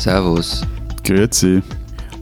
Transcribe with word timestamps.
Servus. 0.00 0.62
Grüezi. 1.04 1.62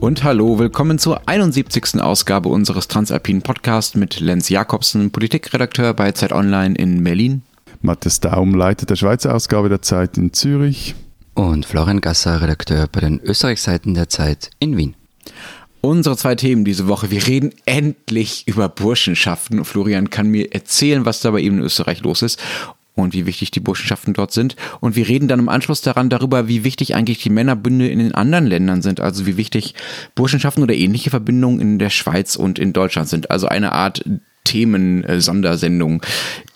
Und 0.01 0.25
hallo, 0.25 0.59
willkommen 0.59 0.99
zur 0.99 1.29
71. 1.29 2.01
Ausgabe 2.01 2.49
unseres 2.49 2.89
Transalpinen 2.89 3.41
Podcasts 3.41 3.95
mit 3.95 4.19
Lenz 4.19 4.49
Jakobsen, 4.49 5.11
Politikredakteur 5.11 5.93
bei 5.93 6.11
Zeit 6.11 6.33
Online 6.33 6.75
in 6.75 7.01
Berlin. 7.05 7.41
Matthias 7.81 8.19
Daum, 8.19 8.53
Leiter 8.53 8.85
der 8.85 8.97
Schweizer 8.97 9.33
Ausgabe 9.33 9.69
der 9.69 9.81
Zeit 9.81 10.17
in 10.17 10.33
Zürich. 10.33 10.93
Und 11.35 11.65
Florian 11.65 12.01
Gasser, 12.01 12.41
Redakteur 12.41 12.87
bei 12.91 12.99
den 12.99 13.21
Österreichseiten 13.21 13.93
der 13.93 14.09
Zeit 14.09 14.49
in 14.59 14.75
Wien. 14.75 14.95
Unsere 15.79 16.17
zwei 16.17 16.35
Themen 16.35 16.65
diese 16.65 16.89
Woche. 16.89 17.11
Wir 17.11 17.25
reden 17.25 17.53
endlich 17.63 18.45
über 18.45 18.67
Burschenschaften. 18.67 19.63
Florian 19.63 20.09
kann 20.09 20.27
mir 20.27 20.53
erzählen, 20.53 21.05
was 21.05 21.21
da 21.21 21.31
bei 21.31 21.39
ihm 21.39 21.59
in 21.59 21.63
Österreich 21.63 22.01
los 22.01 22.23
ist 22.23 22.41
und 22.99 23.13
wie 23.13 23.25
wichtig 23.25 23.51
die 23.51 23.59
Burschenschaften 23.59 24.13
dort 24.13 24.31
sind. 24.31 24.55
Und 24.79 24.95
wir 24.95 25.07
reden 25.07 25.27
dann 25.27 25.39
im 25.39 25.49
Anschluss 25.49 25.81
daran 25.81 26.09
darüber, 26.09 26.47
wie 26.47 26.63
wichtig 26.63 26.95
eigentlich 26.95 27.21
die 27.23 27.29
Männerbünde 27.29 27.87
in 27.87 27.99
den 27.99 28.15
anderen 28.15 28.45
Ländern 28.45 28.81
sind. 28.81 28.99
Also 28.99 29.25
wie 29.25 29.37
wichtig 29.37 29.75
Burschenschaften 30.15 30.63
oder 30.63 30.73
ähnliche 30.73 31.09
Verbindungen 31.09 31.59
in 31.59 31.79
der 31.79 31.89
Schweiz 31.89 32.35
und 32.35 32.59
in 32.59 32.73
Deutschland 32.73 33.09
sind. 33.09 33.31
Also 33.31 33.47
eine 33.47 33.71
Art 33.71 34.03
Themen-Sondersendung 34.49 36.01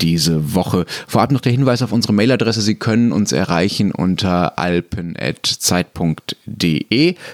diese 0.02 0.56
Woche. 0.56 0.86
Vorab 1.08 1.32
noch 1.32 1.42
der 1.42 1.52
Hinweis 1.52 1.84
auf 1.84 1.92
unsere 1.92 2.12
Mailadresse. 2.14 2.62
Sie 2.62 2.74
können 2.76 3.12
uns 3.12 3.32
erreichen 3.32 3.92
unter 3.92 4.58
alpen.zeit.de 4.58 5.24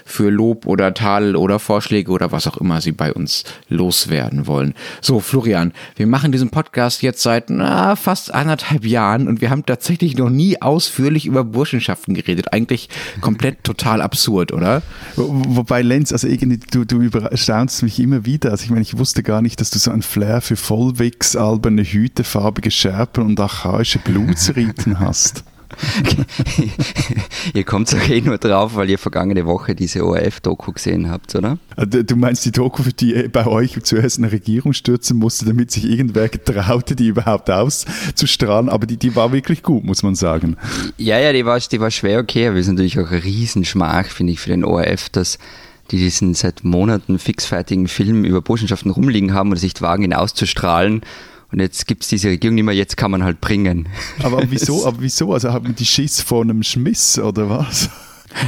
für 0.04 0.30
Lob 0.30 0.66
oder 0.66 0.92
Tadel 0.92 1.34
oder 1.34 1.58
Vorschläge 1.58 2.12
oder 2.12 2.30
was 2.30 2.46
auch 2.46 2.58
immer 2.58 2.82
Sie 2.82 2.92
bei 2.92 3.12
uns 3.12 3.44
loswerden 3.70 4.46
wollen. 4.46 4.74
So, 5.00 5.20
Florian, 5.20 5.72
wir 5.96 6.06
machen 6.06 6.30
diesen 6.30 6.50
Podcast 6.50 7.02
jetzt 7.02 7.22
seit 7.22 7.48
na, 7.48 7.96
fast 7.96 8.34
anderthalb 8.34 8.84
Jahren 8.84 9.28
und 9.28 9.40
wir 9.40 9.48
haben 9.48 9.64
tatsächlich 9.64 10.18
noch 10.18 10.28
nie 10.28 10.60
ausführlich 10.60 11.24
über 11.24 11.42
Burschenschaften 11.42 12.12
geredet. 12.14 12.52
Eigentlich 12.52 12.90
komplett 13.22 13.64
total 13.70 14.02
absurd, 14.02 14.52
oder? 14.52 14.82
Wo, 15.16 15.42
wobei, 15.48 15.80
Lenz, 15.80 16.12
also 16.12 16.28
irgendwie, 16.28 16.60
du, 16.70 16.84
du 16.84 17.00
überstaunst 17.00 17.82
mich 17.82 17.98
immer 17.98 18.26
wieder. 18.26 18.50
Also 18.50 18.64
ich 18.64 18.70
meine, 18.70 18.82
ich 18.82 18.98
wusste 18.98 19.22
gar 19.22 19.40
nicht, 19.40 19.60
dass 19.60 19.70
du 19.70 19.78
so 19.78 19.90
ein 19.90 20.02
Flair 20.02 20.42
für 20.50 20.56
Vollwegs, 20.56 21.36
alberne 21.36 21.84
Hüte, 21.84 22.24
farbige 22.24 22.72
Schärpen 22.72 23.24
und 23.24 23.38
archaische 23.38 24.00
Blutsriten 24.00 24.98
hast. 24.98 25.44
ihr 27.54 27.62
kommt 27.62 27.92
doch 27.92 28.08
eh 28.08 28.20
nur 28.20 28.36
drauf, 28.36 28.74
weil 28.74 28.90
ihr 28.90 28.98
vergangene 28.98 29.46
Woche 29.46 29.76
diese 29.76 30.04
ORF-Doku 30.04 30.72
gesehen 30.72 31.08
habt, 31.08 31.36
oder? 31.36 31.58
Ah, 31.76 31.84
du 31.84 32.16
meinst 32.16 32.44
die 32.44 32.50
Doku, 32.50 32.82
für 32.82 32.92
die 32.92 33.28
bei 33.28 33.46
euch 33.46 33.80
zuerst 33.84 34.18
eine 34.18 34.32
Regierung 34.32 34.72
stürzen 34.72 35.18
musste, 35.18 35.44
damit 35.44 35.70
sich 35.70 35.84
irgendwer 35.84 36.28
getraute, 36.28 36.96
die 36.96 37.06
überhaupt 37.06 37.48
auszustrahlen, 37.48 38.68
aber 38.68 38.88
die, 38.88 38.96
die 38.96 39.14
war 39.14 39.30
wirklich 39.30 39.62
gut, 39.62 39.84
muss 39.84 40.02
man 40.02 40.16
sagen. 40.16 40.56
Ja, 40.96 41.20
ja, 41.20 41.32
die 41.32 41.46
war, 41.46 41.60
die 41.60 41.80
war 41.80 41.92
schwer 41.92 42.18
okay, 42.18 42.48
aber 42.48 42.56
es 42.56 42.66
ist 42.66 42.72
natürlich 42.72 42.98
auch 42.98 43.12
ein 43.12 43.20
Riesenschmach, 43.20 44.06
finde 44.06 44.32
ich, 44.32 44.40
für 44.40 44.50
den 44.50 44.64
ORF, 44.64 45.10
dass 45.10 45.38
die 45.90 45.98
diesen 45.98 46.34
seit 46.34 46.64
Monaten 46.64 47.18
fixfertigen 47.18 47.88
Film 47.88 48.24
über 48.24 48.40
Burschenschaften 48.40 48.90
rumliegen 48.90 49.34
haben 49.34 49.50
und 49.50 49.56
sich 49.56 49.80
wagen, 49.82 50.04
ihn 50.04 50.14
auszustrahlen. 50.14 51.02
Und 51.52 51.58
jetzt 51.58 51.86
gibt 51.86 52.04
es 52.04 52.08
diese 52.08 52.28
Regierung 52.28 52.54
nicht 52.54 52.64
mehr, 52.64 52.74
jetzt 52.74 52.96
kann 52.96 53.10
man 53.10 53.24
halt 53.24 53.40
bringen. 53.40 53.88
Aber 54.22 54.42
wieso? 54.50 54.86
Aber 54.86 54.98
wieso? 55.00 55.32
Also 55.32 55.52
haben 55.52 55.74
die 55.74 55.86
Schiss 55.86 56.20
vor 56.20 56.42
einem 56.42 56.62
Schmiss 56.62 57.18
oder 57.18 57.50
was? 57.50 57.90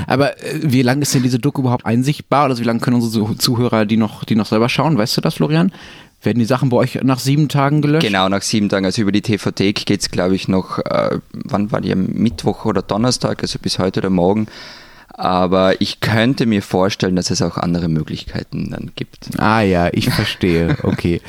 Aber 0.06 0.40
äh, 0.42 0.60
wie 0.62 0.82
lange 0.82 1.02
ist 1.02 1.14
denn 1.14 1.24
diese 1.24 1.40
Doku 1.40 1.62
überhaupt 1.62 1.84
einsichtbar? 1.84 2.46
Oder 2.46 2.58
wie 2.58 2.64
lange 2.64 2.80
können 2.80 2.96
unsere 2.96 3.36
Zuhörer 3.36 3.84
die 3.86 3.96
noch, 3.96 4.24
die 4.24 4.36
noch 4.36 4.46
selber 4.46 4.68
schauen? 4.68 4.96
Weißt 4.96 5.16
du 5.16 5.20
das, 5.20 5.34
Florian? 5.34 5.72
Werden 6.22 6.38
die 6.38 6.44
Sachen 6.44 6.68
bei 6.68 6.76
euch 6.76 7.00
nach 7.02 7.18
sieben 7.18 7.48
Tagen 7.48 7.82
gelöscht? 7.82 8.06
Genau, 8.06 8.28
nach 8.28 8.42
sieben 8.42 8.68
Tagen. 8.68 8.86
Also 8.86 9.02
über 9.02 9.10
die 9.10 9.22
TVT 9.22 9.74
geht 9.84 10.00
es, 10.00 10.10
glaube 10.12 10.36
ich, 10.36 10.46
noch, 10.46 10.78
äh, 10.78 11.18
wann 11.32 11.72
war 11.72 11.80
die? 11.80 11.92
Mittwoch 11.96 12.64
oder 12.64 12.82
Donnerstag, 12.82 13.42
also 13.42 13.58
bis 13.58 13.80
heute 13.80 13.98
oder 13.98 14.10
morgen. 14.10 14.46
Aber 15.14 15.80
ich 15.80 16.00
könnte 16.00 16.47
mir 16.47 16.62
vorstellen, 16.62 17.16
dass 17.16 17.31
es 17.31 17.42
auch 17.42 17.59
andere 17.59 17.88
Möglichkeiten 17.88 18.70
dann 18.70 18.92
gibt. 18.94 19.38
Ah 19.38 19.60
ja, 19.60 19.91
ich 19.92 20.09
verstehe. 20.09 20.76
Okay. 20.82 21.20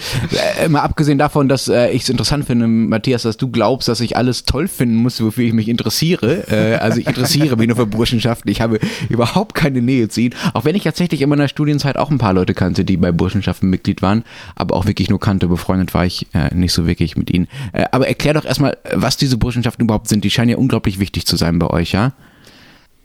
äh, 0.60 0.70
mal 0.70 0.82
abgesehen 0.82 1.18
davon, 1.18 1.50
dass 1.50 1.68
äh, 1.68 1.90
ich 1.92 2.04
es 2.04 2.10
interessant 2.10 2.46
finde, 2.46 2.68
Matthias, 2.68 3.24
dass 3.24 3.38
du 3.38 3.50
glaubst, 3.50 3.88
dass 3.88 4.00
ich 4.00 4.16
alles 4.16 4.46
toll 4.46 4.68
finden 4.68 4.96
muss, 4.96 5.22
wofür 5.22 5.46
ich 5.46 5.54
mich 5.54 5.68
interessiere. 5.68 6.48
Äh, 6.50 6.76
also 6.76 7.00
ich 7.00 7.08
interessiere 7.08 7.58
mich 7.58 7.68
nur 7.68 7.76
für 7.76 7.86
Burschenschaften. 7.86 8.50
Ich 8.50 8.62
habe 8.62 8.80
überhaupt 9.10 9.54
keine 9.54 9.82
Nähe 9.82 10.08
zu 10.08 10.22
ihnen. 10.22 10.36
Auch 10.54 10.66
wenn 10.66 10.76
ich 10.76 10.84
tatsächlich 10.84 11.22
in 11.22 11.30
meiner 11.30 11.48
Studienzeit 11.48 11.98
auch 11.98 12.10
ein 12.10 12.18
paar 12.18 12.34
Leute 12.34 12.54
kannte, 12.54 12.86
die 12.86 12.98
bei 12.98 13.12
Burschenschaften 13.12 13.70
Mitglied 13.70 14.02
waren, 14.02 14.24
aber 14.56 14.76
auch 14.76 14.86
wirklich 14.86 15.10
nur 15.10 15.20
kannte. 15.20 15.48
Befreundet 15.48 15.94
war 15.94 16.06
ich 16.06 16.28
äh, 16.34 16.54
nicht 16.54 16.74
so 16.74 16.88
wirklich 16.88 17.18
mit 17.18 17.30
ihnen. 17.32 17.48
Äh, 17.74 17.86
aber 17.92 18.08
erklär 18.08 18.34
doch 18.34 18.46
erstmal, 18.46 18.78
was 18.94 19.18
diese 19.18 19.38
Burschenschaften 19.38 19.84
überhaupt 19.84 20.08
sind. 20.08 20.24
Die 20.24 20.32
scheinen 20.32 20.50
ja 20.50 20.58
unglaublich 20.58 21.00
wichtig 21.00 21.26
zu 21.26 21.36
sein 21.36 21.60
bei 21.60 21.68
euch, 21.68 21.92
ja? 21.92 22.14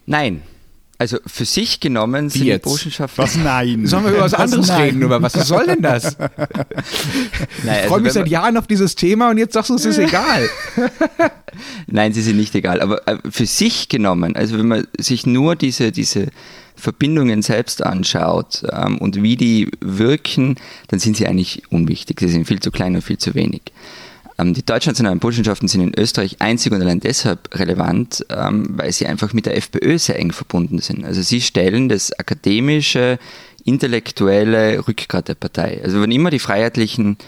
Nein, 0.06 0.40
also 1.00 1.18
für 1.26 1.44
sich 1.44 1.78
genommen 1.78 2.28
sind 2.28 2.44
Jetzt? 2.44 2.64
die 2.64 2.68
Burschenschaften. 2.68 3.22
Was 3.22 3.36
nein? 3.36 3.86
Sollen 3.86 4.04
wir 4.04 4.10
über 4.10 4.22
was, 4.22 4.32
was 4.32 4.40
anderes 4.40 4.66
nein? 4.66 4.80
reden? 4.82 5.02
Über 5.02 5.22
was 5.22 5.32
soll 5.32 5.66
denn 5.66 5.80
das? 5.80 6.16
Nein, 6.18 6.28
Ich 7.62 7.70
also 7.70 7.88
freue 7.88 8.00
mich 8.00 8.12
seit 8.12 8.28
Jahren 8.28 8.56
auf 8.56 8.66
dieses 8.66 8.96
Thema 8.96 9.30
und 9.30 9.38
jetzt 9.38 9.52
sagst 9.52 9.70
du, 9.70 9.76
es 9.76 9.84
ist 9.84 9.98
egal. 9.98 10.48
Nein, 11.86 12.12
sie 12.12 12.22
sind 12.22 12.36
nicht 12.36 12.52
egal. 12.56 12.80
Aber 12.80 13.06
äh, 13.06 13.18
für 13.30 13.46
sich 13.46 13.88
genommen, 13.88 14.34
also 14.34 14.58
wenn 14.58 14.66
man 14.66 14.88
sich 14.98 15.24
nur 15.24 15.54
diese, 15.54 15.92
diese 15.92 16.28
Verbindungen 16.74 17.42
selbst 17.42 17.84
anschaut 17.84 18.64
ähm, 18.72 18.98
und 18.98 19.22
wie 19.22 19.36
die 19.36 19.70
wirken, 19.80 20.56
dann 20.88 20.98
sind 20.98 21.16
sie 21.16 21.28
eigentlich 21.28 21.62
unwichtig. 21.70 22.18
Sie 22.18 22.28
sind 22.28 22.46
viel 22.46 22.58
zu 22.60 22.72
klein 22.72 22.96
und 22.96 23.02
viel 23.02 23.18
zu 23.18 23.34
wenig. 23.34 23.62
Ähm, 24.38 24.54
die 24.54 24.64
deutschnationalen 24.64 25.18
Burschenschaften 25.18 25.68
sind 25.68 25.80
in 25.80 25.98
Österreich 25.98 26.36
einzig 26.40 26.72
und 26.72 26.80
allein 26.80 27.00
deshalb 27.00 27.54
relevant, 27.58 28.24
ähm, 28.30 28.66
weil 28.70 28.92
sie 28.92 29.06
einfach 29.06 29.32
mit 29.32 29.46
der 29.46 29.56
FPÖ 29.56 29.98
sehr 29.98 30.18
eng 30.18 30.32
verbunden 30.32 30.78
sind. 30.78 31.04
Also 31.04 31.22
sie 31.22 31.40
stellen 31.40 31.88
das 31.88 32.12
akademische, 32.18 33.18
intellektuelle 33.64 34.86
Rückgrat 34.86 35.28
der 35.28 35.34
Partei. 35.34 35.80
Also 35.82 36.00
wenn 36.00 36.12
immer 36.12 36.30
die 36.30 36.38
Freiheitlichen 36.38 37.18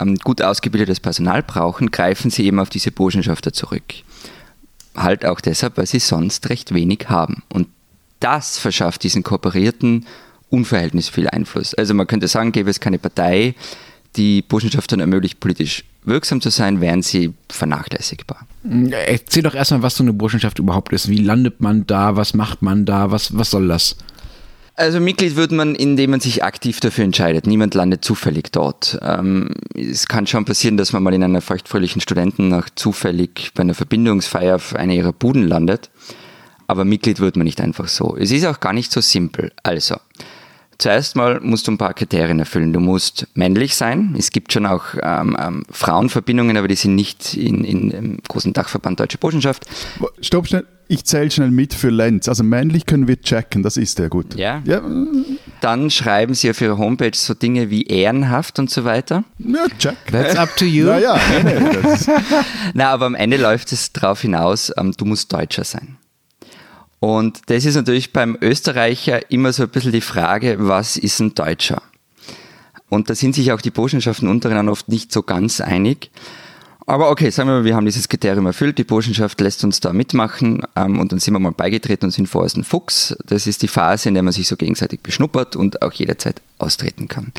ähm, 0.00 0.16
gut 0.16 0.42
ausgebildetes 0.42 1.00
Personal 1.00 1.42
brauchen, 1.42 1.90
greifen 1.90 2.30
sie 2.30 2.46
eben 2.46 2.58
auf 2.58 2.70
diese 2.70 2.90
Burschenschafter 2.90 3.52
zurück. 3.52 3.84
Halt 4.96 5.26
auch 5.26 5.40
deshalb, 5.40 5.76
weil 5.76 5.86
sie 5.86 5.98
sonst 5.98 6.48
recht 6.48 6.72
wenig 6.72 7.06
haben. 7.08 7.42
Und 7.50 7.68
das 8.20 8.58
verschafft 8.58 9.02
diesen 9.02 9.22
Kooperierten 9.22 10.06
unverhältnismäßig 10.48 11.14
viel 11.14 11.28
Einfluss. 11.28 11.74
Also 11.74 11.92
man 11.92 12.06
könnte 12.06 12.28
sagen, 12.28 12.52
gäbe 12.52 12.70
es 12.70 12.80
keine 12.80 12.98
Partei, 12.98 13.54
die 14.16 14.42
Burschenschaftern 14.42 15.00
ermöglicht, 15.00 15.40
politisch 15.40 15.84
wirksam 16.04 16.40
zu 16.40 16.50
sein, 16.50 16.80
wären 16.80 17.02
sie 17.02 17.34
vernachlässigbar. 17.50 18.46
Erzähl 18.90 19.42
doch 19.42 19.54
erstmal, 19.54 19.82
was 19.82 19.96
so 19.96 20.04
eine 20.04 20.12
Burschenschaft 20.12 20.58
überhaupt 20.58 20.92
ist. 20.92 21.08
Wie 21.08 21.18
landet 21.18 21.60
man 21.60 21.86
da? 21.86 22.16
Was 22.16 22.34
macht 22.34 22.62
man 22.62 22.84
da? 22.84 23.10
Was, 23.10 23.36
was 23.36 23.50
soll 23.50 23.68
das? 23.68 23.96
Also 24.76 25.00
Mitglied 25.00 25.36
wird 25.36 25.52
man, 25.52 25.74
indem 25.74 26.10
man 26.10 26.20
sich 26.20 26.44
aktiv 26.44 26.80
dafür 26.80 27.04
entscheidet. 27.04 27.46
Niemand 27.46 27.74
landet 27.74 28.04
zufällig 28.04 28.52
dort. 28.52 28.98
Ähm, 29.00 29.54
es 29.74 30.06
kann 30.06 30.26
schon 30.26 30.44
passieren, 30.44 30.76
dass 30.76 30.92
man 30.92 31.02
mal 31.02 31.14
in 31.14 31.24
einer 31.24 31.40
feuchtfröhlichen 31.40 32.02
Studentennacht 32.02 32.78
zufällig 32.78 33.52
bei 33.54 33.62
einer 33.62 33.74
Verbindungsfeier 33.74 34.56
auf 34.56 34.74
einer 34.74 34.92
ihrer 34.92 35.14
Buden 35.14 35.48
landet. 35.48 35.90
Aber 36.66 36.84
Mitglied 36.84 37.20
wird 37.20 37.36
man 37.36 37.44
nicht 37.44 37.60
einfach 37.60 37.88
so. 37.88 38.16
Es 38.18 38.30
ist 38.30 38.44
auch 38.44 38.60
gar 38.60 38.74
nicht 38.74 38.92
so 38.92 39.00
simpel. 39.00 39.50
Also, 39.62 39.96
zuerst 40.78 41.16
mal 41.16 41.40
musst 41.40 41.66
du 41.66 41.72
ein 41.72 41.78
paar 41.78 41.94
Kriterien 41.94 42.38
erfüllen. 42.38 42.72
Du 42.72 42.80
musst 42.80 43.26
männlich 43.34 43.76
sein. 43.76 44.14
Es 44.18 44.30
gibt 44.30 44.52
schon 44.52 44.66
auch 44.66 44.84
ähm, 45.02 45.36
ähm, 45.40 45.62
Frauenverbindungen, 45.70 46.56
aber 46.56 46.68
die 46.68 46.76
sind 46.76 46.94
nicht 46.94 47.34
in, 47.34 47.64
in 47.64 47.90
im 47.90 48.18
großen 48.28 48.52
Dachverband 48.52 49.00
Deutsche 49.00 49.18
Burschenschaft. 49.18 49.66
Stopp 50.20 50.48
schnell, 50.48 50.64
ich 50.88 51.04
zähle 51.04 51.30
schnell 51.30 51.50
mit 51.50 51.74
für 51.74 51.90
Lenz. 51.90 52.28
Also 52.28 52.44
männlich 52.44 52.86
können 52.86 53.08
wir 53.08 53.20
checken, 53.20 53.62
das 53.62 53.76
ist 53.76 53.98
ja 53.98 54.08
gut. 54.08 54.34
Ja. 54.36 54.62
Ja, 54.64 54.82
Dann 55.60 55.90
schreiben 55.90 56.34
sie 56.34 56.50
auf 56.50 56.60
ihrer 56.60 56.78
Homepage 56.78 57.10
so 57.14 57.34
Dinge 57.34 57.70
wie 57.70 57.82
ehrenhaft 57.82 58.58
und 58.58 58.70
so 58.70 58.84
weiter. 58.84 59.24
ja 59.38 59.66
check. 59.78 59.96
That's 60.10 60.36
up 60.36 60.54
to 60.56 60.64
you. 60.64 60.86
Ja, 60.86 60.98
ja, 60.98 61.20
das, 61.82 62.08
Na, 62.74 62.90
aber 62.90 63.06
am 63.06 63.14
Ende 63.14 63.36
läuft 63.36 63.72
es 63.72 63.92
darauf 63.92 64.20
hinaus, 64.22 64.72
ähm, 64.76 64.92
du 64.96 65.04
musst 65.04 65.32
Deutscher 65.32 65.64
sein. 65.64 65.96
Und 67.00 67.42
das 67.46 67.64
ist 67.64 67.74
natürlich 67.74 68.12
beim 68.12 68.38
Österreicher 68.40 69.30
immer 69.30 69.52
so 69.52 69.64
ein 69.64 69.68
bisschen 69.68 69.92
die 69.92 70.00
Frage, 70.00 70.56
was 70.58 70.96
ist 70.96 71.20
ein 71.20 71.34
Deutscher? 71.34 71.82
Und 72.88 73.10
da 73.10 73.14
sind 73.14 73.34
sich 73.34 73.52
auch 73.52 73.60
die 73.60 73.70
Burschenschaften 73.70 74.28
untereinander 74.28 74.72
oft 74.72 74.88
nicht 74.88 75.12
so 75.12 75.22
ganz 75.22 75.60
einig. 75.60 76.10
Aber 76.88 77.10
okay, 77.10 77.30
sagen 77.30 77.48
wir 77.48 77.56
mal, 77.56 77.64
wir 77.64 77.74
haben 77.74 77.84
dieses 77.84 78.08
Kriterium 78.08 78.46
erfüllt, 78.46 78.78
die 78.78 78.84
Burschenschaft 78.84 79.40
lässt 79.40 79.64
uns 79.64 79.80
da 79.80 79.92
mitmachen 79.92 80.62
ähm, 80.76 81.00
und 81.00 81.10
dann 81.10 81.18
sind 81.18 81.34
wir 81.34 81.40
mal 81.40 81.50
beigetreten 81.50 82.06
und 82.06 82.12
sind 82.12 82.28
vorerst 82.28 82.56
ein 82.56 82.62
Fuchs. 82.62 83.16
Das 83.26 83.48
ist 83.48 83.62
die 83.62 83.68
Phase, 83.68 84.08
in 84.08 84.14
der 84.14 84.22
man 84.22 84.32
sich 84.32 84.46
so 84.46 84.56
gegenseitig 84.56 85.00
beschnuppert 85.00 85.56
und 85.56 85.82
auch 85.82 85.92
jederzeit 85.92 86.40
austreten 86.58 87.08
kann. 87.08 87.32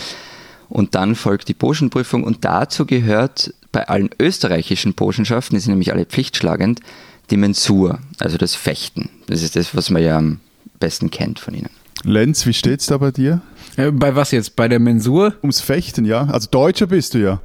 Und 0.68 0.96
dann 0.96 1.16
folgt 1.16 1.48
die 1.48 1.54
Burschenprüfung 1.54 2.26
und 2.26 2.44
dazu 2.44 2.86
gehört 2.86 3.54
bei 3.72 3.88
allen 3.88 4.10
österreichischen 4.20 4.94
Burschenschaften, 4.96 5.56
die 5.56 5.62
sind 5.62 5.72
nämlich 5.72 5.94
alle 5.94 6.06
pflichtschlagend, 6.06 6.82
die 7.30 7.38
Mensur, 7.38 8.00
also 8.20 8.38
das 8.38 8.56
Fechten. 8.56 9.10
Das 9.28 9.42
ist 9.42 9.56
das, 9.56 9.76
was 9.76 9.90
man 9.90 10.02
ja 10.02 10.18
am 10.18 10.40
besten 10.80 11.12
kennt 11.12 11.40
von 11.40 11.54
ihnen. 11.54 11.70
Lenz, 12.04 12.46
wie 12.46 12.54
steht's 12.54 12.86
da 12.86 12.98
bei 12.98 13.12
dir? 13.12 13.42
Äh, 13.76 13.92
bei 13.92 14.16
was 14.16 14.32
jetzt? 14.32 14.56
Bei 14.56 14.68
der 14.68 14.80
Mensur? 14.80 15.34
Ums 15.42 15.60
Fechten, 15.60 16.06
ja. 16.06 16.26
Also 16.26 16.48
Deutscher 16.50 16.88
bist 16.88 17.14
du 17.14 17.20
ja. 17.20 17.42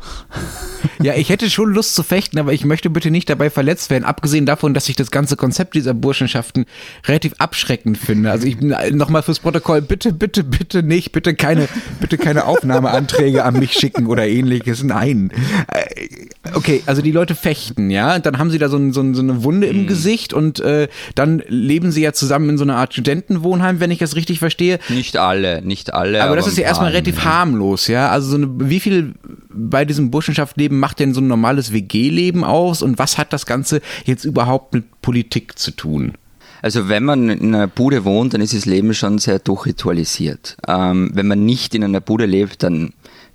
Ja, 1.03 1.15
ich 1.15 1.29
hätte 1.29 1.51
schon 1.51 1.73
Lust 1.73 1.95
zu 1.95 2.03
fechten, 2.03 2.39
aber 2.39 2.53
ich 2.53 2.65
möchte 2.65 2.91
bitte 2.91 3.11
nicht 3.11 3.29
dabei 3.29 3.51
verletzt 3.51 3.91
werden. 3.91 4.05
Abgesehen 4.05 4.47
davon, 4.47 4.75
dass 4.75 4.89
ich 4.89 4.97
das 4.97 5.11
ganze 5.11 5.37
Konzept 5.37 5.75
dieser 5.75 5.95
Burschenschaften 5.95 6.67
relativ 7.07 7.35
abschreckend 7.39 7.99
finde. 7.99 8.31
Also 8.31 8.47
ich 8.47 8.61
nochmal 8.61 9.23
fürs 9.23 9.41
Protokoll, 9.41 9.83
bitte, 9.83 10.13
bitte, 10.13 10.45
bitte 10.45 10.83
nicht, 10.83 11.13
bitte 11.13 11.35
keine, 11.35 11.69
bitte 12.01 12.19
keine 12.19 12.47
Aufnahmeanträge 12.47 13.45
an 13.45 13.59
mich 13.59 13.73
schicken 13.73 14.07
oder 14.07 14.27
ähnliches. 14.27 14.83
Nein. 14.83 15.33
Äh, 15.69 16.29
okay, 16.55 16.83
also 16.87 17.03
die 17.03 17.13
Leute 17.13 17.35
fechten, 17.35 17.91
ja. 17.91 18.19
Dann 18.19 18.39
haben 18.39 18.51
sie 18.51 18.59
da 18.59 18.69
so, 18.69 18.77
ein, 18.77 18.93
so, 18.93 19.03
so 19.15 19.23
eine 19.23 19.45
Wunde 19.45 19.67
im 19.67 19.83
mhm. 19.83 19.87
Gesicht 19.87 20.33
und 20.33 20.61
äh, 20.61 20.89
dann 21.15 21.43
leben 21.49 21.93
sie 21.93 22.03
ja 22.03 22.13
zusammen 22.13 22.51
in 22.51 22.59
so 22.59 22.65
einer 22.65 22.77
Art 22.77 22.93
Studentenwohnheim, 22.93 23.81
wenn 23.81 23.91
ich 23.91 23.99
das 23.99 24.17
richtig 24.17 24.39
verstehe. 24.39 24.79
Nicht 24.89 25.17
alle, 25.17 25.63
nicht 25.63 25.95
alle. 25.95 26.21
Aber, 26.21 26.29
aber 26.29 26.37
das 26.37 26.47
ist 26.47 26.59
ja 26.59 26.65
erstmal 26.65 26.91
relativ 26.91 27.25
harmlos, 27.25 27.87
ja. 27.87 28.09
Also 28.11 28.31
so 28.31 28.37
eine, 28.37 28.49
wie 28.71 28.81
viel 28.81 29.15
bei 29.55 29.85
diesem 29.85 30.11
Burschenschaftsleben 30.11 30.79
macht 30.79 31.01
denn 31.01 31.15
so 31.15 31.21
ein 31.21 31.27
normales 31.27 31.73
WG-Leben 31.73 32.45
aus 32.45 32.83
und 32.83 32.99
was 32.99 33.19
hat 33.19 33.33
das 33.33 33.47
Ganze 33.47 33.81
jetzt 34.05 34.25
überhaupt 34.25 34.75
mit 34.75 35.03
Politik 35.03 35.59
zu 35.59 35.71
tun? 35.73 36.13
Also 36.63 36.89
wenn 36.89 37.05
man 37.05 37.29
in 37.29 37.55
einer 37.55 37.67
Bude 37.67 38.05
wohnt, 38.05 38.35
dann 38.35 38.41
ist 38.41 38.55
das 38.55 38.67
Leben 38.67 38.95
schon 38.95 39.19
sehr 39.19 39.41
durchritualisiert. 39.41 40.57
Ähm, 40.69 41.11
wenn 41.13 41.27
man 41.27 41.45
nicht 41.45 41.75
in 41.75 41.83
einer 41.83 42.01
Bude 42.01 42.25
lebt, 42.25 42.63
dann 42.63 42.93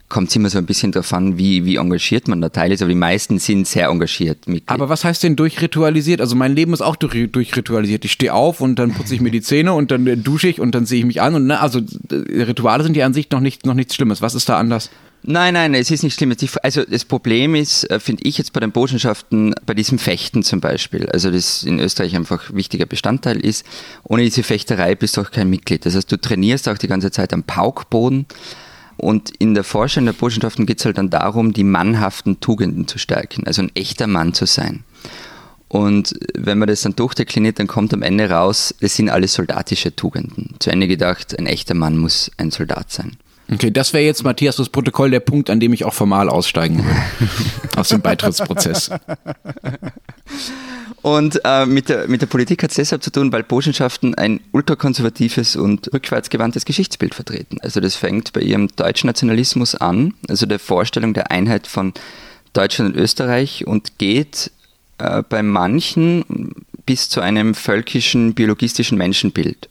kommt 0.10 0.30
es 0.30 0.36
immer 0.38 0.50
so 0.50 0.58
ein 0.58 0.66
bisschen 0.66 0.94
darauf 0.94 1.12
an, 1.12 1.38
wie, 1.38 1.66
wie 1.66 1.76
engagiert 1.76 2.30
man 2.30 2.40
da 2.40 2.48
teil 2.48 2.72
ist, 2.72 2.82
aber 2.82 2.90
die 2.90 2.96
meisten 2.96 3.40
sind 3.40 3.68
sehr 3.68 3.90
engagiert. 3.90 4.48
Mitglied. 4.48 4.70
Aber 4.70 4.88
was 4.88 5.04
heißt 5.04 5.24
denn 5.24 5.36
durchritualisiert? 5.36 6.22
Also 6.22 6.36
mein 6.36 6.56
Leben 6.56 6.72
ist 6.74 6.82
auch 6.82 6.96
durch, 6.96 7.30
durchritualisiert. 7.30 8.06
Ich 8.06 8.14
stehe 8.14 8.34
auf 8.34 8.62
und 8.62 8.80
dann 8.80 8.94
putze 8.94 9.14
ich 9.14 9.22
mir 9.22 9.32
die 9.32 9.42
Zähne 9.42 9.74
und 9.74 9.92
dann 9.92 10.24
dusche 10.24 10.48
ich 10.48 10.62
und 10.62 10.74
dann 10.74 10.86
sehe 10.86 11.00
ich 11.00 11.06
mich 11.06 11.22
an 11.22 11.36
und 11.36 11.48
ne, 11.48 11.60
also 11.60 11.80
äh, 11.80 12.44
Rituale 12.44 12.84
sind 12.84 12.96
ja 12.96 13.06
an 13.06 13.14
sich 13.14 13.30
noch, 13.32 13.42
nicht, 13.42 13.66
noch 13.66 13.74
nichts 13.74 13.96
Schlimmes. 13.96 14.22
Was 14.22 14.34
ist 14.34 14.48
da 14.48 14.58
anders? 14.58 14.90
Nein, 15.30 15.56
nein, 15.56 15.74
es 15.74 15.92
ist 15.92 16.04
nicht 16.04 16.16
schlimm. 16.16 16.34
Also 16.64 16.86
das 16.86 17.04
Problem 17.04 17.54
ist, 17.54 17.84
äh, 17.92 18.00
finde 18.00 18.24
ich 18.24 18.38
jetzt 18.38 18.54
bei 18.54 18.62
den 18.62 18.72
Botschaften, 18.72 19.54
bei 19.66 19.74
diesem 19.74 20.00
Fechten 20.00 20.42
zum 20.42 20.62
Beispiel, 20.62 21.10
also 21.10 21.30
das 21.30 21.64
in 21.64 21.82
Österreich 21.82 22.16
einfach 22.16 22.54
wichtiger 22.54 22.86
Bestandteil 22.86 23.38
ist, 23.38 23.66
ohne 24.06 24.24
diese 24.24 24.42
Fechterei 24.42 24.96
bist 24.96 25.18
du 25.18 25.22
auch 25.22 25.32
kein 25.32 25.50
Mitglied. 25.50 25.86
Das 25.86 25.96
heißt, 25.96 26.10
du 26.10 26.18
trainierst 26.18 26.70
auch 26.70 26.78
die 26.78 26.88
ganze 26.88 27.12
Zeit 27.12 27.34
am 27.34 27.44
Paukboden 27.44 28.26
und 28.96 29.32
in 29.38 29.54
der 29.54 29.66
Forschung 29.66 30.06
der 30.06 30.14
Botschaften 30.14 30.66
geht 30.66 30.80
es 30.80 30.86
halt 30.86 30.98
dann 30.98 31.10
darum, 31.10 31.52
die 31.52 31.66
mannhaften 31.66 32.40
Tugenden 32.40 32.88
zu 32.88 32.98
stärken, 32.98 33.46
also 33.48 33.64
ein 33.64 33.76
echter 33.76 34.08
Mann 34.08 34.34
zu 34.34 34.46
sein. 34.46 34.86
Und 35.68 36.14
wenn 36.36 36.58
man 36.58 36.70
das 36.70 36.84
dann 36.84 36.96
durchdekliniert, 36.96 37.60
dann 37.60 37.68
kommt 37.68 37.94
am 37.94 38.02
Ende 38.02 38.30
raus, 38.30 38.74
es 38.80 38.96
sind 38.96 39.10
alles 39.10 39.34
soldatische 39.34 39.94
Tugenden. 39.94 40.56
Zu 40.60 40.70
Ende 40.70 40.88
gedacht, 40.88 41.38
ein 41.38 41.48
echter 41.48 41.74
Mann 41.74 41.98
muss 41.98 42.32
ein 42.38 42.50
Soldat 42.50 42.94
sein. 42.94 43.18
Okay, 43.52 43.72
das 43.72 43.94
wäre 43.94 44.04
jetzt, 44.04 44.24
Matthias, 44.24 44.58
das 44.58 44.70
Protokoll 44.70 45.10
der 45.10 45.22
Punkt, 45.22 45.50
an 45.50 45.60
dem 45.60 45.72
ich 45.72 45.86
auch 45.86 45.94
formal 45.94 46.30
aussteigen 46.30 46.84
würde. 46.84 47.02
aus 47.78 47.90
dem 47.90 48.02
Beitrittsprozess. 48.02 48.90
Und 51.02 51.40
äh, 51.46 51.66
mit, 51.66 51.88
der, 51.88 52.08
mit 52.10 52.22
der 52.22 52.28
Politik 52.28 52.64
hat 52.64 52.72
es 52.72 52.76
deshalb 52.76 53.02
zu 53.02 53.12
tun, 53.12 53.32
weil 53.32 53.44
Burschenschaften 53.44 54.16
ein 54.16 54.42
ultrakonservatives 54.52 55.56
und 55.56 55.94
rückwärtsgewandtes 55.94 56.66
Geschichtsbild 56.66 57.16
vertreten. 57.16 57.60
Also 57.62 57.80
das 57.80 57.96
fängt 57.96 58.34
bei 58.34 58.42
ihrem 58.42 58.68
deutschen 58.76 59.08
Nationalismus 59.08 59.76
an, 59.76 60.14
also 60.28 60.46
der 60.46 60.60
Vorstellung 60.60 61.14
der 61.14 61.32
Einheit 61.32 61.68
von 61.68 61.94
Deutschland 62.52 62.96
und 62.96 63.02
Österreich 63.02 63.66
und 63.66 63.98
geht 64.00 64.52
äh, 64.98 65.24
bei 65.30 65.44
manchen 65.44 66.54
bis 66.86 67.08
zu 67.08 67.22
einem 67.22 67.54
völkischen, 67.54 68.34
biologistischen 68.34 68.98
Menschenbild. 68.98 69.70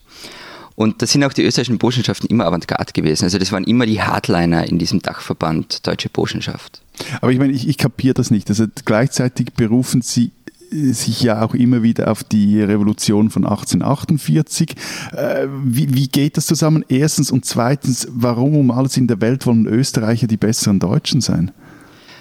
Und 0.77 1.01
da 1.01 1.07
sind 1.07 1.23
auch 1.23 1.33
die 1.33 1.41
österreichischen 1.41 1.79
Burschenschaften 1.79 2.27
immer 2.27 2.45
Avantgarde 2.45 2.93
gewesen. 2.93 3.23
Also 3.23 3.39
das 3.39 3.51
waren 3.51 3.63
immer 3.63 3.87
die 3.87 3.99
Hardliner 3.99 4.69
in 4.69 4.77
diesem 4.77 5.01
Dachverband 5.01 5.87
Deutsche 5.87 6.07
Burschenschaft. 6.07 6.83
Aber 7.19 7.31
ich 7.31 7.39
meine, 7.39 7.51
ich, 7.51 7.67
ich 7.67 7.79
kapiere 7.79 8.13
das 8.13 8.29
nicht. 8.29 8.47
Also 8.47 8.67
gleichzeitig 8.85 9.53
berufen 9.53 10.03
Sie 10.03 10.31
sich 10.69 11.23
ja 11.23 11.41
auch 11.41 11.55
immer 11.55 11.81
wieder 11.81 12.11
auf 12.11 12.23
die 12.23 12.61
Revolution 12.61 13.31
von 13.31 13.43
1848. 13.45 14.75
Äh, 15.13 15.47
wie, 15.63 15.95
wie, 15.95 16.09
geht 16.09 16.37
das 16.37 16.45
zusammen? 16.45 16.85
Erstens 16.87 17.31
und 17.31 17.43
zweitens, 17.43 18.07
warum 18.11 18.55
um 18.55 18.69
alles 18.69 18.97
in 18.97 19.07
der 19.07 19.19
Welt 19.19 19.47
wollen 19.47 19.65
Österreicher 19.65 20.27
die 20.27 20.37
besseren 20.37 20.77
Deutschen 20.77 21.21
sein? 21.21 21.49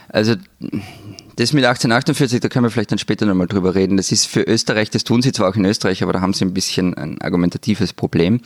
Also 0.08 0.36
das 1.36 1.52
mit 1.52 1.64
1848, 1.64 2.40
da 2.40 2.48
können 2.48 2.64
wir 2.64 2.70
vielleicht 2.70 2.92
dann 2.92 2.98
später 2.98 3.26
nochmal 3.26 3.46
drüber 3.46 3.74
reden. 3.74 3.96
Das 3.96 4.12
ist 4.12 4.26
für 4.26 4.42
Österreich, 4.42 4.90
das 4.90 5.04
tun 5.04 5.22
sie 5.22 5.32
zwar 5.32 5.50
auch 5.50 5.56
in 5.56 5.64
Österreich, 5.64 6.02
aber 6.02 6.12
da 6.12 6.20
haben 6.20 6.32
sie 6.32 6.44
ein 6.44 6.54
bisschen 6.54 6.94
ein 6.94 7.20
argumentatives 7.20 7.92
Problem. 7.92 8.40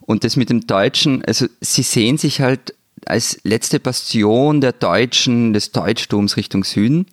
Und 0.00 0.24
das 0.24 0.36
mit 0.36 0.50
dem 0.50 0.66
Deutschen, 0.66 1.24
also 1.24 1.46
sie 1.60 1.82
sehen 1.82 2.18
sich 2.18 2.40
halt 2.40 2.74
als 3.06 3.40
letzte 3.42 3.80
Bastion 3.80 4.60
der 4.60 4.72
Deutschen, 4.72 5.52
des 5.52 5.72
Deutschtums 5.72 6.36
Richtung 6.36 6.64
Süden 6.64 7.06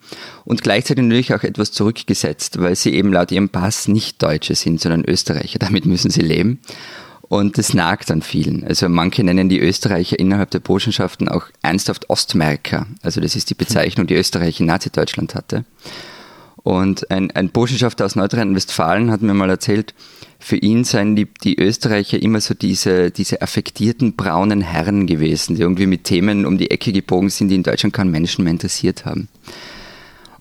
und 0.46 0.62
gleichzeitig 0.62 1.04
natürlich 1.04 1.34
auch 1.34 1.44
etwas 1.44 1.72
zurückgesetzt, 1.72 2.60
weil 2.60 2.76
sie 2.76 2.94
eben 2.94 3.12
laut 3.12 3.32
ihrem 3.32 3.50
Pass 3.50 3.88
nicht 3.88 4.22
Deutsche 4.22 4.56
sind, 4.56 4.80
sondern 4.80 5.06
Österreicher. 5.06 5.60
Damit 5.60 5.86
müssen 5.86 6.12
sie 6.12 6.22
leben. 6.22 6.60
Und 7.30 7.60
das 7.60 7.76
nagt 7.76 8.10
an 8.10 8.24
vielen. 8.24 8.64
Also 8.66 8.90
manche 8.90 9.24
nennen 9.24 9.50
die 9.50 9.60
Österreicher 9.60 10.18
innerhalb 10.18 10.50
der 10.50 10.60
Burschenschaften 10.60 11.30
auch 11.30 11.46
ernsthaft 11.62 12.10
Ostmerker. 12.10 12.88
Also 13.04 13.22
das 13.22 13.36
ist 13.36 13.52
die 13.52 13.56
Bezeichnung, 13.56 14.08
die 14.08 14.16
Österreich 14.16 14.60
in 14.60 14.66
Nazi-Deutschland 14.66 15.36
hatte. 15.36 15.64
Und 16.64 17.10
ein, 17.12 17.30
ein 17.32 17.50
Burschenschafter 17.50 18.06
aus 18.06 18.16
Nordrhein-Westfalen 18.16 19.12
hat 19.12 19.22
mir 19.22 19.36
mal 19.36 19.50
erzählt, 19.50 19.94
für 20.40 20.58
ihn 20.58 20.84
seien 20.84 21.16
die, 21.16 21.26
die 21.26 21.60
Österreicher 21.60 22.22
immer 22.22 22.42
so 22.42 22.56
diese, 22.56 23.12
diese 23.12 23.42
affektierten 23.44 24.16
braunen 24.16 24.62
Herren 24.62 25.06
gewesen, 25.06 25.56
die 25.56 25.62
irgendwie 25.62 25.86
mit 25.86 26.06
Themen 26.06 26.46
um 26.46 26.58
die 26.58 26.72
Ecke 26.72 26.92
gebogen 26.92 27.30
sind, 27.30 27.50
die 27.50 27.56
in 27.56 27.64
Deutschland 27.64 27.94
keinen 27.94 28.12
Menschen 28.12 28.44
mehr 28.44 28.52
interessiert 28.52 29.06
haben. 29.06 29.28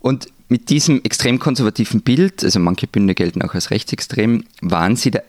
Und 0.01 0.29
mit 0.49 0.71
diesem 0.71 1.03
extrem 1.05 1.39
konservativen 1.39 2.01
Bild, 2.01 2.43
also 2.43 2.59
manche 2.59 2.87
Bünde 2.87 3.15
gelten 3.15 3.43
auch 3.43 3.55
als 3.55 3.71
rechtsextrem, 3.71 4.45
waren 4.63 4.97
sie 4.97 5.11
der 5.11 5.25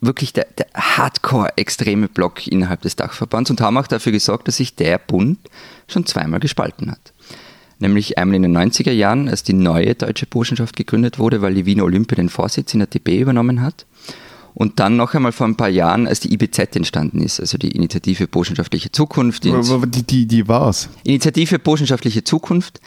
wirklich 0.00 0.32
der, 0.32 0.46
der 0.58 0.66
hardcore-extreme 0.74 2.08
Block 2.08 2.46
innerhalb 2.46 2.82
des 2.82 2.96
Dachverbands 2.96 3.50
und 3.50 3.60
haben 3.60 3.78
auch 3.78 3.86
dafür 3.86 4.12
gesorgt, 4.12 4.48
dass 4.48 4.56
sich 4.56 4.74
der 4.74 4.98
Bund 4.98 5.38
schon 5.88 6.06
zweimal 6.06 6.40
gespalten 6.40 6.90
hat. 6.90 7.12
Nämlich 7.78 8.16
einmal 8.16 8.36
in 8.36 8.42
den 8.42 8.56
90er 8.56 8.92
Jahren, 8.92 9.28
als 9.28 9.42
die 9.42 9.52
neue 9.52 9.94
deutsche 9.94 10.26
Burschenschaft 10.26 10.76
gegründet 10.76 11.18
wurde, 11.18 11.42
weil 11.42 11.54
die 11.54 11.66
Wiener 11.66 11.84
Olympia 11.84 12.16
den 12.16 12.30
Vorsitz 12.30 12.72
in 12.72 12.80
der 12.80 12.88
TB 12.88 13.08
übernommen 13.20 13.60
hat. 13.60 13.84
Und 14.54 14.80
dann 14.80 14.96
noch 14.96 15.12
einmal 15.12 15.32
vor 15.32 15.46
ein 15.46 15.56
paar 15.56 15.68
Jahren, 15.68 16.06
als 16.06 16.20
die 16.20 16.32
IBZ 16.32 16.76
entstanden 16.76 17.20
ist, 17.20 17.40
also 17.40 17.58
die 17.58 17.72
Initiative 17.72 18.26
Burschenschaftliche 18.26 18.90
Zukunft. 18.90 19.44
Die, 19.44 19.50
die, 19.86 20.26
die, 20.26 20.26
die? 21.04 21.10
Initiative 21.10 21.58
Burschenschaftliche 21.58 22.24
Zukunft, 22.24 22.80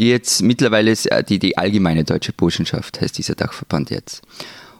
die 0.00 0.08
jetzt 0.08 0.42
mittlerweile 0.42 0.90
äh, 0.90 1.22
die, 1.22 1.38
die 1.38 1.56
allgemeine 1.56 2.02
deutsche 2.02 2.32
Burschenschaft 2.32 3.00
heißt 3.00 3.16
dieser 3.18 3.36
Dachverband 3.36 3.90
jetzt. 3.90 4.22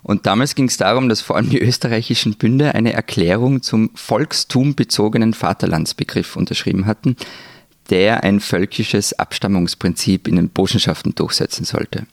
Und 0.02 0.26
damals 0.26 0.54
ging 0.54 0.66
es 0.66 0.76
darum, 0.76 1.08
dass 1.08 1.20
vor 1.20 1.36
allem 1.36 1.50
die 1.50 1.60
österreichischen 1.60 2.34
Bünde 2.34 2.74
eine 2.74 2.92
Erklärung 2.92 3.62
zum 3.62 3.90
volkstumbezogenen 3.94 5.32
Vaterlandsbegriff 5.32 6.36
unterschrieben 6.36 6.86
hatten, 6.86 7.16
der 7.90 8.24
ein 8.24 8.40
völkisches 8.40 9.12
Abstammungsprinzip 9.18 10.26
in 10.26 10.36
den 10.36 10.48
Burschenschaften 10.48 11.14
durchsetzen 11.14 11.64
sollte. 11.64 12.06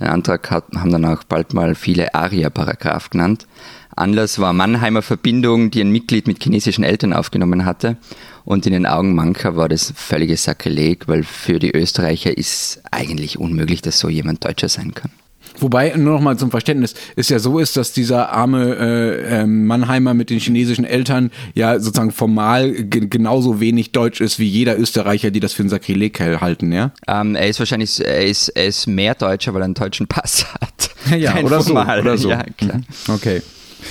Den 0.00 0.08
Antrag 0.08 0.50
haben 0.50 0.90
dann 0.90 1.04
auch 1.04 1.22
bald 1.22 1.54
mal 1.54 1.74
viele 1.74 2.14
Aria-Paragraph 2.14 3.10
genannt. 3.10 3.46
Anlass 3.94 4.38
war 4.38 4.52
Mannheimer 4.52 5.02
Verbindung, 5.02 5.70
die 5.70 5.82
ein 5.82 5.92
Mitglied 5.92 6.26
mit 6.26 6.42
chinesischen 6.42 6.82
Eltern 6.82 7.12
aufgenommen 7.12 7.64
hatte. 7.64 7.98
Und 8.44 8.66
in 8.66 8.72
den 8.72 8.86
Augen 8.86 9.14
mancher 9.14 9.56
war 9.56 9.68
das 9.68 9.92
völliges 9.94 10.44
Sakrileg, 10.44 11.06
weil 11.06 11.22
für 11.22 11.58
die 11.58 11.70
Österreicher 11.70 12.36
ist 12.36 12.80
eigentlich 12.90 13.38
unmöglich, 13.38 13.82
dass 13.82 13.98
so 13.98 14.08
jemand 14.08 14.44
Deutscher 14.44 14.68
sein 14.68 14.94
kann. 14.94 15.12
Wobei, 15.58 15.92
nur 15.96 16.14
noch 16.14 16.20
mal 16.20 16.36
zum 16.38 16.50
Verständnis, 16.50 16.94
es 17.16 17.28
ja 17.28 17.38
so 17.38 17.58
ist, 17.58 17.76
dass 17.76 17.92
dieser 17.92 18.30
arme 18.30 18.76
äh, 18.76 19.40
äh, 19.42 19.46
Mannheimer 19.46 20.14
mit 20.14 20.30
den 20.30 20.38
chinesischen 20.38 20.84
Eltern 20.84 21.30
ja 21.54 21.78
sozusagen 21.78 22.12
formal 22.12 22.72
genauso 22.72 23.60
wenig 23.60 23.92
deutsch 23.92 24.20
ist 24.20 24.38
wie 24.38 24.46
jeder 24.46 24.78
Österreicher, 24.78 25.30
die 25.30 25.40
das 25.40 25.52
für 25.52 25.62
ein 25.62 25.68
Sakrileg 25.68 26.20
halten, 26.20 26.72
ja? 26.72 26.92
Ähm, 27.06 27.34
er 27.34 27.48
ist 27.48 27.58
wahrscheinlich, 27.58 28.04
er 28.04 28.24
ist, 28.26 28.48
er 28.48 28.66
ist 28.66 28.86
mehr 28.86 29.14
Deutscher, 29.14 29.54
weil 29.54 29.62
er 29.62 29.66
einen 29.66 29.74
deutschen 29.74 30.06
Pass 30.06 30.46
hat. 30.60 30.90
ja, 31.18 31.36
oder 31.42 31.60
so, 31.60 31.74
oder 31.76 32.18
so. 32.18 32.30
Ja, 32.30 32.42
klar. 32.56 32.78
Mhm. 32.78 33.14
Okay. 33.14 33.42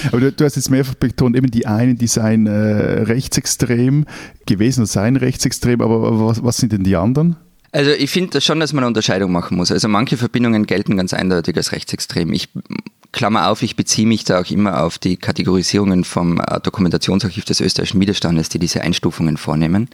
Aber 0.08 0.20
du, 0.20 0.32
du, 0.32 0.46
hast 0.46 0.56
jetzt 0.56 0.70
mehrfach 0.70 0.96
betont, 0.96 1.36
eben 1.36 1.52
die 1.52 1.68
einen, 1.68 1.98
die 1.98 2.08
seien 2.08 2.48
äh, 2.48 2.52
rechtsextrem 3.04 4.06
gewesen 4.46 4.82
oder 4.82 4.88
seien 4.88 5.16
rechtsextrem, 5.18 5.82
aber 5.82 6.28
was, 6.28 6.44
was 6.44 6.58
sind 6.58 6.72
denn 6.72 6.84
die 6.84 6.96
anderen? 6.96 7.36
Also 7.72 7.92
ich 7.92 8.10
finde 8.10 8.42
schon, 8.42 8.60
dass 8.60 8.74
man 8.74 8.84
eine 8.84 8.88
Unterscheidung 8.88 9.32
machen 9.32 9.56
muss. 9.58 9.72
Also 9.72 9.88
manche 9.88 10.18
Verbindungen 10.18 10.66
gelten 10.66 10.98
ganz 10.98 11.14
eindeutig 11.14 11.56
als 11.56 11.72
rechtsextrem. 11.72 12.34
Ich 12.34 12.50
Klammer 13.12 13.50
auf, 13.50 13.62
ich 13.62 13.76
beziehe 13.76 14.08
mich 14.08 14.24
da 14.24 14.40
auch 14.40 14.50
immer 14.50 14.84
auf 14.84 14.98
die 14.98 15.18
Kategorisierungen 15.18 16.04
vom 16.04 16.40
äh, 16.40 16.60
Dokumentationsarchiv 16.62 17.44
des 17.44 17.60
österreichischen 17.60 18.00
Widerstandes, 18.00 18.50
die 18.50 18.60
diese 18.60 18.82
Einstufungen 18.82 19.36
vornehmen. 19.36 19.90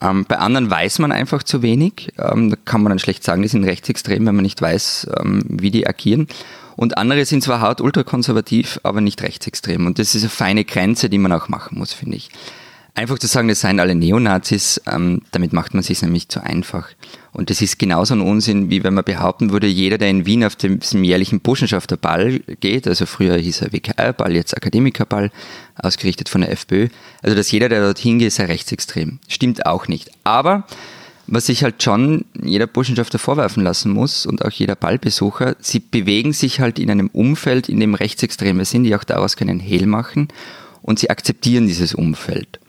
Ähm, 0.00 0.24
bei 0.26 0.38
anderen 0.38 0.70
weiß 0.70 1.00
man 1.00 1.12
einfach 1.12 1.42
zu 1.42 1.62
wenig. 1.62 2.12
Ähm, 2.18 2.50
da 2.50 2.56
kann 2.64 2.82
man 2.82 2.90
dann 2.90 2.98
schlecht 3.00 3.24
sagen, 3.24 3.42
die 3.42 3.48
sind 3.48 3.64
rechtsextrem, 3.64 4.24
wenn 4.26 4.36
man 4.36 4.44
nicht 4.44 4.62
weiß, 4.62 5.08
ähm, 5.18 5.42
wie 5.48 5.70
die 5.70 5.86
agieren. 5.86 6.28
Und 6.76 6.96
andere 6.96 7.24
sind 7.24 7.42
zwar 7.42 7.60
hart 7.60 7.80
ultrakonservativ, 7.80 8.80
aber 8.84 9.00
nicht 9.00 9.22
rechtsextrem. 9.22 9.86
Und 9.86 9.98
das 9.98 10.14
ist 10.14 10.22
eine 10.22 10.30
feine 10.30 10.64
Grenze, 10.64 11.10
die 11.10 11.18
man 11.18 11.32
auch 11.32 11.48
machen 11.48 11.78
muss, 11.78 11.92
finde 11.92 12.16
ich. 12.16 12.30
Einfach 13.00 13.18
zu 13.18 13.28
sagen, 13.28 13.48
das 13.48 13.62
seien 13.62 13.80
alle 13.80 13.94
Neonazis, 13.94 14.78
ähm, 14.86 15.22
damit 15.30 15.54
macht 15.54 15.72
man 15.72 15.82
sich 15.82 16.02
nämlich 16.02 16.28
zu 16.28 16.44
einfach. 16.44 16.90
Und 17.32 17.48
das 17.48 17.62
ist 17.62 17.78
genauso 17.78 18.12
ein 18.12 18.20
Unsinn, 18.20 18.68
wie 18.68 18.84
wenn 18.84 18.92
man 18.92 19.04
behaupten 19.04 19.52
würde, 19.52 19.68
jeder, 19.68 19.96
der 19.96 20.10
in 20.10 20.26
Wien 20.26 20.44
auf 20.44 20.54
dem, 20.54 20.80
jährlichen 21.02 21.40
Burschenschafterball 21.40 22.40
geht, 22.60 22.86
also 22.86 23.06
früher 23.06 23.38
hieß 23.38 23.62
er 23.62 23.72
WKR-Ball, 23.72 24.34
jetzt 24.34 24.54
Akademikerball, 24.54 25.30
ausgerichtet 25.76 26.28
von 26.28 26.42
der 26.42 26.52
FPÖ, 26.52 26.88
also 27.22 27.34
dass 27.34 27.50
jeder, 27.50 27.70
der 27.70 27.80
dorthin 27.80 28.18
geht, 28.18 28.34
sei 28.34 28.44
rechtsextrem. 28.44 29.18
Stimmt 29.28 29.64
auch 29.64 29.88
nicht. 29.88 30.10
Aber 30.24 30.66
was 31.26 31.46
sich 31.46 31.64
halt 31.64 31.82
schon 31.82 32.26
jeder 32.42 32.66
Burschenschafter 32.66 33.18
vorwerfen 33.18 33.64
lassen 33.64 33.92
muss 33.92 34.26
und 34.26 34.44
auch 34.44 34.50
jeder 34.50 34.76
Ballbesucher, 34.76 35.56
sie 35.58 35.80
bewegen 35.80 36.34
sich 36.34 36.60
halt 36.60 36.78
in 36.78 36.90
einem 36.90 37.08
Umfeld, 37.08 37.70
in 37.70 37.80
dem 37.80 37.94
Rechtsextreme 37.94 38.66
sind, 38.66 38.84
die 38.84 38.94
auch 38.94 39.04
daraus 39.04 39.36
keinen 39.36 39.58
Hehl 39.58 39.86
machen 39.86 40.28
und 40.82 40.98
sie 40.98 41.08
akzeptieren 41.08 41.66
dieses 41.66 41.94
Umfeld. 41.94 42.60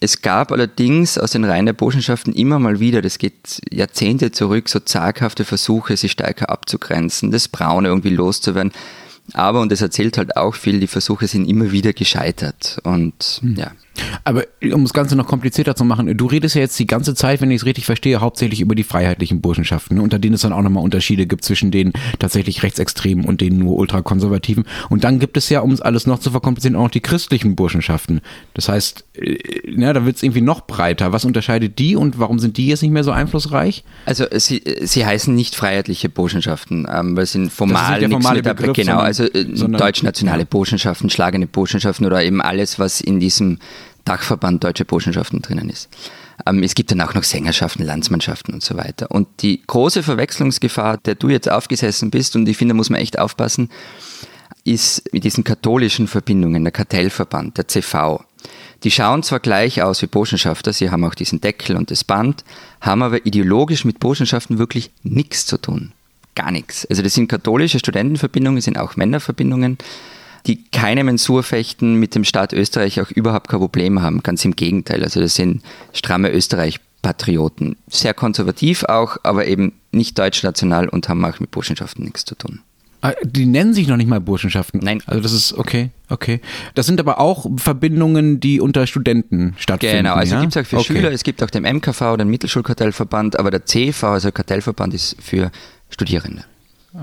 Es 0.00 0.20
gab 0.20 0.52
allerdings 0.52 1.16
aus 1.16 1.30
den 1.30 1.44
Reihen 1.44 1.66
der 1.66 1.72
Burschenschaften 1.72 2.34
immer 2.34 2.58
mal 2.58 2.80
wieder, 2.80 3.00
das 3.00 3.16
geht 3.18 3.60
Jahrzehnte 3.70 4.30
zurück, 4.30 4.68
so 4.68 4.78
zaghafte 4.78 5.44
Versuche, 5.44 5.96
sie 5.96 6.10
stärker 6.10 6.50
abzugrenzen, 6.50 7.30
das 7.30 7.48
Braune 7.48 7.88
irgendwie 7.88 8.10
loszuwerden. 8.10 8.72
Aber, 9.32 9.60
und 9.60 9.72
das 9.72 9.80
erzählt 9.80 10.18
halt 10.18 10.36
auch 10.36 10.54
viel, 10.54 10.80
die 10.80 10.86
Versuche 10.86 11.26
sind 11.26 11.48
immer 11.48 11.72
wieder 11.72 11.92
gescheitert. 11.92 12.78
Und 12.84 13.40
hm. 13.40 13.56
ja. 13.56 13.72
Aber 14.24 14.44
um 14.72 14.82
das 14.82 14.92
Ganze 14.92 15.16
noch 15.16 15.26
komplizierter 15.26 15.76
zu 15.76 15.84
machen, 15.84 16.16
du 16.16 16.26
redest 16.26 16.54
ja 16.54 16.60
jetzt 16.60 16.78
die 16.78 16.86
ganze 16.86 17.14
Zeit, 17.14 17.40
wenn 17.40 17.50
ich 17.50 17.62
es 17.62 17.66
richtig 17.66 17.86
verstehe, 17.86 18.20
hauptsächlich 18.20 18.60
über 18.60 18.74
die 18.74 18.82
freiheitlichen 18.82 19.40
Burschenschaften, 19.40 19.96
ne? 19.96 20.02
unter 20.02 20.18
denen 20.18 20.34
es 20.34 20.42
dann 20.42 20.52
auch 20.52 20.62
nochmal 20.62 20.82
Unterschiede 20.82 21.26
gibt 21.26 21.44
zwischen 21.44 21.70
den 21.70 21.92
tatsächlich 22.18 22.62
rechtsextremen 22.62 23.24
und 23.24 23.40
den 23.40 23.58
nur 23.58 23.76
ultrakonservativen. 23.76 24.64
Und 24.88 25.04
dann 25.04 25.18
gibt 25.18 25.36
es 25.36 25.48
ja, 25.48 25.60
um 25.60 25.72
es 25.72 25.80
alles 25.80 26.06
noch 26.06 26.18
zu 26.18 26.30
verkomplizieren, 26.30 26.76
auch 26.76 26.84
noch 26.84 26.90
die 26.90 27.00
christlichen 27.00 27.56
Burschenschaften. 27.56 28.20
Das 28.54 28.68
heißt, 28.68 29.04
äh, 29.14 29.36
ja, 29.66 29.92
da 29.92 30.04
wird 30.04 30.16
es 30.16 30.22
irgendwie 30.22 30.40
noch 30.40 30.62
breiter. 30.66 31.12
Was 31.12 31.24
unterscheidet 31.24 31.78
die 31.78 31.96
und 31.96 32.18
warum 32.18 32.38
sind 32.38 32.56
die 32.56 32.66
jetzt 32.66 32.82
nicht 32.82 32.92
mehr 32.92 33.04
so 33.04 33.10
einflussreich? 33.10 33.84
Also 34.04 34.24
sie, 34.32 34.62
sie 34.82 35.04
heißen 35.04 35.34
nicht 35.34 35.54
freiheitliche 35.54 36.08
Burschenschaften, 36.08 36.86
ähm, 36.90 37.16
weil 37.16 37.24
es 37.24 37.32
sind 37.32 37.52
formal 37.52 38.00
nichts 38.00 38.12
formale 38.12 38.42
mit 38.42 38.56
Begriff, 38.56 38.76
Genau, 38.76 38.98
also 38.98 39.24
äh, 39.24 39.44
deutsch-nationale. 39.44 40.46
Burschenschaften, 40.46 41.10
schlagende 41.10 41.46
Burschenschaften 41.46 42.06
oder 42.06 42.22
eben 42.22 42.40
alles, 42.40 42.78
was 42.78 43.00
in 43.00 43.20
diesem 43.20 43.58
Dachverband 44.06 44.64
Deutsche 44.64 44.86
Burschenschaften 44.86 45.42
drinnen 45.42 45.68
ist. 45.68 45.90
Ähm, 46.46 46.62
es 46.62 46.74
gibt 46.74 46.90
dann 46.90 47.02
auch 47.02 47.12
noch 47.12 47.24
Sängerschaften, 47.24 47.84
Landsmannschaften 47.84 48.54
und 48.54 48.62
so 48.62 48.76
weiter. 48.76 49.10
Und 49.10 49.28
die 49.42 49.62
große 49.66 50.02
Verwechslungsgefahr, 50.02 50.96
der 50.98 51.16
du 51.16 51.28
jetzt 51.28 51.50
aufgesessen 51.50 52.10
bist, 52.10 52.36
und 52.36 52.48
ich 52.48 52.56
finde, 52.56 52.72
da 52.72 52.76
muss 52.76 52.90
man 52.90 53.00
echt 53.00 53.18
aufpassen, 53.18 53.68
ist 54.64 55.12
mit 55.12 55.24
diesen 55.24 55.44
katholischen 55.44 56.08
Verbindungen, 56.08 56.64
der 56.64 56.72
Kartellverband, 56.72 57.58
der 57.58 57.68
CV. 57.68 58.24
Die 58.84 58.90
schauen 58.90 59.22
zwar 59.22 59.40
gleich 59.40 59.82
aus 59.82 60.02
wie 60.02 60.06
Burschenschafter, 60.06 60.72
sie 60.72 60.90
haben 60.90 61.04
auch 61.04 61.14
diesen 61.14 61.40
Deckel 61.40 61.76
und 61.76 61.90
das 61.90 62.04
Band, 62.04 62.44
haben 62.80 63.02
aber 63.02 63.24
ideologisch 63.26 63.84
mit 63.84 64.00
Burschenschaften 64.00 64.58
wirklich 64.58 64.90
nichts 65.02 65.46
zu 65.46 65.58
tun. 65.58 65.92
Gar 66.34 66.50
nichts. 66.50 66.84
Also 66.86 67.02
das 67.02 67.14
sind 67.14 67.28
katholische 67.28 67.78
Studentenverbindungen, 67.78 68.60
sind 68.60 68.78
auch 68.78 68.96
Männerverbindungen 68.96 69.78
die 70.46 70.64
keine 70.70 71.04
Mensur 71.04 71.42
fechten, 71.42 71.94
mit 71.94 72.14
dem 72.14 72.24
Staat 72.24 72.52
Österreich 72.52 73.00
auch 73.00 73.10
überhaupt 73.10 73.48
kein 73.48 73.60
Problem 73.60 74.02
haben. 74.02 74.22
Ganz 74.22 74.44
im 74.44 74.54
Gegenteil. 74.54 75.02
Also 75.02 75.20
das 75.20 75.34
sind 75.34 75.62
stramme 75.92 76.30
Österreich-Patrioten. 76.30 77.76
Sehr 77.88 78.14
konservativ 78.14 78.84
auch, 78.84 79.16
aber 79.22 79.46
eben 79.46 79.72
nicht 79.90 80.18
deutschnational 80.18 80.88
und 80.88 81.08
haben 81.08 81.24
auch 81.24 81.40
mit 81.40 81.50
Burschenschaften 81.50 82.04
nichts 82.04 82.24
zu 82.24 82.34
tun. 82.36 82.60
Ah, 83.02 83.12
die 83.22 83.46
nennen 83.46 83.74
sich 83.74 83.88
noch 83.88 83.96
nicht 83.96 84.08
mal 84.08 84.20
Burschenschaften. 84.20 84.80
Nein. 84.82 85.02
Also 85.06 85.20
das 85.20 85.32
ist 85.32 85.52
okay, 85.52 85.90
okay. 86.08 86.40
Das 86.74 86.86
sind 86.86 86.98
aber 86.98 87.20
auch 87.20 87.46
Verbindungen, 87.56 88.40
die 88.40 88.60
unter 88.60 88.86
Studenten 88.86 89.54
stattfinden. 89.58 89.98
Genau, 89.98 90.14
also 90.14 90.34
ja? 90.34 90.40
gibt 90.40 90.56
es 90.56 90.62
auch 90.62 90.66
für 90.66 90.76
okay. 90.78 90.86
Schüler, 90.86 91.12
es 91.12 91.22
gibt 91.22 91.42
auch 91.42 91.50
den 91.50 91.62
MKV, 91.64 92.16
den 92.16 92.28
Mittelschulkartellverband, 92.28 93.38
aber 93.38 93.50
der 93.50 93.66
CV, 93.66 94.08
also 94.08 94.32
Kartellverband, 94.32 94.94
ist 94.94 95.16
für 95.20 95.50
Studierende. 95.90 96.44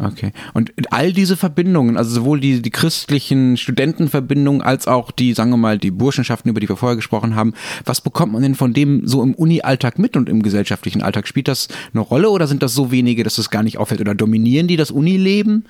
Okay. 0.02 0.32
Und 0.54 0.72
all 0.90 1.14
diese 1.14 1.38
Verbindungen, 1.38 1.98
also 1.98 2.12
sowohl 2.12 2.40
die, 2.40 2.62
die 2.62 2.70
christlichen 2.70 3.58
Studentenverbindungen 3.58 4.62
als 4.62 4.88
auch 4.88 5.12
die, 5.12 5.34
sagen 5.34 5.52
wir 5.52 5.58
mal, 5.58 5.78
die 5.78 5.92
Burschenschaften, 5.92 6.50
über 6.50 6.60
die 6.60 6.70
wir 6.70 6.78
vorher 6.78 6.96
gesprochen 6.96 7.36
haben, 7.36 7.54
was 7.86 8.02
bekommt 8.02 8.34
man 8.34 8.42
denn 8.42 8.56
von 8.56 8.74
dem 8.74 9.08
so 9.08 9.22
im 9.22 9.36
Uni-Alltag 9.36 10.00
mit 10.00 10.18
und 10.18 10.30
im 10.30 10.42
gesellschaftlichen 10.42 11.04
Alltag? 11.04 11.28
Spielt 11.28 11.48
das 11.48 11.68
eine 11.94 12.02
Rolle 12.02 12.30
oder 12.30 12.48
sind 12.48 12.64
das 12.64 12.74
so 12.74 12.92
wenige, 12.92 13.24
dass 13.24 13.38
es 13.38 13.50
gar 13.50 13.64
nicht 13.64 13.78
auffällt? 13.78 14.02
Oder 14.02 14.16
dominieren 14.16 14.68
die 14.68 14.78
das 14.78 14.92
Unileben? 14.92 15.66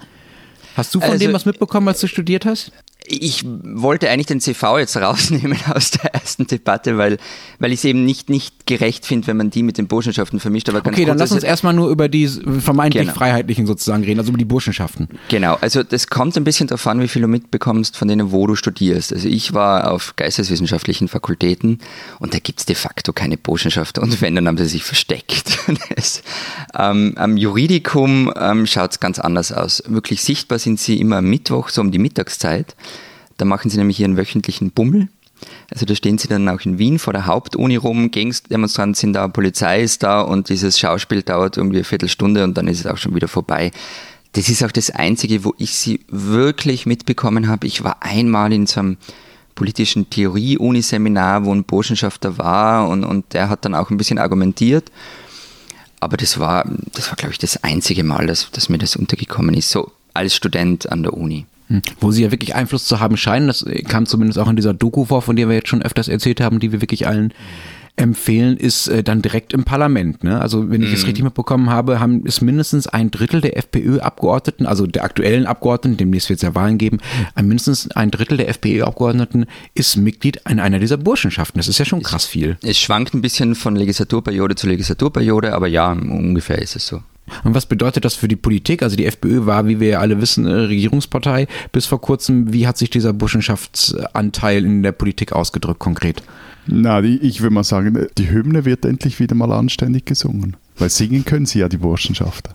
Hast 0.75 0.95
du 0.95 0.99
von 0.99 1.11
also, 1.11 1.25
dem 1.25 1.33
was 1.33 1.45
mitbekommen, 1.45 1.87
als 1.87 1.99
du 1.99 2.07
studiert 2.07 2.45
hast? 2.45 2.71
Ich 3.05 3.43
wollte 3.45 4.09
eigentlich 4.09 4.27
den 4.27 4.39
CV 4.39 4.79
jetzt 4.79 4.95
rausnehmen 4.97 5.57
aus 5.73 5.91
der 5.91 6.13
ersten 6.13 6.47
Debatte, 6.47 6.97
weil, 6.97 7.17
weil 7.59 7.71
ich 7.71 7.79
es 7.79 7.85
eben 7.85 8.05
nicht, 8.05 8.29
nicht 8.29 8.65
gerecht 8.65 9.05
finde, 9.05 9.27
wenn 9.27 9.37
man 9.37 9.49
die 9.49 9.63
mit 9.63 9.77
den 9.77 9.87
Burschenschaften 9.87 10.39
vermischt. 10.39 10.69
Aber 10.69 10.79
okay, 10.85 11.05
dann 11.05 11.17
lass 11.17 11.31
uns 11.31 11.43
erstmal 11.43 11.73
nur 11.73 11.89
über 11.89 12.07
die 12.09 12.27
vermeintlich 12.27 13.03
genau. 13.03 13.13
Freiheitlichen 13.13 13.65
sozusagen 13.65 14.03
reden, 14.03 14.19
also 14.19 14.29
über 14.29 14.37
die 14.37 14.45
Burschenschaften. 14.45 15.09
Genau, 15.29 15.57
also 15.61 15.83
das 15.83 16.07
kommt 16.07 16.37
ein 16.37 16.43
bisschen 16.43 16.67
darauf 16.67 16.85
an, 16.87 17.01
wie 17.01 17.07
viel 17.07 17.21
du 17.21 17.27
mitbekommst 17.27 17.97
von 17.97 18.07
denen, 18.07 18.31
wo 18.31 18.47
du 18.47 18.55
studierst. 18.55 19.13
Also 19.13 19.27
ich 19.27 19.53
war 19.53 19.91
auf 19.91 20.15
geisteswissenschaftlichen 20.15 21.07
Fakultäten 21.07 21.79
und 22.19 22.33
da 22.33 22.39
gibt 22.39 22.59
es 22.59 22.65
de 22.65 22.75
facto 22.75 23.13
keine 23.13 23.37
Burschenschaften 23.37 24.03
und 24.03 24.21
wenn, 24.21 24.35
dann 24.35 24.47
haben 24.47 24.57
sie 24.57 24.65
sich 24.65 24.83
versteckt. 24.83 25.59
das, 25.95 26.23
ähm, 26.77 27.13
am 27.17 27.37
Juridikum 27.37 28.31
ähm, 28.39 28.65
schaut 28.65 28.91
es 28.91 28.99
ganz 28.99 29.19
anders 29.19 29.51
aus. 29.51 29.83
Wirklich 29.87 30.21
sichtbar 30.21 30.59
sind 30.59 30.79
sie 30.79 30.99
immer 30.99 31.17
am 31.17 31.29
Mittwoch, 31.29 31.69
so 31.69 31.81
um 31.81 31.91
die 31.91 31.99
Mittagszeit. 31.99 32.75
Da 33.37 33.45
machen 33.45 33.69
sie 33.69 33.77
nämlich 33.77 33.99
ihren 33.99 34.17
wöchentlichen 34.17 34.71
Bummel. 34.71 35.07
Also 35.71 35.85
da 35.85 35.95
stehen 35.95 36.17
sie 36.17 36.27
dann 36.27 36.47
auch 36.47 36.61
in 36.61 36.77
Wien 36.77 36.99
vor 36.99 37.13
der 37.13 37.25
Hauptuni 37.25 37.75
rum, 37.75 38.11
Gegendemonstranten 38.11 38.93
sind 38.93 39.13
da, 39.13 39.27
Polizei 39.27 39.81
ist 39.81 40.03
da 40.03 40.21
und 40.21 40.49
dieses 40.49 40.79
Schauspiel 40.79 41.21
dauert 41.21 41.57
irgendwie 41.57 41.77
eine 41.77 41.83
Viertelstunde 41.83 42.43
und 42.43 42.57
dann 42.57 42.67
ist 42.67 42.79
es 42.79 42.87
auch 42.87 42.97
schon 42.97 43.15
wieder 43.15 43.27
vorbei. 43.27 43.71
Das 44.33 44.49
ist 44.49 44.63
auch 44.63 44.71
das 44.71 44.89
Einzige, 44.89 45.43
wo 45.43 45.53
ich 45.57 45.75
sie 45.75 46.01
wirklich 46.09 46.85
mitbekommen 46.85 47.47
habe. 47.47 47.67
Ich 47.67 47.83
war 47.83 47.97
einmal 48.01 48.51
in 48.53 48.65
so 48.65 48.79
einem 48.79 48.97
politischen 49.53 50.09
Theorie-Uniseminar, 50.09 51.45
wo 51.45 51.53
ein 51.53 51.63
Burschenschafter 51.63 52.37
war 52.37 52.87
und, 52.89 53.03
und 53.03 53.33
der 53.33 53.49
hat 53.49 53.65
dann 53.65 53.75
auch 53.75 53.91
ein 53.91 53.97
bisschen 53.97 54.17
argumentiert. 54.17 54.91
Aber 55.99 56.17
das 56.17 56.39
war, 56.39 56.65
das 56.93 57.09
war, 57.09 57.15
glaube 57.15 57.33
ich, 57.33 57.37
das 57.37 57.63
einzige 57.63 58.03
Mal, 58.03 58.27
dass, 58.27 58.49
dass 58.51 58.69
mir 58.69 58.79
das 58.79 58.95
untergekommen 58.95 59.53
ist, 59.53 59.69
so 59.69 59.91
als 60.13 60.35
Student 60.35 60.91
an 60.91 61.03
der 61.03 61.13
Uni. 61.13 61.45
Hm. 61.73 61.81
Wo 61.99 62.11
sie 62.11 62.21
ja 62.21 62.31
wirklich 62.31 62.53
Einfluss 62.53 62.85
zu 62.85 62.99
haben 62.99 63.17
scheinen, 63.17 63.47
das 63.47 63.65
kam 63.87 64.05
zumindest 64.05 64.37
auch 64.37 64.47
in 64.47 64.55
dieser 64.55 64.75
Doku 64.75 65.05
vor, 65.05 65.23
von 65.23 65.35
der 65.35 65.49
wir 65.49 65.55
jetzt 65.55 65.69
schon 65.69 65.81
öfters 65.81 66.07
erzählt 66.07 66.39
haben, 66.39 66.59
die 66.59 66.71
wir 66.71 66.81
wirklich 66.81 67.07
allen 67.07 67.33
empfehlen, 67.95 68.57
ist 68.57 68.87
äh, 68.87 69.03
dann 69.03 69.21
direkt 69.21 69.53
im 69.53 69.63
Parlament. 69.63 70.23
Ne? 70.23 70.39
Also 70.39 70.69
wenn 70.69 70.81
ich 70.81 70.93
es 70.93 71.01
mhm. 71.01 71.05
richtig 71.05 71.23
mitbekommen 71.23 71.69
habe, 71.69 71.99
haben 71.99 72.25
ist 72.25 72.41
mindestens 72.41 72.87
ein 72.87 73.09
Drittel 73.11 73.41
der 73.41 73.57
FPÖ-Abgeordneten, 73.57 74.65
also 74.65 74.87
der 74.87 75.03
aktuellen 75.03 75.45
Abgeordneten, 75.45 75.97
demnächst 75.97 76.29
wird 76.29 76.37
es 76.37 76.43
ja 76.43 76.55
Wahlen 76.55 76.77
geben, 76.77 76.99
ein, 77.35 77.47
mindestens 77.47 77.89
ein 77.91 78.09
Drittel 78.11 78.37
der 78.37 78.49
FPÖ-Abgeordneten 78.49 79.45
ist 79.73 79.95
Mitglied 79.95 80.41
in 80.49 80.59
einer 80.59 80.79
dieser 80.79 80.97
Burschenschaften. 80.97 81.59
Das 81.59 81.67
ist 81.67 81.77
ja 81.77 81.85
schon 81.85 82.01
krass 82.01 82.25
viel. 82.25 82.57
Es 82.63 82.79
schwankt 82.79 83.13
ein 83.13 83.21
bisschen 83.21 83.53
von 83.55 83.75
Legislaturperiode 83.75 84.55
zu 84.55 84.67
Legislaturperiode, 84.67 85.53
aber 85.53 85.67
ja, 85.67 85.91
ungefähr 85.91 86.59
ist 86.59 86.75
es 86.75 86.87
so. 86.87 87.01
Und 87.43 87.55
was 87.55 87.65
bedeutet 87.65 88.05
das 88.05 88.15
für 88.15 88.27
die 88.27 88.35
Politik? 88.35 88.83
Also 88.83 88.95
die 88.95 89.05
FPÖ 89.05 89.45
war, 89.45 89.67
wie 89.67 89.79
wir 89.79 89.87
ja 89.87 89.99
alle 89.99 90.19
wissen, 90.21 90.45
Regierungspartei 90.45 91.47
bis 91.71 91.85
vor 91.85 92.01
kurzem. 92.01 92.51
Wie 92.51 92.67
hat 92.67 92.77
sich 92.77 92.89
dieser 92.89 93.13
Burschenschaftsanteil 93.13 94.65
in 94.65 94.83
der 94.83 94.91
Politik 94.91 95.31
ausgedrückt 95.31 95.79
konkret? 95.79 96.21
Na, 96.65 97.01
ich 97.03 97.41
würde 97.41 97.53
mal 97.53 97.63
sagen, 97.63 98.07
die 98.17 98.29
Hymne 98.29 98.65
wird 98.65 98.85
endlich 98.85 99.19
wieder 99.19 99.35
mal 99.35 99.51
anständig 99.51 100.05
gesungen. 100.05 100.55
Weil 100.77 100.89
singen 100.89 101.25
können 101.25 101.45
sie 101.45 101.59
ja, 101.59 101.69
die 101.69 101.77
Burschenschafter. 101.77 102.53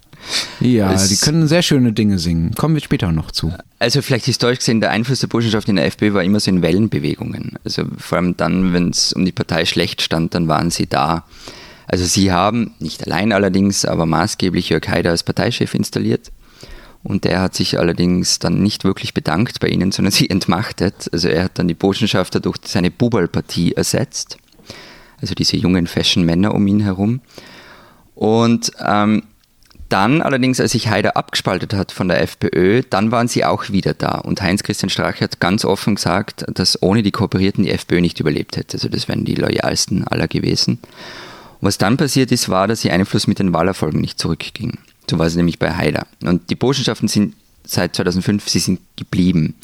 Ja, 0.60 0.92
es 0.92 1.08
die 1.08 1.16
können 1.16 1.46
sehr 1.46 1.62
schöne 1.62 1.92
Dinge 1.92 2.18
singen. 2.18 2.54
Kommen 2.54 2.74
wir 2.74 2.82
später 2.82 3.12
noch 3.12 3.30
zu. 3.30 3.52
Also 3.78 4.02
vielleicht 4.02 4.24
historisch 4.24 4.58
gesehen, 4.58 4.80
der 4.80 4.90
Einfluss 4.90 5.20
der 5.20 5.28
Burschenschaft 5.28 5.68
in 5.68 5.76
der 5.76 5.86
FPÖ 5.86 6.14
war 6.14 6.24
immer 6.24 6.40
so 6.40 6.50
in 6.50 6.62
Wellenbewegungen. 6.62 7.52
Also 7.64 7.84
vor 7.96 8.18
allem 8.18 8.36
dann, 8.36 8.72
wenn 8.72 8.90
es 8.90 9.12
um 9.12 9.24
die 9.24 9.32
Partei 9.32 9.64
schlecht 9.64 10.02
stand, 10.02 10.34
dann 10.34 10.48
waren 10.48 10.70
sie 10.70 10.86
da. 10.86 11.24
Also 11.88 12.04
sie 12.04 12.30
haben, 12.30 12.74
nicht 12.78 13.06
allein 13.06 13.32
allerdings, 13.32 13.84
aber 13.84 14.06
maßgeblich 14.06 14.68
Jörg 14.68 14.86
Haider 14.88 15.10
als 15.10 15.22
Parteichef 15.22 15.74
installiert. 15.74 16.30
Und 17.02 17.24
der 17.24 17.40
hat 17.40 17.54
sich 17.54 17.78
allerdings 17.78 18.38
dann 18.38 18.62
nicht 18.62 18.84
wirklich 18.84 19.14
bedankt 19.14 19.60
bei 19.60 19.68
ihnen, 19.68 19.90
sondern 19.90 20.12
sie 20.18 20.28
entmachtet. 20.28 21.08
Also 21.12 21.28
er 21.28 21.44
hat 21.44 21.58
dann 21.58 21.68
die 21.68 21.74
Botschafter 21.74 22.40
durch 22.40 22.58
seine 22.64 22.90
Bubalpartie 22.90 23.72
ersetzt. 23.72 24.36
Also 25.20 25.34
diese 25.34 25.56
jungen 25.56 25.86
Fashion-Männer 25.86 26.54
um 26.54 26.66
ihn 26.66 26.80
herum. 26.80 27.20
Und 28.14 28.72
ähm, 28.84 29.22
Dann 29.88 30.20
allerdings, 30.20 30.60
als 30.60 30.72
sich 30.72 30.88
Haider 30.88 31.16
abgespaltet 31.16 31.72
hat 31.72 31.92
von 31.92 32.08
der 32.08 32.20
FPÖ, 32.20 32.82
dann 32.90 33.10
waren 33.10 33.26
sie 33.28 33.44
auch 33.44 33.70
wieder 33.70 33.94
da. 33.94 34.18
Und 34.18 34.42
Heinz-Christian 34.42 34.90
Strache 34.90 35.24
hat 35.24 35.40
ganz 35.40 35.64
offen 35.64 35.94
gesagt, 35.94 36.44
dass 36.48 36.82
ohne 36.82 37.02
die 37.02 37.10
Kooperierten 37.10 37.64
die 37.64 37.70
FPÖ 37.70 38.02
nicht 38.02 38.20
überlebt 38.20 38.58
hätte. 38.58 38.76
Also 38.76 38.88
das 38.88 39.08
wären 39.08 39.24
die 39.24 39.34
loyalsten 39.34 40.06
aller 40.06 40.28
gewesen. 40.28 40.78
Und 41.60 41.66
was 41.66 41.78
dann 41.78 41.96
passiert 41.96 42.32
ist, 42.32 42.48
war, 42.48 42.68
dass 42.68 42.84
ihr 42.84 42.92
Einfluss 42.92 43.26
mit 43.26 43.38
den 43.38 43.52
Wahlerfolgen 43.52 44.00
nicht 44.00 44.18
zurückging. 44.18 44.78
So 45.10 45.18
war 45.18 45.26
es 45.26 45.34
nämlich 45.34 45.58
bei 45.58 45.74
Haider. 45.74 46.06
Und 46.22 46.50
die 46.50 46.54
Burschenschaften 46.54 47.08
sind 47.08 47.34
seit 47.64 47.96
2005, 47.96 48.48
sie 48.48 48.58
sind 48.58 48.80
geblieben, 48.96 49.54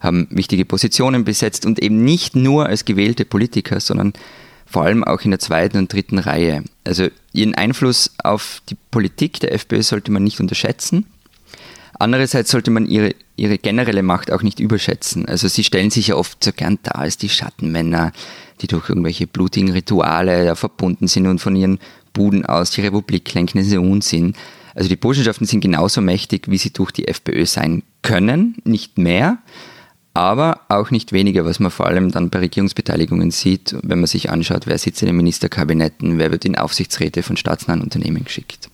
haben 0.00 0.26
wichtige 0.30 0.64
Positionen 0.64 1.24
besetzt 1.24 1.64
und 1.66 1.80
eben 1.80 2.04
nicht 2.04 2.34
nur 2.34 2.66
als 2.66 2.84
gewählte 2.84 3.24
Politiker, 3.24 3.80
sondern 3.80 4.12
vor 4.66 4.84
allem 4.84 5.04
auch 5.04 5.20
in 5.20 5.30
der 5.30 5.38
zweiten 5.38 5.76
und 5.78 5.92
dritten 5.92 6.18
Reihe. 6.18 6.64
Also 6.84 7.08
ihren 7.32 7.54
Einfluss 7.54 8.10
auf 8.22 8.62
die 8.68 8.76
Politik 8.90 9.38
der 9.40 9.52
FPÖ 9.52 9.82
sollte 9.82 10.10
man 10.10 10.24
nicht 10.24 10.40
unterschätzen. 10.40 11.06
Andererseits 11.98 12.50
sollte 12.50 12.70
man 12.70 12.86
ihre, 12.86 13.14
ihre 13.36 13.58
generelle 13.58 14.02
Macht 14.02 14.32
auch 14.32 14.42
nicht 14.42 14.60
überschätzen. 14.60 15.26
Also 15.26 15.46
sie 15.46 15.62
stellen 15.62 15.90
sich 15.90 16.08
ja 16.08 16.16
oft 16.16 16.42
so 16.42 16.52
gern 16.52 16.78
da 16.82 16.92
als 16.92 17.16
die 17.16 17.28
Schattenmänner, 17.28 18.12
die 18.62 18.66
durch 18.68 18.88
irgendwelche 18.88 19.26
blutigen 19.26 19.72
Rituale 19.72 20.44
ja, 20.44 20.54
verbunden 20.54 21.08
sind 21.08 21.26
und 21.26 21.40
von 21.40 21.56
ihren 21.56 21.78
Buden 22.12 22.46
aus 22.46 22.70
die 22.70 22.80
Republik 22.80 23.34
lenken. 23.34 23.58
Das 23.58 23.66
ist 23.66 23.72
ja 23.72 23.80
Unsinn. 23.80 24.34
Also 24.74 24.88
die 24.88 24.96
Burschenschaften 24.96 25.46
sind 25.46 25.60
genauso 25.60 26.00
mächtig, 26.00 26.48
wie 26.48 26.56
sie 26.56 26.72
durch 26.72 26.92
die 26.92 27.08
FPÖ 27.08 27.44
sein 27.44 27.82
können, 28.02 28.56
nicht 28.64 28.96
mehr 28.96 29.38
aber 30.14 30.60
auch 30.68 30.90
nicht 30.90 31.12
weniger, 31.12 31.44
was 31.44 31.58
man 31.58 31.70
vor 31.70 31.86
allem 31.86 32.10
dann 32.10 32.30
bei 32.30 32.40
Regierungsbeteiligungen 32.40 33.30
sieht, 33.30 33.74
wenn 33.82 34.00
man 34.00 34.06
sich 34.06 34.30
anschaut, 34.30 34.66
wer 34.66 34.78
sitzt 34.78 35.02
in 35.02 35.06
den 35.06 35.16
Ministerkabinetten, 35.16 36.18
wer 36.18 36.30
wird 36.30 36.44
in 36.44 36.56
Aufsichtsräte 36.56 37.22
von 37.22 37.36
staatsnahen 37.36 37.80
Unternehmen 37.80 38.24
geschickt. 38.24 38.68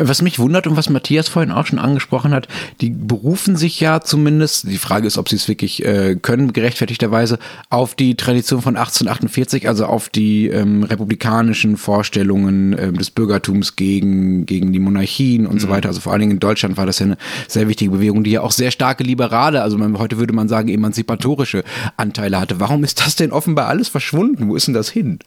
Was 0.00 0.22
mich 0.22 0.38
wundert 0.38 0.68
und 0.68 0.76
was 0.76 0.88
Matthias 0.88 1.26
vorhin 1.26 1.50
auch 1.50 1.66
schon 1.66 1.80
angesprochen 1.80 2.32
hat, 2.32 2.46
die 2.80 2.90
berufen 2.90 3.56
sich 3.56 3.80
ja 3.80 4.00
zumindest, 4.00 4.70
die 4.70 4.78
Frage 4.78 5.08
ist, 5.08 5.18
ob 5.18 5.28
sie 5.28 5.34
es 5.34 5.48
wirklich 5.48 5.84
äh, 5.84 6.14
können, 6.14 6.52
gerechtfertigterweise, 6.52 7.40
auf 7.68 7.96
die 7.96 8.14
Tradition 8.14 8.62
von 8.62 8.76
1848, 8.76 9.68
also 9.68 9.86
auf 9.86 10.08
die 10.08 10.46
ähm, 10.46 10.84
republikanischen 10.84 11.76
Vorstellungen 11.76 12.78
ähm, 12.78 12.96
des 12.96 13.10
Bürgertums 13.10 13.74
gegen, 13.74 14.46
gegen 14.46 14.72
die 14.72 14.78
Monarchien 14.78 15.48
und 15.48 15.54
mhm. 15.54 15.58
so 15.58 15.68
weiter. 15.68 15.88
Also 15.88 16.00
vor 16.00 16.12
allen 16.12 16.20
Dingen 16.20 16.32
in 16.32 16.40
Deutschland 16.40 16.76
war 16.76 16.86
das 16.86 17.00
ja 17.00 17.06
eine 17.06 17.18
sehr 17.48 17.66
wichtige 17.66 17.90
Bewegung, 17.90 18.22
die 18.22 18.30
ja 18.30 18.42
auch 18.42 18.52
sehr 18.52 18.70
starke 18.70 19.02
liberale, 19.02 19.62
also 19.62 19.78
man, 19.78 19.98
heute 19.98 20.18
würde 20.18 20.32
man 20.32 20.46
sagen 20.46 20.68
emanzipatorische 20.68 21.64
Anteile 21.96 22.38
hatte. 22.38 22.60
Warum 22.60 22.84
ist 22.84 23.00
das 23.00 23.16
denn 23.16 23.32
offenbar 23.32 23.66
alles 23.66 23.88
verschwunden? 23.88 24.48
Wo 24.48 24.54
ist 24.54 24.68
denn 24.68 24.74
das 24.74 24.90
hin? 24.90 25.18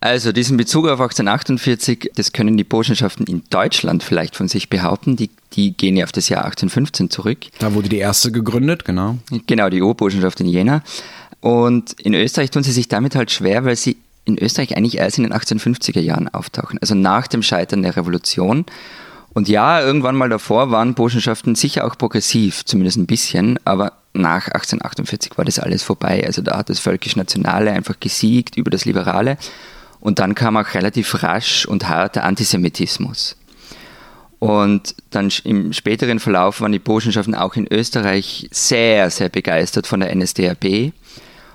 Also 0.00 0.32
diesen 0.32 0.56
Bezug 0.56 0.86
auf 0.86 0.98
1848, 1.00 2.12
das 2.14 2.32
können 2.32 2.56
die 2.56 2.64
Burschenschaften 2.64 3.26
in 3.26 3.42
Deutschland 3.50 4.02
vielleicht 4.02 4.34
von 4.34 4.48
sich 4.48 4.70
behaupten. 4.70 5.16
Die, 5.16 5.28
die 5.52 5.76
gehen 5.76 5.96
ja 5.96 6.04
auf 6.04 6.12
das 6.12 6.30
Jahr 6.30 6.44
1815 6.46 7.10
zurück. 7.10 7.38
Da 7.58 7.74
wurde 7.74 7.90
die 7.90 7.98
erste 7.98 8.32
gegründet, 8.32 8.86
genau. 8.86 9.18
Genau, 9.46 9.68
die 9.68 9.82
Urburschenschaft 9.82 10.40
in 10.40 10.46
Jena. 10.46 10.82
Und 11.40 11.92
in 12.00 12.14
Österreich 12.14 12.50
tun 12.50 12.62
sie 12.62 12.72
sich 12.72 12.88
damit 12.88 13.14
halt 13.14 13.30
schwer, 13.30 13.66
weil 13.66 13.76
sie 13.76 13.98
in 14.24 14.38
Österreich 14.38 14.76
eigentlich 14.76 14.98
erst 14.98 15.18
in 15.18 15.24
den 15.24 15.34
1850er 15.34 16.00
Jahren 16.00 16.28
auftauchen, 16.28 16.78
also 16.80 16.94
nach 16.94 17.26
dem 17.26 17.42
Scheitern 17.42 17.82
der 17.82 17.96
Revolution. 17.96 18.64
Und 19.32 19.48
ja, 19.48 19.80
irgendwann 19.80 20.16
mal 20.16 20.28
davor 20.28 20.70
waren 20.70 20.94
Burschenschaften 20.94 21.54
sicher 21.54 21.86
auch 21.86 21.96
progressiv, 21.96 22.64
zumindest 22.64 22.98
ein 22.98 23.06
bisschen, 23.06 23.58
aber 23.64 23.92
nach 24.12 24.46
1848 24.46 25.38
war 25.38 25.44
das 25.44 25.58
alles 25.58 25.82
vorbei. 25.82 26.24
Also 26.26 26.42
da 26.42 26.58
hat 26.58 26.68
das 26.68 26.80
völkisch-nationale 26.80 27.70
einfach 27.70 28.00
gesiegt 28.00 28.56
über 28.56 28.70
das 28.70 28.84
Liberale. 28.86 29.38
Und 30.00 30.18
dann 30.18 30.34
kam 30.34 30.56
auch 30.56 30.74
relativ 30.74 31.22
rasch 31.22 31.66
und 31.66 31.88
harter 31.88 32.24
Antisemitismus. 32.24 33.36
Und 34.38 34.94
dann 35.10 35.30
im 35.44 35.74
späteren 35.74 36.18
Verlauf 36.18 36.62
waren 36.62 36.72
die 36.72 36.78
Burschenschaften 36.78 37.34
auch 37.34 37.56
in 37.56 37.66
Österreich 37.70 38.48
sehr, 38.50 39.10
sehr 39.10 39.28
begeistert 39.28 39.86
von 39.86 40.00
der 40.00 40.14
NSDAP 40.16 40.92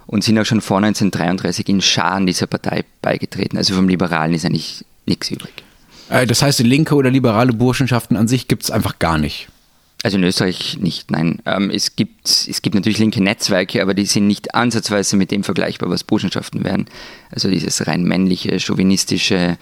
und 0.06 0.24
sind 0.24 0.38
auch 0.38 0.46
schon 0.46 0.62
vor 0.62 0.78
1933 0.78 1.68
in 1.68 1.82
Scharen 1.82 2.28
dieser 2.28 2.46
Partei 2.46 2.86
beigetreten. 3.02 3.58
Also 3.58 3.74
vom 3.74 3.90
Liberalen 3.90 4.36
ist 4.36 4.46
eigentlich 4.46 4.86
nichts 5.08 5.32
übrig. 5.32 5.64
Äh, 6.10 6.28
das 6.28 6.44
heißt, 6.44 6.60
linke 6.60 6.94
oder 6.94 7.10
liberale 7.10 7.54
Burschenschaften 7.54 8.18
an 8.18 8.28
sich 8.28 8.48
gibt 8.48 8.64
es 8.64 8.70
einfach 8.70 9.00
gar 9.00 9.18
nicht. 9.18 9.48
Also 10.05 10.17
in 10.17 10.24
Österreich 10.24 10.77
nicht, 10.79 11.09
nein. 11.09 11.41
Ähm, 11.47 11.71
es, 11.71 11.95
gibt, 11.95 12.27
es 12.27 12.62
gibt 12.62 12.75
natürlich 12.75 13.00
linke 13.00 13.24
Netzwerke, 13.24 13.81
aber 13.81 13.95
die 13.95 14.05
sind 14.05 14.27
nicht 14.27 14.53
ansatzweise 14.53 15.17
mit 15.17 15.31
dem 15.31 15.43
vergleichbar, 15.43 15.89
was 15.89 16.03
Burschenschaften 16.03 16.63
wären. 16.63 16.85
Also 17.31 17.50
dieses 17.50 17.88
rein 17.88 18.03
männliche, 18.03 18.59
chauvinistische, 18.59 19.57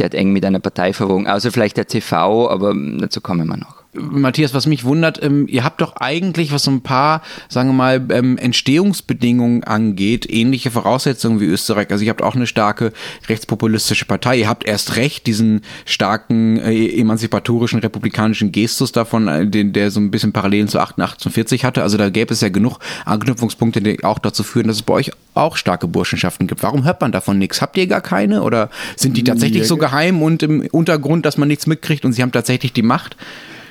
der 0.00 0.04
hat 0.06 0.14
eng 0.14 0.32
mit 0.32 0.44
einer 0.44 0.58
Partei 0.58 0.92
verwogen. 0.92 1.28
Außer 1.28 1.52
vielleicht 1.52 1.76
der 1.76 1.86
TV, 1.86 2.50
aber 2.50 2.74
dazu 2.74 3.20
kommen 3.20 3.46
wir 3.46 3.56
noch. 3.56 3.83
Matthias, 3.94 4.54
was 4.54 4.66
mich 4.66 4.84
wundert, 4.84 5.22
ähm, 5.22 5.46
ihr 5.48 5.64
habt 5.64 5.80
doch 5.80 5.96
eigentlich, 5.96 6.52
was 6.52 6.64
so 6.64 6.70
ein 6.70 6.82
paar, 6.82 7.22
sagen 7.48 7.68
wir 7.70 7.74
mal, 7.74 8.06
ähm, 8.10 8.38
Entstehungsbedingungen 8.38 9.64
angeht, 9.64 10.28
ähnliche 10.28 10.70
Voraussetzungen 10.70 11.40
wie 11.40 11.46
Österreich. 11.46 11.90
Also 11.90 12.04
ihr 12.04 12.10
habt 12.10 12.22
auch 12.22 12.34
eine 12.34 12.46
starke 12.46 12.92
rechtspopulistische 13.28 14.04
Partei. 14.04 14.38
Ihr 14.38 14.48
habt 14.48 14.64
erst 14.66 14.96
recht 14.96 15.26
diesen 15.26 15.62
starken 15.84 16.58
äh, 16.58 16.88
emanzipatorischen 17.00 17.80
republikanischen 17.80 18.52
Gestus 18.52 18.92
davon, 18.92 19.28
äh, 19.28 19.46
den, 19.46 19.72
der 19.72 19.90
so 19.90 20.00
ein 20.00 20.10
bisschen 20.10 20.32
Parallelen 20.32 20.68
zu 20.68 20.78
1848 20.78 21.64
hatte. 21.64 21.82
Also 21.82 21.96
da 21.96 22.10
gäbe 22.10 22.34
es 22.34 22.40
ja 22.40 22.48
genug 22.48 22.78
Anknüpfungspunkte, 23.04 23.80
die 23.80 24.02
auch 24.04 24.18
dazu 24.18 24.42
führen, 24.42 24.66
dass 24.66 24.76
es 24.76 24.82
bei 24.82 24.94
euch 24.94 25.12
auch 25.34 25.56
starke 25.56 25.88
Burschenschaften 25.88 26.46
gibt. 26.46 26.62
Warum 26.62 26.84
hört 26.84 27.00
man 27.00 27.12
davon 27.12 27.38
nichts? 27.38 27.62
Habt 27.62 27.76
ihr 27.76 27.86
gar 27.86 28.00
keine? 28.00 28.42
Oder 28.42 28.70
sind 28.96 29.16
die 29.16 29.24
tatsächlich 29.24 29.66
so 29.66 29.76
geheim 29.76 30.22
und 30.22 30.42
im 30.42 30.66
Untergrund, 30.70 31.26
dass 31.26 31.36
man 31.36 31.48
nichts 31.48 31.66
mitkriegt 31.66 32.04
und 32.04 32.12
sie 32.12 32.22
haben 32.22 32.32
tatsächlich 32.32 32.72
die 32.72 32.82
Macht? 32.82 33.16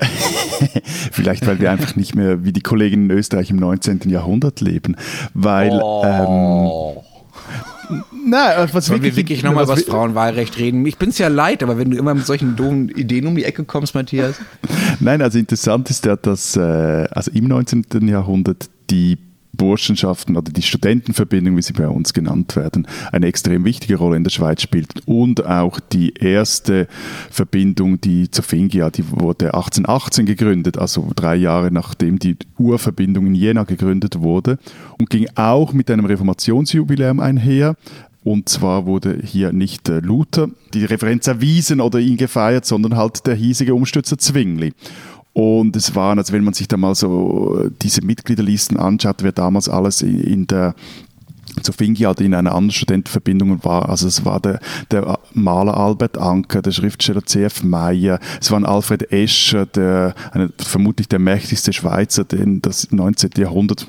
Vielleicht, 1.12 1.46
weil 1.46 1.60
wir 1.60 1.72
einfach 1.72 1.96
nicht 1.96 2.16
mehr 2.16 2.44
wie 2.44 2.54
die 2.54 2.62
Kollegen 2.62 3.10
in 3.10 3.12
Österreich 3.12 3.50
im 3.50 3.58
19. 3.58 4.02
Jahrhundert 4.10 4.62
leben. 4.62 4.96
Weil. 5.34 5.72
Oh. 5.72 7.04
Ähm, 7.04 7.04
na, 8.26 8.68
was 8.74 8.90
Wollen 8.90 9.02
wirklich, 9.02 9.16
wir 9.16 9.18
wirklich 9.18 9.44
nochmal 9.44 9.66
über 9.66 9.76
das 9.76 9.84
Frauenwahlrecht 9.84 10.58
reden? 10.58 10.86
Ich 10.86 10.98
bin 10.98 11.10
es 11.10 11.18
ja 11.18 11.28
leid, 11.28 11.62
aber 11.62 11.78
wenn 11.78 11.92
du 11.92 11.98
immer 11.98 12.14
mit 12.14 12.26
solchen 12.26 12.56
doofen 12.56 12.90
Ideen 12.90 13.28
um 13.28 13.36
die 13.36 13.44
Ecke 13.44 13.66
kommst, 13.66 13.96
Matthias. 13.96 14.36
Nein, 15.00 15.22
also 15.22 15.38
interessant 15.38 15.90
ist 15.90 16.06
ja, 16.06 16.16
dass 16.16 16.56
äh, 16.56 16.62
also 17.12 17.32
im 17.32 17.48
19. 17.48 18.08
Jahrhundert 18.08 18.70
die 18.90 19.18
Burschenschaften 19.54 20.36
oder 20.36 20.52
die 20.52 20.62
Studentenverbindung, 20.62 21.56
wie 21.58 21.62
sie 21.62 21.74
bei 21.74 21.88
uns 21.88 22.14
genannt 22.14 22.56
werden, 22.56 22.88
eine 23.12 23.28
extrem 23.28 23.66
wichtige 23.66 23.96
Rolle 23.96 24.18
in 24.18 24.24
der 24.24 24.32
Schweiz 24.32 24.62
spielt. 24.62 24.90
Und 25.06 25.46
auch 25.46 25.80
die 25.80 26.14
erste 26.16 26.88
Verbindung, 27.30 28.02
die 28.02 28.30
Zofingia, 28.32 28.90
die 28.90 29.10
wurde 29.12 29.54
1818 29.54 30.26
gegründet, 30.26 30.78
also 30.78 31.10
drei 31.16 31.36
Jahre 31.36 31.72
nachdem 31.72 32.20
die 32.20 32.38
Urverbindung 32.58 33.28
in 33.28 33.36
Jena 33.36 33.64
gegründet 33.64 34.20
wurde 34.20 34.58
und 34.98 35.10
ging 35.10 35.28
auch 35.36 35.74
mit 35.74 35.90
einem 35.92 36.06
Reformationsjubiläum 36.06 37.20
einher. 37.20 37.76
Und 38.24 38.48
zwar 38.48 38.86
wurde 38.86 39.20
hier 39.22 39.52
nicht 39.52 39.90
Luther 39.90 40.48
die 40.74 40.86
Referenz 40.86 41.28
erwiesen 41.28 41.82
oder 41.82 42.00
ihn 42.00 42.16
gefeiert, 42.16 42.66
sondern 42.66 42.96
halt 42.96 43.28
der 43.28 43.36
hiesige 43.36 43.76
Umstürzer 43.76 44.18
Zwingli. 44.18 44.72
Und 45.34 45.76
es 45.76 45.96
waren, 45.96 46.20
also 46.20 46.32
wenn 46.32 46.44
man 46.44 46.54
sich 46.54 46.68
da 46.68 46.78
mal 46.78 46.94
so 46.94 47.70
diese 47.82 48.06
Mitgliederlisten 48.06 48.78
anschaut, 48.78 49.24
wer 49.24 49.32
damals 49.32 49.68
alles 49.68 50.04
in 50.04 50.46
der 50.46 50.76
zu 51.62 51.72
Fingi 51.72 52.04
halt 52.04 52.22
in 52.22 52.34
einer 52.34 52.54
anderen 52.54 52.72
Studentenverbindung 52.72 53.64
war. 53.64 53.90
Also 53.90 54.08
es 54.08 54.26
war 54.26 54.40
der, 54.40 54.60
der 54.92 55.20
Maler 55.34 55.78
Albert 55.78 56.18
Anker, 56.18 56.62
der 56.62 56.72
Schriftsteller 56.72 57.24
C.F. 57.26 57.64
Meyer, 57.64 58.20
es 58.42 58.52
war 58.52 58.60
ein 58.60 58.66
Alfred 58.66 59.12
Escher, 59.12 59.66
der, 59.66 60.16
eine, 60.32 60.52
vermutlich 60.58 61.08
der 61.08 61.20
mächtigste 61.20 61.74
Schweizer, 61.74 62.24
den 62.24 62.62
das 62.62 62.92
19. 62.92 63.32
Jahrhundert, 63.38 63.86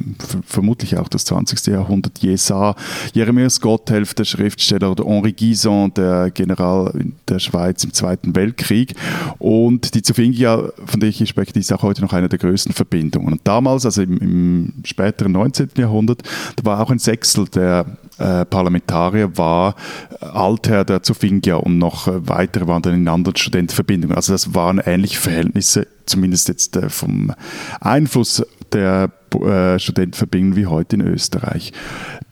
vermutlich 0.46 0.96
auch 0.98 1.09
das 1.09 1.24
20. 1.24 1.66
Jahrhundert 1.66 2.18
je 2.18 2.37
sah. 2.37 2.74
Jeremias 3.12 3.61
Gotthelf, 3.61 4.14
der 4.14 4.24
Schriftsteller, 4.24 4.90
oder 4.90 5.05
Henri 5.05 5.33
Guison, 5.33 5.92
der 5.94 6.31
General 6.31 6.92
der 7.29 7.38
Schweiz 7.38 7.85
im 7.85 7.92
Zweiten 7.92 8.37
Weltkrieg. 8.37 8.94
Und 9.38 9.94
die 9.94 10.03
Zofingia, 10.03 10.70
von 10.85 11.00
der 11.00 11.09
ich 11.09 11.29
spreche, 11.29 11.53
die 11.53 11.61
ist 11.61 11.72
auch 11.72 11.83
heute 11.83 12.03
noch 12.03 12.12
eine 12.12 12.29
der 12.29 12.38
größten 12.38 12.74
Verbindungen. 12.74 13.33
Und 13.33 13.40
damals, 13.44 13.85
also 13.87 14.03
im, 14.03 14.18
im 14.18 14.72
späteren 14.85 15.33
19. 15.33 15.70
Jahrhundert, 15.77 16.22
da 16.57 16.64
war 16.64 16.81
auch 16.81 16.90
ein 16.90 16.98
Sechstel 16.98 17.46
der 17.55 17.87
äh, 18.19 18.45
Parlamentarier 18.45 19.37
war 19.37 19.75
Altherr 20.21 20.85
der 20.85 21.03
Zofingia 21.03 21.57
und 21.57 21.79
noch 21.79 22.07
äh, 22.07 22.29
weitere 22.29 22.67
waren 22.67 22.83
dann 22.83 22.95
in 22.95 23.09
anderen 23.09 23.37
Studentenverbindungen. 23.37 24.17
Also 24.17 24.33
das 24.33 24.55
waren 24.55 24.81
ähnliche 24.85 25.19
Verhältnisse, 25.19 25.87
zumindest 26.07 26.49
jetzt 26.49 26.77
äh, 26.77 26.88
vom 26.88 27.33
Einfluss 27.81 28.45
der 28.73 29.11
äh, 29.35 29.79
Studentenverbindungen 29.79 30.57
wie 30.57 30.67
heute 30.67 30.97
in 30.97 31.03
Österreich. 31.03 31.73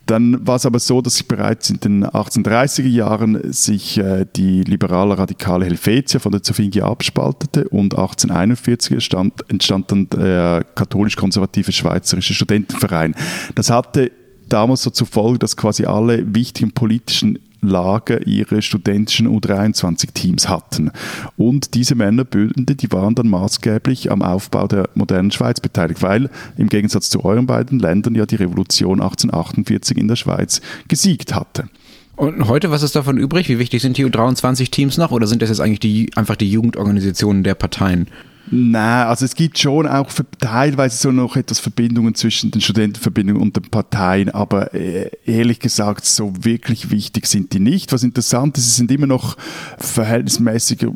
Dann 0.07 0.47
war 0.47 0.57
es 0.57 0.67
aber 0.67 0.79
so, 0.79 1.01
dass 1.01 1.17
sich 1.17 1.29
bereits 1.29 1.71
in 1.71 1.79
den 1.79 2.05
1830er 2.05 2.89
Jahren 2.89 3.53
sich 3.53 3.99
äh, 3.99 4.27
die 4.37 4.63
liberal-radikale 4.63 5.65
Helvetia 5.65 6.19
von 6.19 6.33
der 6.33 6.43
Zofingia 6.43 6.85
abspaltete 6.85 7.69
und 7.69 7.95
1841 7.95 8.93
entstand, 8.93 9.49
entstand 9.49 9.91
dann 9.93 10.11
der 10.11 10.65
katholisch-konservative 10.75 11.73
Schweizerische 11.73 12.35
Studentenverein. 12.35 13.15
Das 13.55 13.71
hatte 13.71 14.11
damals 14.53 14.83
so 14.83 14.91
zur 14.91 15.07
Folge, 15.07 15.39
dass 15.39 15.57
quasi 15.57 15.85
alle 15.85 16.35
wichtigen 16.35 16.73
politischen 16.73 17.39
Lager 17.63 18.27
ihre 18.27 18.61
studentischen 18.61 19.29
U23-Teams 19.29 20.49
hatten. 20.49 20.91
Und 21.37 21.75
diese 21.75 21.95
Männerbünde, 21.95 22.75
die 22.75 22.91
waren 22.91 23.15
dann 23.15 23.29
maßgeblich 23.29 24.11
am 24.11 24.21
Aufbau 24.21 24.67
der 24.67 24.89
modernen 24.95 25.31
Schweiz 25.31 25.61
beteiligt, 25.61 26.03
weil 26.03 26.29
im 26.57 26.69
Gegensatz 26.69 27.09
zu 27.09 27.25
euren 27.25 27.47
beiden 27.47 27.79
Ländern 27.79 28.17
ja 28.17 28.27
die 28.27 28.35
Revolution 28.35 29.01
1848 29.01 29.97
in 29.97 30.09
der 30.09 30.17
Schweiz 30.17 30.61
gesiegt 30.89 31.35
hatte. 31.35 31.69
Und 32.17 32.49
heute, 32.49 32.71
was 32.71 32.83
ist 32.83 32.97
davon 32.97 33.17
übrig? 33.17 33.49
Wie 33.49 33.59
wichtig 33.59 33.81
sind 33.81 33.97
die 33.97 34.05
U23-Teams 34.05 34.99
noch? 34.99 35.13
Oder 35.13 35.27
sind 35.27 35.41
das 35.41 35.49
jetzt 35.49 35.61
eigentlich 35.61 35.81
die, 35.81 36.11
einfach 36.17 36.37
die 36.37 36.51
Jugendorganisationen 36.51 37.43
der 37.45 37.55
Parteien? 37.55 38.09
Nein, 38.51 39.07
also 39.07 39.25
es 39.25 39.37
gibt 39.37 39.59
schon 39.59 39.87
auch 39.87 40.11
teilweise 40.41 40.97
so 40.97 41.13
noch 41.13 41.37
etwas 41.37 41.61
Verbindungen 41.61 42.15
zwischen 42.15 42.51
den 42.51 42.61
Studentenverbindungen 42.61 43.41
und 43.41 43.57
den 43.57 43.63
Parteien, 43.63 44.31
aber 44.31 44.75
äh, 44.75 45.11
ehrlich 45.25 45.61
gesagt, 45.61 46.05
so 46.05 46.33
wirklich 46.41 46.91
wichtig 46.91 47.27
sind 47.27 47.53
die 47.53 47.61
nicht. 47.61 47.93
Was 47.93 48.03
interessant 48.03 48.59
ist, 48.59 48.67
es 48.67 48.77
sind 48.77 48.91
immer 48.91 49.07
noch 49.07 49.37
verhältnismäßig 49.79 50.87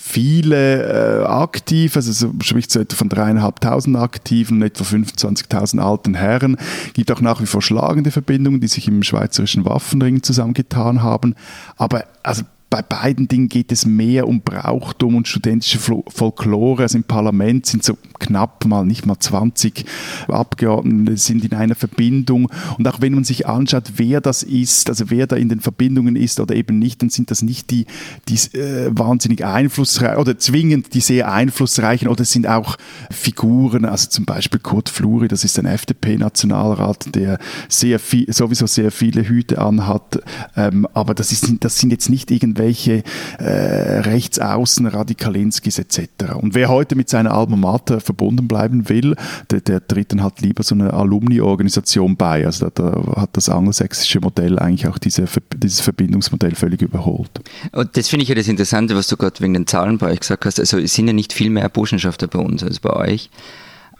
viele 0.00 1.22
äh, 1.22 1.26
aktiv, 1.26 1.94
also 1.96 2.10
so 2.10 2.32
spricht 2.42 2.70
so 2.70 2.80
etwa 2.80 2.96
von 2.96 3.08
dreieinhalbtausend 3.10 3.96
Aktiven, 3.96 4.62
etwa 4.62 4.84
25.000 4.84 5.78
alten 5.78 6.14
Herren. 6.14 6.56
Es 6.86 6.94
gibt 6.94 7.12
auch 7.12 7.20
nach 7.20 7.42
wie 7.42 7.46
vor 7.46 7.60
schlagende 7.60 8.10
Verbindungen, 8.10 8.60
die 8.60 8.68
sich 8.68 8.88
im 8.88 9.02
schweizerischen 9.02 9.66
Waffenring 9.66 10.22
zusammengetan 10.22 11.02
haben. 11.02 11.34
Aber 11.76 12.04
also 12.22 12.42
bei 12.72 12.80
beiden 12.80 13.28
Dingen 13.28 13.50
geht 13.50 13.70
es 13.70 13.84
mehr 13.84 14.26
um 14.26 14.40
Brauchtum 14.40 15.16
und 15.16 15.28
studentische 15.28 15.78
Folklore. 15.78 16.84
Also 16.84 16.96
im 16.96 17.04
Parlament 17.04 17.66
sind 17.66 17.84
so 17.84 17.98
knapp 18.18 18.64
mal, 18.64 18.86
nicht 18.86 19.04
mal 19.04 19.18
20 19.18 19.84
Abgeordnete 20.26 21.18
sind 21.18 21.44
in 21.44 21.52
einer 21.52 21.74
Verbindung. 21.74 22.50
Und 22.78 22.88
auch 22.88 23.02
wenn 23.02 23.12
man 23.12 23.24
sich 23.24 23.46
anschaut, 23.46 23.92
wer 23.96 24.22
das 24.22 24.42
ist, 24.42 24.88
also 24.88 25.10
wer 25.10 25.26
da 25.26 25.36
in 25.36 25.50
den 25.50 25.60
Verbindungen 25.60 26.16
ist 26.16 26.40
oder 26.40 26.54
eben 26.54 26.78
nicht, 26.78 27.02
dann 27.02 27.10
sind 27.10 27.30
das 27.30 27.42
nicht 27.42 27.70
die, 27.70 27.84
die 28.30 28.36
äh, 28.56 28.88
wahnsinnig 28.90 29.44
einflussreichen 29.44 30.16
oder 30.16 30.38
zwingend 30.38 30.94
die 30.94 31.00
sehr 31.00 31.30
einflussreichen 31.30 32.08
oder 32.08 32.22
es 32.22 32.32
sind 32.32 32.48
auch 32.48 32.78
Figuren, 33.10 33.84
also 33.84 34.08
zum 34.08 34.24
Beispiel 34.24 34.60
Kurt 34.60 34.88
Fluri, 34.88 35.28
das 35.28 35.44
ist 35.44 35.58
ein 35.58 35.66
FDP-Nationalrat, 35.66 37.14
der 37.14 37.38
sehr 37.68 37.98
viel, 37.98 38.32
sowieso 38.32 38.66
sehr 38.66 38.90
viele 38.90 39.28
Hüte 39.28 39.60
anhat. 39.60 40.22
Ähm, 40.56 40.88
aber 40.94 41.12
das, 41.12 41.32
ist, 41.32 41.52
das 41.60 41.78
sind 41.78 41.90
jetzt 41.90 42.08
nicht 42.08 42.30
irgendwelche 42.30 42.61
irgendwelche 42.62 43.02
äh, 43.38 44.00
Rechtsaußen, 44.00 44.86
Radikalinskis 44.86 45.78
etc. 45.78 46.34
Und 46.40 46.54
wer 46.54 46.68
heute 46.68 46.94
mit 46.94 47.08
seiner 47.08 47.32
Alma 47.32 47.56
Mater 47.56 48.00
verbunden 48.00 48.48
bleiben 48.48 48.88
will, 48.88 49.16
der, 49.50 49.60
der 49.60 49.86
tritt 49.86 50.12
dann 50.12 50.22
halt 50.22 50.40
lieber 50.40 50.62
so 50.62 50.74
eine 50.74 50.92
Alumni-Organisation 50.92 52.16
bei. 52.16 52.46
Also 52.46 52.68
da, 52.68 52.90
da, 52.90 53.20
hat 53.20 53.30
das 53.32 53.48
angelsächsische 53.48 54.20
Modell 54.20 54.58
eigentlich 54.58 54.86
auch 54.86 54.98
diese, 54.98 55.24
dieses 55.54 55.80
Verbindungsmodell 55.80 56.54
völlig 56.54 56.82
überholt. 56.82 57.30
Und 57.72 57.96
das 57.96 58.08
finde 58.08 58.22
ich 58.22 58.28
ja 58.28 58.34
das 58.34 58.48
Interessante, 58.48 58.96
was 58.96 59.08
du 59.08 59.16
gerade 59.16 59.40
wegen 59.40 59.54
den 59.54 59.66
Zahlen 59.66 59.98
bei 59.98 60.10
euch 60.10 60.20
gesagt 60.20 60.46
hast. 60.46 60.60
Also 60.60 60.78
es 60.78 60.94
sind 60.94 61.06
ja 61.06 61.12
nicht 61.12 61.32
viel 61.32 61.50
mehr 61.50 61.68
Burschenschafter 61.68 62.28
bei 62.28 62.38
uns 62.38 62.62
als 62.62 62.80
bei 62.80 62.90
euch. 62.90 63.30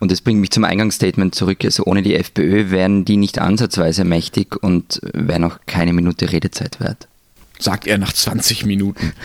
Und 0.01 0.11
das 0.11 0.21
bringt 0.21 0.41
mich 0.41 0.51
zum 0.51 0.65
Eingangsstatement 0.65 1.35
zurück. 1.35 1.65
Also 1.65 1.85
ohne 1.85 2.03
die 2.03 2.17
FPÖ 2.17 2.71
wären 2.71 3.05
die 3.05 3.17
nicht 3.17 3.39
ansatzweise 3.39 4.05
mächtig 4.05 4.61
und 4.61 5.01
wären 5.13 5.45
auch 5.45 5.61
keine 5.67 5.93
Minute 5.93 6.33
Redezeit 6.33 6.81
wert 6.81 7.09
sagt 7.63 7.87
er 7.87 7.99
nach 7.99 8.13
20 8.13 8.67
Minuten. 8.67 9.13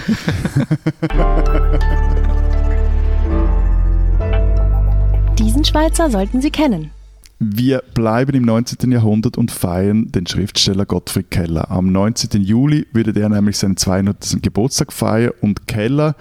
Diesen 5.39 5.65
Schweizer 5.65 6.09
sollten 6.09 6.41
Sie 6.41 6.49
kennen. 6.49 6.89
Wir 7.39 7.83
bleiben 7.93 8.35
im 8.35 8.45
19. 8.45 8.91
Jahrhundert 8.91 9.37
und 9.37 9.51
feiern 9.51 10.11
den 10.11 10.25
Schriftsteller 10.25 10.87
Gottfried 10.87 11.29
Keller. 11.29 11.69
Am 11.69 11.91
19. 11.91 12.41
Juli 12.41 12.87
würde 12.93 13.19
er 13.19 13.29
nämlich 13.29 13.59
seinen 13.59 13.77
200. 13.77 14.41
Geburtstag 14.41 14.91
feiern 14.91 15.33
und 15.41 15.67
Keller, 15.67 16.15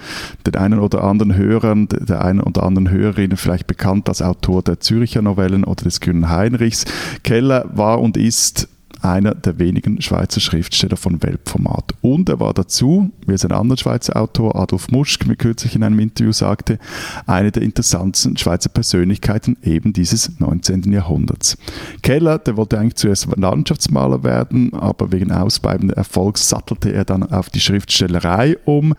den 0.46 0.56
einen 0.56 0.78
oder 0.78 1.04
anderen 1.04 1.34
Hörern, 1.34 1.88
der 1.90 2.22
einen 2.22 2.40
oder 2.40 2.64
anderen 2.64 2.90
Hörerinnen 2.90 3.38
vielleicht 3.38 3.66
bekannt 3.66 4.10
als 4.10 4.20
Autor 4.20 4.62
der 4.62 4.80
Züricher 4.80 5.22
Novellen 5.22 5.64
oder 5.64 5.84
des 5.84 6.00
Grünen 6.00 6.28
Heinrichs. 6.28 6.84
Keller 7.22 7.64
war 7.72 8.02
und 8.02 8.18
ist 8.18 8.68
einer 9.02 9.34
der 9.34 9.58
wenigen 9.58 10.00
Schweizer 10.00 10.40
Schriftsteller 10.40 10.96
von 10.96 11.22
Weltformat. 11.22 11.92
Und 12.00 12.28
er 12.28 12.40
war 12.40 12.54
dazu, 12.54 13.10
wie 13.26 13.34
es 13.34 13.44
ein 13.44 13.52
anderer 13.52 13.78
Schweizer 13.78 14.16
Autor, 14.16 14.56
Adolf 14.56 14.90
Muschk, 14.90 15.26
mir 15.26 15.36
kürzlich 15.36 15.74
in 15.76 15.82
einem 15.82 15.98
Interview 15.98 16.32
sagte, 16.32 16.78
eine 17.26 17.52
der 17.52 17.62
interessantesten 17.62 18.36
Schweizer 18.36 18.68
Persönlichkeiten 18.68 19.56
eben 19.62 19.92
dieses 19.92 20.38
19. 20.38 20.92
Jahrhunderts. 20.92 21.56
Keller, 22.02 22.38
der 22.38 22.56
wollte 22.56 22.78
eigentlich 22.78 22.96
zuerst 22.96 23.28
Landschaftsmaler 23.36 24.22
werden, 24.22 24.74
aber 24.74 25.12
wegen 25.12 25.32
ausbleibenden 25.32 25.96
Erfolgs 25.96 26.48
sattelte 26.48 26.92
er 26.92 27.04
dann 27.04 27.22
auf 27.22 27.50
die 27.50 27.60
Schriftstellerei 27.60 28.56
um. 28.64 28.94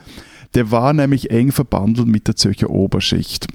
Der 0.56 0.72
war 0.72 0.94
nämlich 0.94 1.32
eng 1.32 1.52
verbandelt 1.52 2.08
mit 2.08 2.28
der 2.28 2.36
Zürcher 2.36 2.70
Oberschicht, 2.70 3.48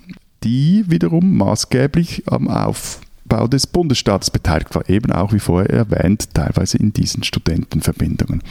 die 0.44 0.84
wiederum 0.88 1.36
maßgeblich 1.36 2.24
am 2.26 2.48
Auf 2.48 3.00
Aufbau 3.32 3.48
des 3.48 3.66
Bundesstaates 3.66 4.30
beteiligt 4.30 4.74
war, 4.74 4.88
eben 4.88 5.10
auch 5.12 5.32
wie 5.32 5.38
vorher 5.38 5.70
erwähnt, 5.70 6.34
teilweise 6.34 6.76
in 6.76 6.92
diesen 6.92 7.22
Studentenverbindungen. 7.22 8.42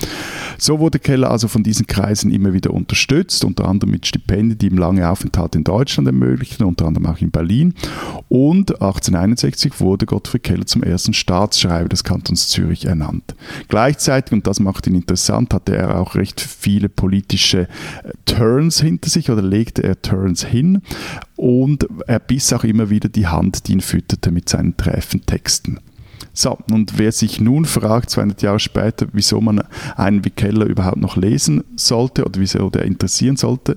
So 0.58 0.80
wurde 0.80 1.00
Keller 1.00 1.30
also 1.30 1.48
von 1.48 1.64
diesen 1.64 1.88
Kreisen 1.88 2.32
immer 2.32 2.54
wieder 2.54 2.72
unterstützt, 2.72 3.46
unter 3.46 3.68
anderem 3.68 3.92
mit 3.92 4.08
Stipendien, 4.08 4.58
die 4.58 4.68
ihm 4.68 4.78
lange 4.78 5.08
Aufenthalt 5.08 5.56
in 5.56 5.64
Deutschland 5.64 6.08
ermöglichten, 6.08 6.66
unter 6.66 6.86
anderem 6.86 7.08
auch 7.08 7.20
in 7.20 7.32
Berlin. 7.32 7.74
Und 8.28 8.72
1861 8.82 9.80
wurde 9.80 10.06
Gottfried 10.06 10.44
Keller 10.44 10.66
zum 10.66 10.84
ersten 10.84 11.14
Staatsschreiber 11.14 11.90
des 11.90 12.04
Kantons 12.04 12.50
Zürich 12.50 12.86
ernannt. 12.86 13.36
Gleichzeitig, 13.68 14.34
und 14.34 14.48
das 14.48 14.60
macht 14.60 14.88
ihn 14.88 14.96
interessant, 14.96 15.54
hatte 15.54 15.76
er 15.76 16.00
auch 16.00 16.16
recht 16.16 16.42
viele 16.42 16.90
politische 16.90 17.68
äh, 18.04 18.12
Turns 18.26 18.82
hinter 18.82 19.10
sich 19.10 19.30
oder 19.30 19.42
legte 19.42 19.84
er 19.84 20.02
Turns 20.02 20.44
hin 20.44 20.82
und 21.42 21.88
er 22.06 22.20
biss 22.20 22.54
auch 22.54 22.64
immer 22.64 22.92
wieder 22.92 23.10
die 23.10 23.26
Hand, 23.26 23.68
die 23.68 23.72
ihn 23.72 23.82
fütterte 23.82 24.30
mit 24.30 24.48
seinen 24.48 24.78
träfen 24.78 25.26
Texten. 25.26 25.80
So, 26.34 26.60
und 26.72 27.00
wer 27.00 27.12
sich 27.12 27.42
nun 27.42 27.66
fragt, 27.66 28.12
200 28.12 28.44
Jahre 28.44 28.60
später, 28.60 29.08
wieso 29.12 29.42
man 29.42 29.64
einen 29.98 30.24
wie 30.24 30.30
Keller 30.30 30.68
überhaupt 30.68 30.98
noch 30.98 31.18
lesen 31.18 31.64
sollte 31.76 32.26
oder 32.26 32.40
wieso 32.40 32.70
der 32.70 32.86
interessieren 32.86 33.38
sollte, 33.38 33.76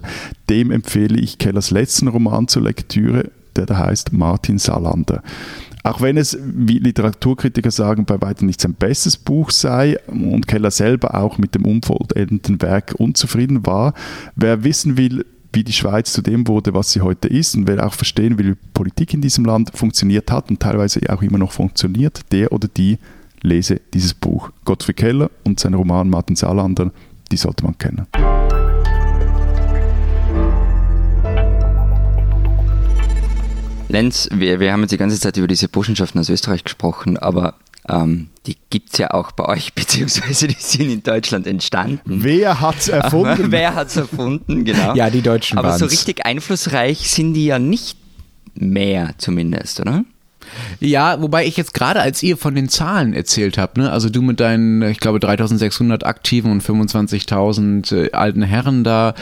dem 0.51 0.71
empfehle 0.71 1.19
ich 1.19 1.39
Kellers 1.39 1.71
letzten 1.71 2.09
Roman 2.09 2.49
zur 2.49 2.65
Lektüre, 2.65 3.31
der 3.57 3.65
da 3.65 3.79
heißt 3.79 4.13
Martin 4.13 4.59
Salander. 4.59 5.23
Auch 5.85 6.03
wenn 6.03 6.19
es, 6.19 6.39
wie 6.43 6.79
Literaturkritiker 6.79 7.71
sagen, 7.71 8.05
bei 8.05 8.21
weitem 8.21 8.47
nicht 8.47 8.61
sein 8.61 8.75
bestes 8.75 9.17
Buch 9.17 9.51
sei 9.51 9.99
und 10.07 10.47
Keller 10.47 10.71
selber 10.71 11.15
auch 11.15 11.39
mit 11.39 11.55
dem 11.55 11.65
unvollendeten 11.65 12.61
Werk 12.61 12.95
unzufrieden 12.99 13.65
war, 13.65 13.95
wer 14.37 14.65
wissen 14.65 14.99
will, 14.99 15.25
wie 15.55 15.65
die 15.65 15.73
Schweiz 15.73 16.13
zu 16.13 16.21
dem 16.21 16.49
wurde, 16.49 16.75
was 16.75 16.93
sie 16.93 17.01
heute 17.01 17.29
ist 17.29 17.55
und 17.55 17.69
wer 17.69 17.87
auch 17.87 17.95
verstehen 17.95 18.39
will, 18.39 18.53
wie 18.53 18.69
Politik 18.73 19.15
in 19.15 19.21
diesem 19.21 19.45
Land 19.45 19.71
funktioniert 19.75 20.31
hat 20.31 20.51
und 20.51 20.61
teilweise 20.61 21.01
auch 21.09 21.23
immer 21.23 21.39
noch 21.39 21.53
funktioniert, 21.53 22.21
der 22.33 22.53
oder 22.53 22.69
die 22.69 22.99
lese 23.43 23.81
dieses 23.93 24.15
Buch. 24.15 24.51
Gottfried 24.65 24.97
Keller 24.97 25.31
und 25.45 25.61
sein 25.61 25.75
Roman 25.75 26.11
Martin 26.11 26.35
Salander, 26.35 26.91
die 27.31 27.37
sollte 27.37 27.65
man 27.65 27.79
kennen. 27.79 28.07
Lenz, 33.89 34.29
wir, 34.33 34.59
wir 34.59 34.73
haben 34.73 34.81
jetzt 34.81 34.91
die 34.91 34.97
ganze 34.97 35.21
Zeit 35.21 35.37
über 35.37 35.47
diese 35.47 35.69
Burschenschaften 35.69 36.19
aus 36.19 36.29
Österreich 36.29 36.65
gesprochen, 36.65 37.17
aber 37.17 37.55
ähm, 37.89 38.29
die 38.47 38.57
gibt 38.71 38.93
es 38.93 38.99
ja 38.99 39.11
auch 39.13 39.33
bei 39.33 39.47
euch, 39.47 39.73
beziehungsweise 39.75 40.49
die 40.49 40.57
sind 40.59 40.91
in 40.91 41.03
Deutschland 41.03 41.47
entstanden. 41.47 42.01
Wer 42.05 42.61
hat 42.61 42.79
es 42.79 42.89
erfunden? 42.89 43.51
Wer 43.51 43.75
hat 43.75 43.89
es 43.89 43.97
erfunden, 43.97 44.65
genau. 44.65 44.95
Ja, 44.95 45.11
die 45.11 45.23
Deutschen 45.23 45.59
Aber 45.59 45.69
waren's. 45.69 45.81
so 45.81 45.87
richtig 45.87 46.25
einflussreich 46.25 47.11
sind 47.11 47.35
die 47.35 47.47
ja 47.47 47.59
nicht 47.59 47.99
mehr 48.55 49.15
zumindest, 49.19 49.81
oder? 49.81 50.05
Ja, 50.81 51.21
wobei 51.21 51.47
ich 51.47 51.57
jetzt 51.57 51.75
gerade, 51.75 52.01
als 52.01 52.23
ihr 52.23 52.37
von 52.37 52.55
den 52.55 52.69
Zahlen 52.69 53.15
erzählt 53.15 53.59
habt, 53.59 53.77
ne, 53.77 53.91
also 53.91 54.09
du 54.09 54.23
mit 54.23 54.41
deinen, 54.41 54.83
ich 54.83 55.01
glaube, 55.01 55.21
3600 55.21 56.05
Aktiven 56.05 56.51
und 56.51 56.63
25.000 56.63 57.97
äh, 57.97 58.13
alten 58.13 58.43
Herren 58.43 58.85
da, 58.85 59.15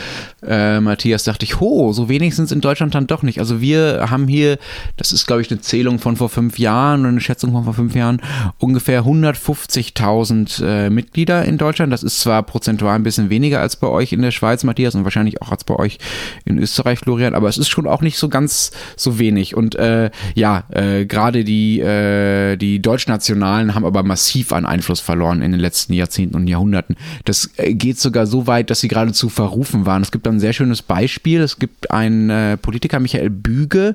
äh, 0.46 0.80
Matthias, 0.80 1.24
dachte 1.24 1.44
ich, 1.44 1.60
ho, 1.60 1.92
so 1.92 2.08
wenig 2.08 2.34
sind 2.34 2.46
es 2.46 2.52
in 2.52 2.60
Deutschland 2.60 2.94
dann 2.94 3.06
doch 3.06 3.22
nicht. 3.22 3.38
Also 3.38 3.60
wir 3.60 4.06
haben 4.10 4.28
hier, 4.28 4.58
das 4.96 5.12
ist, 5.12 5.26
glaube 5.26 5.42
ich, 5.42 5.50
eine 5.50 5.60
Zählung 5.60 5.98
von 5.98 6.16
vor 6.16 6.28
fünf 6.28 6.58
Jahren 6.58 7.00
oder 7.00 7.10
eine 7.10 7.20
Schätzung 7.20 7.52
von 7.52 7.64
vor 7.64 7.74
fünf 7.74 7.94
Jahren, 7.94 8.20
ungefähr 8.58 9.02
150.000 9.04 10.64
äh, 10.64 10.90
Mitglieder 10.90 11.44
in 11.44 11.58
Deutschland. 11.58 11.92
Das 11.92 12.02
ist 12.02 12.20
zwar 12.20 12.42
prozentual 12.42 12.94
ein 12.94 13.02
bisschen 13.02 13.30
weniger 13.30 13.60
als 13.60 13.76
bei 13.76 13.86
euch 13.86 14.12
in 14.12 14.22
der 14.22 14.30
Schweiz, 14.30 14.64
Matthias, 14.64 14.94
und 14.94 15.04
wahrscheinlich 15.04 15.42
auch 15.42 15.50
als 15.50 15.64
bei 15.64 15.76
euch 15.76 15.98
in 16.44 16.58
Österreich, 16.58 16.98
Florian, 16.98 17.34
aber 17.34 17.48
es 17.48 17.58
ist 17.58 17.68
schon 17.68 17.86
auch 17.86 18.02
nicht 18.02 18.18
so 18.18 18.28
ganz 18.28 18.72
so 18.96 19.18
wenig. 19.18 19.56
Und 19.56 19.74
äh, 19.76 20.10
ja, 20.34 20.64
äh, 20.70 21.06
gerade 21.12 21.44
die, 21.44 21.78
äh, 21.78 22.56
die 22.56 22.80
Deutschnationalen 22.80 23.74
haben 23.74 23.84
aber 23.84 24.02
massiv 24.02 24.52
an 24.52 24.64
Einfluss 24.64 25.00
verloren 25.00 25.42
in 25.42 25.52
den 25.52 25.60
letzten 25.60 25.92
Jahrzehnten 25.92 26.34
und 26.34 26.46
Jahrhunderten. 26.48 26.96
Das 27.26 27.50
äh, 27.58 27.74
geht 27.74 28.00
sogar 28.00 28.26
so 28.26 28.46
weit, 28.46 28.70
dass 28.70 28.80
sie 28.80 28.88
geradezu 28.88 29.28
verrufen 29.28 29.84
waren. 29.84 30.00
Es 30.00 30.10
gibt 30.10 30.26
ein 30.26 30.40
sehr 30.40 30.54
schönes 30.54 30.80
Beispiel. 30.80 31.42
Es 31.42 31.58
gibt 31.58 31.90
einen 31.90 32.30
äh, 32.30 32.56
Politiker, 32.56 32.98
Michael 32.98 33.28
Büge, 33.28 33.94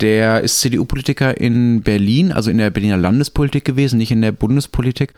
Der 0.00 0.42
ist 0.42 0.60
CDU-Politiker 0.60 1.40
in 1.40 1.82
Berlin, 1.82 2.30
also 2.30 2.50
in 2.50 2.58
der 2.58 2.70
Berliner 2.70 2.98
Landespolitik 2.98 3.64
gewesen, 3.64 3.96
nicht 3.98 4.12
in 4.12 4.20
der 4.20 4.32
Bundespolitik. 4.32 5.14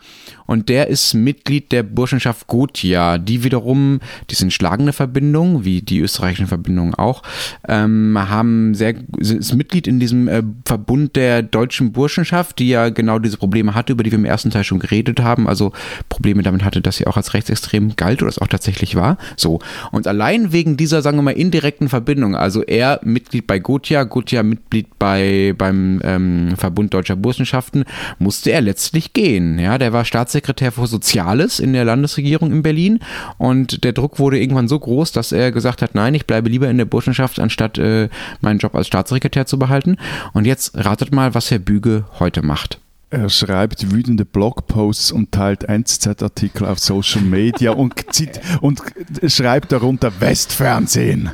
Und 0.49 0.67
der 0.67 0.87
ist 0.87 1.13
Mitglied 1.13 1.71
der 1.71 1.83
Burschenschaft 1.83 2.47
Gotia, 2.47 3.19
die 3.19 3.43
wiederum, 3.43 3.99
die 4.31 4.35
sind 4.35 4.51
schlagende 4.51 4.93
Verbindungen, 4.93 5.63
wie 5.63 5.83
die 5.83 5.99
österreichischen 5.99 6.47
Verbindungen 6.47 6.95
auch, 6.95 7.21
ähm, 7.67 8.17
haben 8.17 8.73
sehr, 8.73 8.95
ist 9.19 9.53
Mitglied 9.53 9.85
in 9.85 9.99
diesem 9.99 10.27
äh, 10.27 10.41
Verbund 10.65 11.15
der 11.15 11.43
deutschen 11.43 11.91
Burschenschaft, 11.91 12.57
die 12.57 12.69
ja 12.69 12.89
genau 12.89 13.19
diese 13.19 13.37
Probleme 13.37 13.75
hatte, 13.75 13.93
über 13.93 14.01
die 14.01 14.09
wir 14.09 14.17
im 14.17 14.25
ersten 14.25 14.49
Teil 14.49 14.63
schon 14.63 14.79
geredet 14.79 15.19
haben. 15.19 15.47
Also 15.47 15.71
Probleme 16.09 16.41
damit 16.41 16.63
hatte, 16.63 16.81
dass 16.81 16.97
sie 16.97 17.05
auch 17.05 17.15
als 17.15 17.35
rechtsextrem 17.35 17.95
galt 17.95 18.23
oder 18.23 18.29
es 18.29 18.39
auch 18.39 18.47
tatsächlich 18.47 18.95
war. 18.95 19.19
So. 19.37 19.59
Und 19.91 20.07
allein 20.07 20.51
wegen 20.51 20.77
dieser, 20.77 21.03
sagen 21.03 21.19
wir 21.19 21.21
mal, 21.21 21.31
indirekten 21.31 21.89
Verbindung, 21.89 22.35
also 22.35 22.63
er 22.63 22.99
Mitglied 23.03 23.45
bei 23.45 23.59
Gotia, 23.59 24.03
Gotia 24.03 24.41
Mitglied 24.41 24.97
bei, 24.97 25.53
beim 25.55 26.01
ähm, 26.03 26.55
Verbund 26.57 26.91
Deutscher 26.95 27.17
Burschenschaften, 27.17 27.85
musste 28.17 28.51
er 28.51 28.61
letztlich 28.61 29.13
gehen. 29.13 29.59
Ja, 29.59 29.77
der 29.77 29.93
war 29.93 30.05
Staatssekretär 30.05 30.38
für 30.71 30.87
Soziales 30.87 31.59
in 31.59 31.73
der 31.73 31.85
Landesregierung 31.85 32.51
in 32.51 32.61
Berlin 32.61 32.99
und 33.37 33.83
der 33.83 33.93
Druck 33.93 34.19
wurde 34.19 34.39
irgendwann 34.39 34.67
so 34.67 34.79
groß, 34.79 35.11
dass 35.11 35.31
er 35.31 35.51
gesagt 35.51 35.81
hat, 35.81 35.95
nein, 35.95 36.15
ich 36.15 36.25
bleibe 36.25 36.49
lieber 36.49 36.69
in 36.69 36.77
der 36.77 36.85
Burschenschaft, 36.85 37.39
anstatt 37.39 37.77
äh, 37.77 38.09
meinen 38.41 38.59
Job 38.59 38.75
als 38.75 38.87
Staatssekretär 38.87 39.45
zu 39.45 39.59
behalten. 39.59 39.97
Und 40.33 40.45
jetzt 40.45 40.75
ratet 40.75 41.13
mal, 41.13 41.33
was 41.35 41.51
Herr 41.51 41.59
Büge 41.59 42.05
heute 42.19 42.41
macht. 42.41 42.79
Er 43.11 43.27
schreibt 43.29 43.91
wütende 43.91 44.23
Blogposts 44.23 45.11
und 45.11 45.31
teilt 45.31 45.63
NZZ-Artikel 45.63 46.67
auf 46.67 46.77
Social 46.77 47.21
Media 47.21 47.71
und, 47.71 47.95
zieht, 48.13 48.39
und 48.61 48.83
schreibt 49.25 49.71
darunter 49.71 50.11
Westfernsehen. 50.19 51.31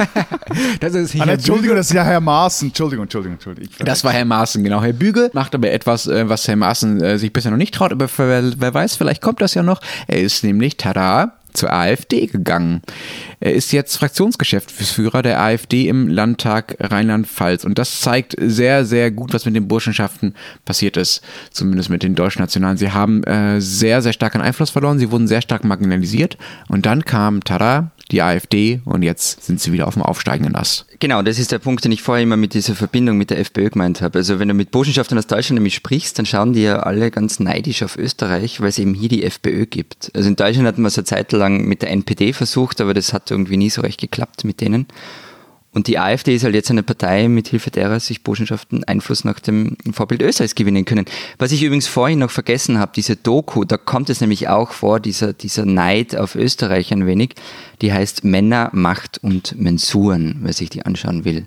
das 0.80 0.94
ist 0.94 1.18
ah, 1.18 1.24
Entschuldigung, 1.24 1.76
das 1.76 1.86
ist 1.86 1.94
ja 1.94 2.04
Herr 2.04 2.20
Maaßen. 2.20 2.68
Entschuldigung, 2.68 3.04
Entschuldigung, 3.04 3.36
Entschuldigung. 3.36 3.74
Das 3.78 4.04
war 4.04 4.12
Herr 4.12 4.26
Maaßen, 4.26 4.62
genau. 4.62 4.82
Herr 4.82 4.92
Büge 4.92 5.30
macht 5.32 5.54
aber 5.54 5.70
etwas, 5.70 6.06
äh, 6.06 6.28
was 6.28 6.46
Herr 6.46 6.56
Maaßen 6.56 7.02
äh, 7.02 7.18
sich 7.18 7.32
bisher 7.32 7.50
noch 7.50 7.56
nicht 7.56 7.72
traut, 7.72 7.92
aber 7.92 8.06
wer, 8.18 8.60
wer 8.60 8.74
weiß, 8.74 8.96
vielleicht 8.96 9.22
kommt 9.22 9.40
das 9.40 9.54
ja 9.54 9.62
noch. 9.62 9.80
Er 10.06 10.20
ist 10.20 10.44
nämlich, 10.44 10.76
tada, 10.76 11.39
zur 11.52 11.72
AfD 11.72 12.26
gegangen. 12.26 12.82
Er 13.40 13.54
ist 13.54 13.72
jetzt 13.72 13.96
Fraktionsgeschäftsführer 13.96 15.22
der 15.22 15.40
AfD 15.40 15.88
im 15.88 16.08
Landtag 16.08 16.76
Rheinland-Pfalz. 16.80 17.64
Und 17.64 17.78
das 17.78 18.00
zeigt 18.00 18.36
sehr, 18.38 18.84
sehr 18.84 19.10
gut, 19.10 19.32
was 19.32 19.46
mit 19.46 19.56
den 19.56 19.68
Burschenschaften 19.68 20.34
passiert 20.64 20.96
ist. 20.96 21.22
Zumindest 21.50 21.90
mit 21.90 22.02
den 22.02 22.14
Deutschnationalen. 22.14 22.76
Sie 22.76 22.92
haben 22.92 23.24
äh, 23.24 23.60
sehr, 23.60 24.02
sehr 24.02 24.12
stark 24.12 24.34
an 24.34 24.42
Einfluss 24.42 24.70
verloren. 24.70 24.98
Sie 24.98 25.10
wurden 25.10 25.28
sehr 25.28 25.42
stark 25.42 25.64
marginalisiert. 25.64 26.36
Und 26.68 26.86
dann 26.86 27.04
kam, 27.04 27.42
tada, 27.42 27.90
die 28.12 28.22
AfD 28.22 28.80
und 28.84 29.02
jetzt 29.02 29.44
sind 29.44 29.60
sie 29.60 29.72
wieder 29.72 29.86
auf 29.86 29.94
dem 29.94 30.02
aufsteigenden 30.02 30.54
Ast. 30.54 30.86
Genau, 30.98 31.22
das 31.22 31.38
ist 31.38 31.52
der 31.52 31.58
Punkt, 31.58 31.84
den 31.84 31.92
ich 31.92 32.02
vorher 32.02 32.22
immer 32.22 32.36
mit 32.36 32.54
dieser 32.54 32.74
Verbindung 32.74 33.16
mit 33.16 33.30
der 33.30 33.38
FPÖ 33.38 33.70
gemeint 33.70 34.02
habe. 34.02 34.18
Also 34.18 34.38
wenn 34.38 34.48
du 34.48 34.54
mit 34.54 34.70
Burschenschaftern 34.70 35.18
aus 35.18 35.26
Deutschland 35.26 35.56
nämlich 35.56 35.74
sprichst, 35.74 36.18
dann 36.18 36.26
schauen 36.26 36.52
die 36.52 36.62
ja 36.62 36.80
alle 36.80 37.10
ganz 37.10 37.40
neidisch 37.40 37.82
auf 37.82 37.96
Österreich, 37.96 38.60
weil 38.60 38.68
es 38.68 38.78
eben 38.78 38.94
hier 38.94 39.08
die 39.08 39.24
FPÖ 39.24 39.66
gibt. 39.66 40.10
Also 40.14 40.28
in 40.28 40.36
Deutschland 40.36 40.68
hat 40.68 40.78
man 40.78 40.86
es 40.86 40.98
eine 40.98 41.04
Zeit 41.04 41.32
lang 41.32 41.64
mit 41.64 41.82
der 41.82 41.90
NPD 41.90 42.32
versucht, 42.32 42.80
aber 42.80 42.94
das 42.94 43.12
hat 43.12 43.30
irgendwie 43.30 43.56
nie 43.56 43.70
so 43.70 43.80
recht 43.80 44.00
geklappt 44.00 44.44
mit 44.44 44.60
denen. 44.60 44.86
Und 45.72 45.86
die 45.86 45.98
AfD 45.98 46.34
ist 46.34 46.42
halt 46.42 46.54
jetzt 46.54 46.70
eine 46.70 46.82
Partei, 46.82 47.28
mit 47.28 47.48
Hilfe 47.48 47.70
derer 47.70 48.00
sich 48.00 48.24
Burschenschaften 48.24 48.82
Einfluss 48.84 49.24
nach 49.24 49.38
dem 49.38 49.76
Vorbild 49.92 50.20
Österreichs 50.20 50.56
gewinnen 50.56 50.84
können. 50.84 51.06
Was 51.38 51.52
ich 51.52 51.62
übrigens 51.62 51.86
vorhin 51.86 52.18
noch 52.18 52.30
vergessen 52.30 52.78
habe, 52.78 52.90
diese 52.94 53.14
Doku, 53.14 53.64
da 53.64 53.76
kommt 53.76 54.10
es 54.10 54.20
nämlich 54.20 54.48
auch 54.48 54.72
vor, 54.72 54.98
dieser, 54.98 55.32
dieser 55.32 55.66
Neid 55.66 56.16
auf 56.16 56.34
Österreich 56.34 56.92
ein 56.92 57.06
wenig, 57.06 57.36
die 57.82 57.92
heißt 57.92 58.24
Männer, 58.24 58.70
Macht 58.72 59.18
und 59.22 59.60
Mensuren, 59.60 60.40
wer 60.42 60.52
sich 60.52 60.70
die 60.70 60.84
anschauen 60.84 61.24
will, 61.24 61.46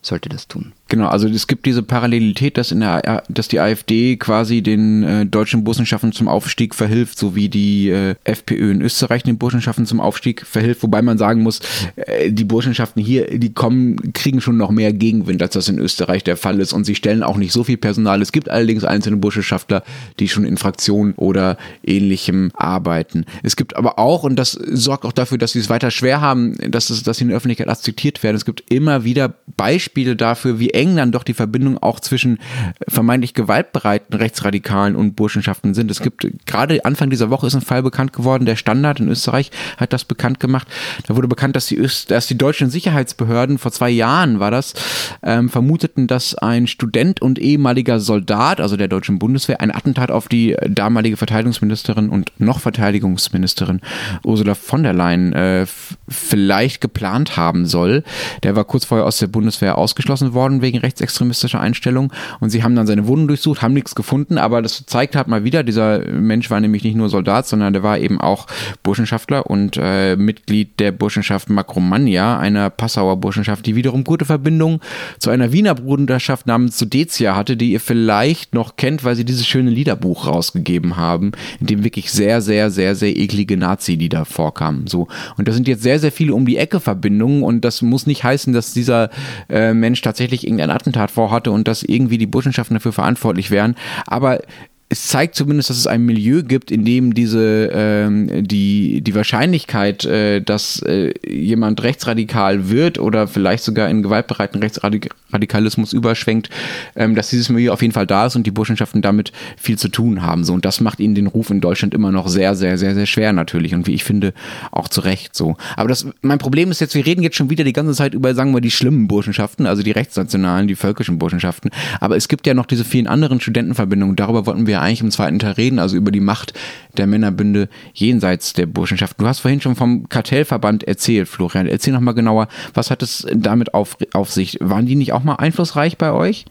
sollte 0.00 0.28
das 0.28 0.46
tun. 0.46 0.72
Genau, 0.88 1.08
also 1.08 1.26
es 1.26 1.48
gibt 1.48 1.66
diese 1.66 1.82
Parallelität, 1.82 2.56
dass, 2.56 2.70
in 2.70 2.78
der, 2.78 3.24
dass 3.28 3.48
die 3.48 3.58
AfD 3.58 4.16
quasi 4.16 4.62
den 4.62 5.02
äh, 5.02 5.26
deutschen 5.26 5.64
Burschenschaften 5.64 6.12
zum 6.12 6.28
Aufstieg 6.28 6.76
verhilft, 6.76 7.18
so 7.18 7.34
wie 7.34 7.48
die 7.48 7.90
äh, 7.90 8.14
FPÖ 8.22 8.70
in 8.70 8.82
Österreich 8.82 9.24
den 9.24 9.36
Burschenschaften 9.36 9.86
zum 9.86 10.00
Aufstieg 10.00 10.46
verhilft, 10.46 10.84
wobei 10.84 11.02
man 11.02 11.18
sagen 11.18 11.42
muss, 11.42 11.60
äh, 11.96 12.30
die 12.30 12.44
Burschenschaften 12.44 13.02
hier, 13.02 13.36
die 13.36 13.52
kommen, 13.52 14.12
kriegen 14.12 14.40
schon 14.40 14.56
noch 14.56 14.70
mehr 14.70 14.92
Gegenwind, 14.92 15.42
als 15.42 15.54
das 15.54 15.68
in 15.68 15.80
Österreich 15.80 16.22
der 16.22 16.36
Fall 16.36 16.60
ist 16.60 16.72
und 16.72 16.84
sie 16.84 16.94
stellen 16.94 17.24
auch 17.24 17.36
nicht 17.36 17.52
so 17.52 17.64
viel 17.64 17.78
Personal. 17.78 18.22
Es 18.22 18.30
gibt 18.30 18.48
allerdings 18.48 18.84
einzelne 18.84 19.16
Burschenschaftler, 19.16 19.82
die 20.20 20.28
schon 20.28 20.44
in 20.44 20.56
Fraktionen 20.56 21.14
oder 21.14 21.58
ähnlichem 21.84 22.52
arbeiten. 22.54 23.24
Es 23.42 23.56
gibt 23.56 23.74
aber 23.74 23.98
auch, 23.98 24.22
und 24.22 24.36
das 24.36 24.52
sorgt 24.52 25.04
auch 25.04 25.12
dafür, 25.12 25.38
dass 25.38 25.50
sie 25.50 25.58
es 25.58 25.68
weiter 25.68 25.90
schwer 25.90 26.20
haben, 26.20 26.54
dass, 26.70 26.90
es, 26.90 27.02
dass 27.02 27.16
sie 27.16 27.24
in 27.24 27.28
der 27.28 27.38
Öffentlichkeit 27.38 27.68
akzeptiert 27.68 28.22
werden, 28.22 28.36
es 28.36 28.44
gibt 28.44 28.70
immer 28.70 29.02
wieder 29.02 29.34
Beispiele 29.56 30.14
dafür, 30.14 30.60
wie 30.60 30.75
eng 30.76 30.96
dann 30.96 31.12
doch 31.12 31.24
die 31.24 31.34
Verbindung 31.34 31.78
auch 31.78 32.00
zwischen 32.00 32.38
vermeintlich 32.86 33.34
gewaltbereiten 33.34 34.14
Rechtsradikalen 34.14 34.94
und 34.94 35.16
Burschenschaften 35.16 35.74
sind. 35.74 35.90
Es 35.90 36.00
gibt 36.00 36.26
gerade 36.46 36.84
Anfang 36.84 37.10
dieser 37.10 37.30
Woche 37.30 37.46
ist 37.46 37.54
ein 37.54 37.62
Fall 37.62 37.82
bekannt 37.82 38.12
geworden, 38.12 38.44
der 38.44 38.56
Standard 38.56 39.00
in 39.00 39.08
Österreich 39.08 39.50
hat 39.76 39.92
das 39.92 40.04
bekannt 40.04 40.40
gemacht. 40.40 40.68
Da 41.06 41.16
wurde 41.16 41.28
bekannt, 41.28 41.56
dass 41.56 41.66
die, 41.66 41.78
Öst, 41.78 42.10
dass 42.10 42.26
die 42.26 42.38
deutschen 42.38 42.70
Sicherheitsbehörden 42.70 43.58
vor 43.58 43.72
zwei 43.72 43.90
Jahren 43.90 44.38
war 44.38 44.50
das, 44.50 44.74
ähm, 45.22 45.48
vermuteten, 45.48 46.06
dass 46.06 46.34
ein 46.34 46.66
Student 46.66 47.22
und 47.22 47.38
ehemaliger 47.38 48.00
Soldat, 48.00 48.60
also 48.60 48.76
der 48.76 48.88
deutschen 48.88 49.18
Bundeswehr, 49.18 49.60
ein 49.60 49.74
Attentat 49.74 50.10
auf 50.10 50.28
die 50.28 50.56
damalige 50.68 51.16
Verteidigungsministerin 51.16 52.10
und 52.10 52.32
noch 52.38 52.60
Verteidigungsministerin 52.60 53.80
Ursula 54.24 54.54
von 54.54 54.82
der 54.82 54.92
Leyen 54.92 55.32
äh, 55.32 55.66
vielleicht 56.08 56.80
geplant 56.80 57.36
haben 57.36 57.66
soll. 57.66 58.04
Der 58.42 58.56
war 58.56 58.64
kurz 58.64 58.84
vorher 58.84 59.06
aus 59.06 59.18
der 59.18 59.28
Bundeswehr 59.28 59.78
ausgeschlossen 59.78 60.34
worden 60.34 60.62
wegen 60.66 60.78
rechtsextremistischer 60.78 61.60
Einstellung 61.60 62.12
und 62.40 62.50
sie 62.50 62.62
haben 62.62 62.74
dann 62.74 62.86
seine 62.86 63.06
Wohnung 63.06 63.28
durchsucht, 63.28 63.62
haben 63.62 63.74
nichts 63.74 63.94
gefunden, 63.94 64.36
aber 64.36 64.62
das 64.62 64.84
zeigt 64.86 65.14
halt 65.14 65.28
mal 65.28 65.44
wieder, 65.44 65.62
dieser 65.62 66.00
Mensch 66.10 66.50
war 66.50 66.60
nämlich 66.60 66.82
nicht 66.82 66.96
nur 66.96 67.08
Soldat, 67.08 67.46
sondern 67.46 67.72
der 67.72 67.82
war 67.82 67.98
eben 67.98 68.20
auch 68.20 68.46
Burschenschaftler 68.82 69.46
und 69.46 69.78
äh, 69.80 70.16
Mitglied 70.16 70.80
der 70.80 70.92
Burschenschaft 70.92 71.48
Makromania, 71.48 72.38
einer 72.38 72.68
Passauer 72.70 73.16
Burschenschaft, 73.16 73.64
die 73.66 73.76
wiederum 73.76 74.02
gute 74.02 74.24
Verbindungen 74.24 74.80
zu 75.18 75.30
einer 75.30 75.52
Wiener 75.52 75.74
Bruderschaft 75.74 76.46
namens 76.46 76.78
Sudetia 76.78 77.36
hatte, 77.36 77.56
die 77.56 77.72
ihr 77.72 77.80
vielleicht 77.80 78.54
noch 78.54 78.76
kennt, 78.76 79.04
weil 79.04 79.14
sie 79.14 79.24
dieses 79.24 79.46
schöne 79.46 79.70
Liederbuch 79.70 80.26
rausgegeben 80.26 80.96
haben, 80.96 81.32
in 81.60 81.66
dem 81.66 81.84
wirklich 81.84 82.10
sehr, 82.10 82.40
sehr, 82.40 82.70
sehr, 82.70 82.94
sehr 82.94 83.16
eklige 83.16 83.56
Nazi-Lieder 83.56 84.24
vorkamen. 84.24 84.86
So. 84.86 85.06
Und 85.36 85.46
da 85.46 85.52
sind 85.52 85.68
jetzt 85.68 85.82
sehr, 85.82 85.98
sehr 85.98 86.12
viele 86.12 86.34
um 86.34 86.46
die 86.46 86.56
Ecke 86.56 86.80
Verbindungen 86.80 87.42
und 87.42 87.64
das 87.64 87.82
muss 87.82 88.06
nicht 88.06 88.24
heißen, 88.24 88.52
dass 88.52 88.72
dieser 88.72 89.10
äh, 89.48 89.74
Mensch 89.74 90.00
tatsächlich 90.02 90.46
irgendein 90.58 90.76
Attentat 90.76 91.10
vorhatte 91.10 91.50
und 91.50 91.68
dass 91.68 91.82
irgendwie 91.82 92.18
die 92.18 92.26
Burschenschaften 92.26 92.74
dafür 92.74 92.92
verantwortlich 92.92 93.50
wären. 93.50 93.76
Aber 94.06 94.40
es 94.88 95.08
zeigt 95.08 95.34
zumindest, 95.34 95.68
dass 95.68 95.78
es 95.78 95.88
ein 95.88 96.04
Milieu 96.04 96.42
gibt, 96.44 96.70
in 96.70 96.84
dem 96.84 97.12
diese 97.12 97.70
ähm, 97.72 98.46
die 98.46 99.00
die 99.00 99.14
Wahrscheinlichkeit, 99.16 100.04
äh, 100.04 100.40
dass 100.40 100.80
äh, 100.82 101.12
jemand 101.28 101.82
rechtsradikal 101.82 102.70
wird 102.70 103.00
oder 103.00 103.26
vielleicht 103.26 103.64
sogar 103.64 103.88
in 103.90 104.04
gewaltbereiten 104.04 104.60
Rechtsradikalismus 104.60 105.92
überschwenkt, 105.92 106.50
ähm, 106.94 107.16
dass 107.16 107.30
dieses 107.30 107.48
Milieu 107.48 107.72
auf 107.72 107.82
jeden 107.82 107.94
Fall 107.94 108.06
da 108.06 108.26
ist 108.26 108.36
und 108.36 108.46
die 108.46 108.52
Burschenschaften 108.52 109.02
damit 109.02 109.32
viel 109.56 109.76
zu 109.76 109.88
tun 109.88 110.22
haben. 110.22 110.44
So 110.44 110.54
und 110.54 110.64
das 110.64 110.80
macht 110.80 111.00
ihnen 111.00 111.16
den 111.16 111.26
Ruf 111.26 111.50
in 111.50 111.60
Deutschland 111.60 111.92
immer 111.92 112.12
noch 112.12 112.28
sehr 112.28 112.54
sehr 112.54 112.78
sehr 112.78 112.94
sehr 112.94 113.06
schwer 113.06 113.32
natürlich 113.32 113.74
und 113.74 113.88
wie 113.88 113.94
ich 113.94 114.04
finde 114.04 114.34
auch 114.70 114.86
zu 114.86 115.00
Recht 115.00 115.34
so. 115.34 115.56
Aber 115.76 115.88
das 115.88 116.06
mein 116.22 116.38
Problem 116.38 116.70
ist 116.70 116.80
jetzt, 116.80 116.94
wir 116.94 117.04
reden 117.04 117.24
jetzt 117.24 117.36
schon 117.36 117.50
wieder 117.50 117.64
die 117.64 117.72
ganze 117.72 117.94
Zeit 117.94 118.14
über 118.14 118.36
sagen 118.36 118.54
wir 118.54 118.60
die 118.60 118.70
schlimmen 118.70 119.08
Burschenschaften, 119.08 119.66
also 119.66 119.82
die 119.82 119.90
rechtsnationalen, 119.90 120.68
die 120.68 120.76
völkischen 120.76 121.18
Burschenschaften. 121.18 121.70
Aber 121.98 122.16
es 122.16 122.28
gibt 122.28 122.46
ja 122.46 122.54
noch 122.54 122.66
diese 122.66 122.84
vielen 122.84 123.08
anderen 123.08 123.40
Studentenverbindungen. 123.40 124.14
Darüber 124.14 124.46
wollten 124.46 124.68
wir 124.68 124.75
wir 124.76 124.82
eigentlich 124.82 125.00
im 125.00 125.10
zweiten 125.10 125.38
Teil 125.38 125.52
reden, 125.52 125.78
also 125.78 125.96
über 125.96 126.10
die 126.10 126.20
Macht 126.20 126.52
der 126.96 127.06
Männerbünde 127.06 127.68
jenseits 127.94 128.52
der 128.52 128.66
Burschenschaft. 128.66 129.20
Du 129.20 129.26
hast 129.26 129.40
vorhin 129.40 129.60
schon 129.60 129.76
vom 129.76 130.08
Kartellverband 130.08 130.84
erzählt, 130.84 131.28
Florian. 131.28 131.66
Erzähl 131.66 131.92
nochmal 131.92 132.14
genauer, 132.14 132.48
was 132.74 132.90
hat 132.90 133.02
es 133.02 133.26
damit 133.32 133.74
auf, 133.74 133.96
auf 134.12 134.30
sich? 134.30 134.58
Waren 134.60 134.86
die 134.86 134.96
nicht 134.96 135.12
auch 135.12 135.24
mal 135.24 135.36
einflussreich 135.36 135.98
bei 135.98 136.12
euch? 136.12 136.44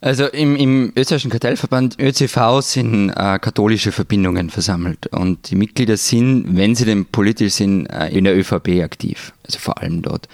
Also 0.00 0.26
im, 0.26 0.54
im 0.56 0.92
österreichischen 0.96 1.30
Kartellverband 1.30 1.98
ÖCV 1.98 2.60
sind 2.60 3.08
äh, 3.10 3.38
katholische 3.38 3.90
Verbindungen 3.90 4.50
versammelt 4.50 5.06
und 5.06 5.50
die 5.50 5.56
Mitglieder 5.56 5.96
sind, 5.96 6.56
wenn 6.56 6.74
sie 6.74 6.84
denn 6.84 7.06
politisch 7.06 7.54
sind, 7.54 7.86
äh, 7.86 8.08
in 8.08 8.24
der 8.24 8.36
ÖVP 8.36 8.82
aktiv, 8.82 9.32
also 9.46 9.58
vor 9.58 9.80
allem 9.80 10.02
dort. 10.02 10.28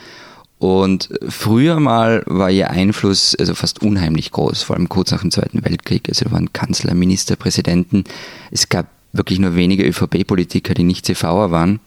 Und 0.61 1.09
früher 1.27 1.81
mal 1.81 2.23
war 2.27 2.51
ihr 2.51 2.69
Einfluss 2.69 3.35
also 3.35 3.55
fast 3.55 3.81
unheimlich 3.81 4.31
groß, 4.31 4.63
vor 4.63 4.77
allem 4.77 4.91
kurz 4.91 5.11
nach 5.11 5.23
dem 5.23 5.31
Zweiten 5.31 5.65
Weltkrieg. 5.65 6.07
Also 6.07 6.27
da 6.27 6.33
waren 6.33 6.53
Kanzler, 6.53 6.93
Ministerpräsidenten. 6.93 8.05
Es 8.51 8.69
gab 8.69 8.87
wirklich 9.15 9.39
nur 9.39 9.57
wenige 9.57 9.89
ÖVP-Politiker, 9.89 10.75
die 10.75 10.85
nicht 10.85 11.07
CVer 11.07 11.51
waren. 11.51 11.81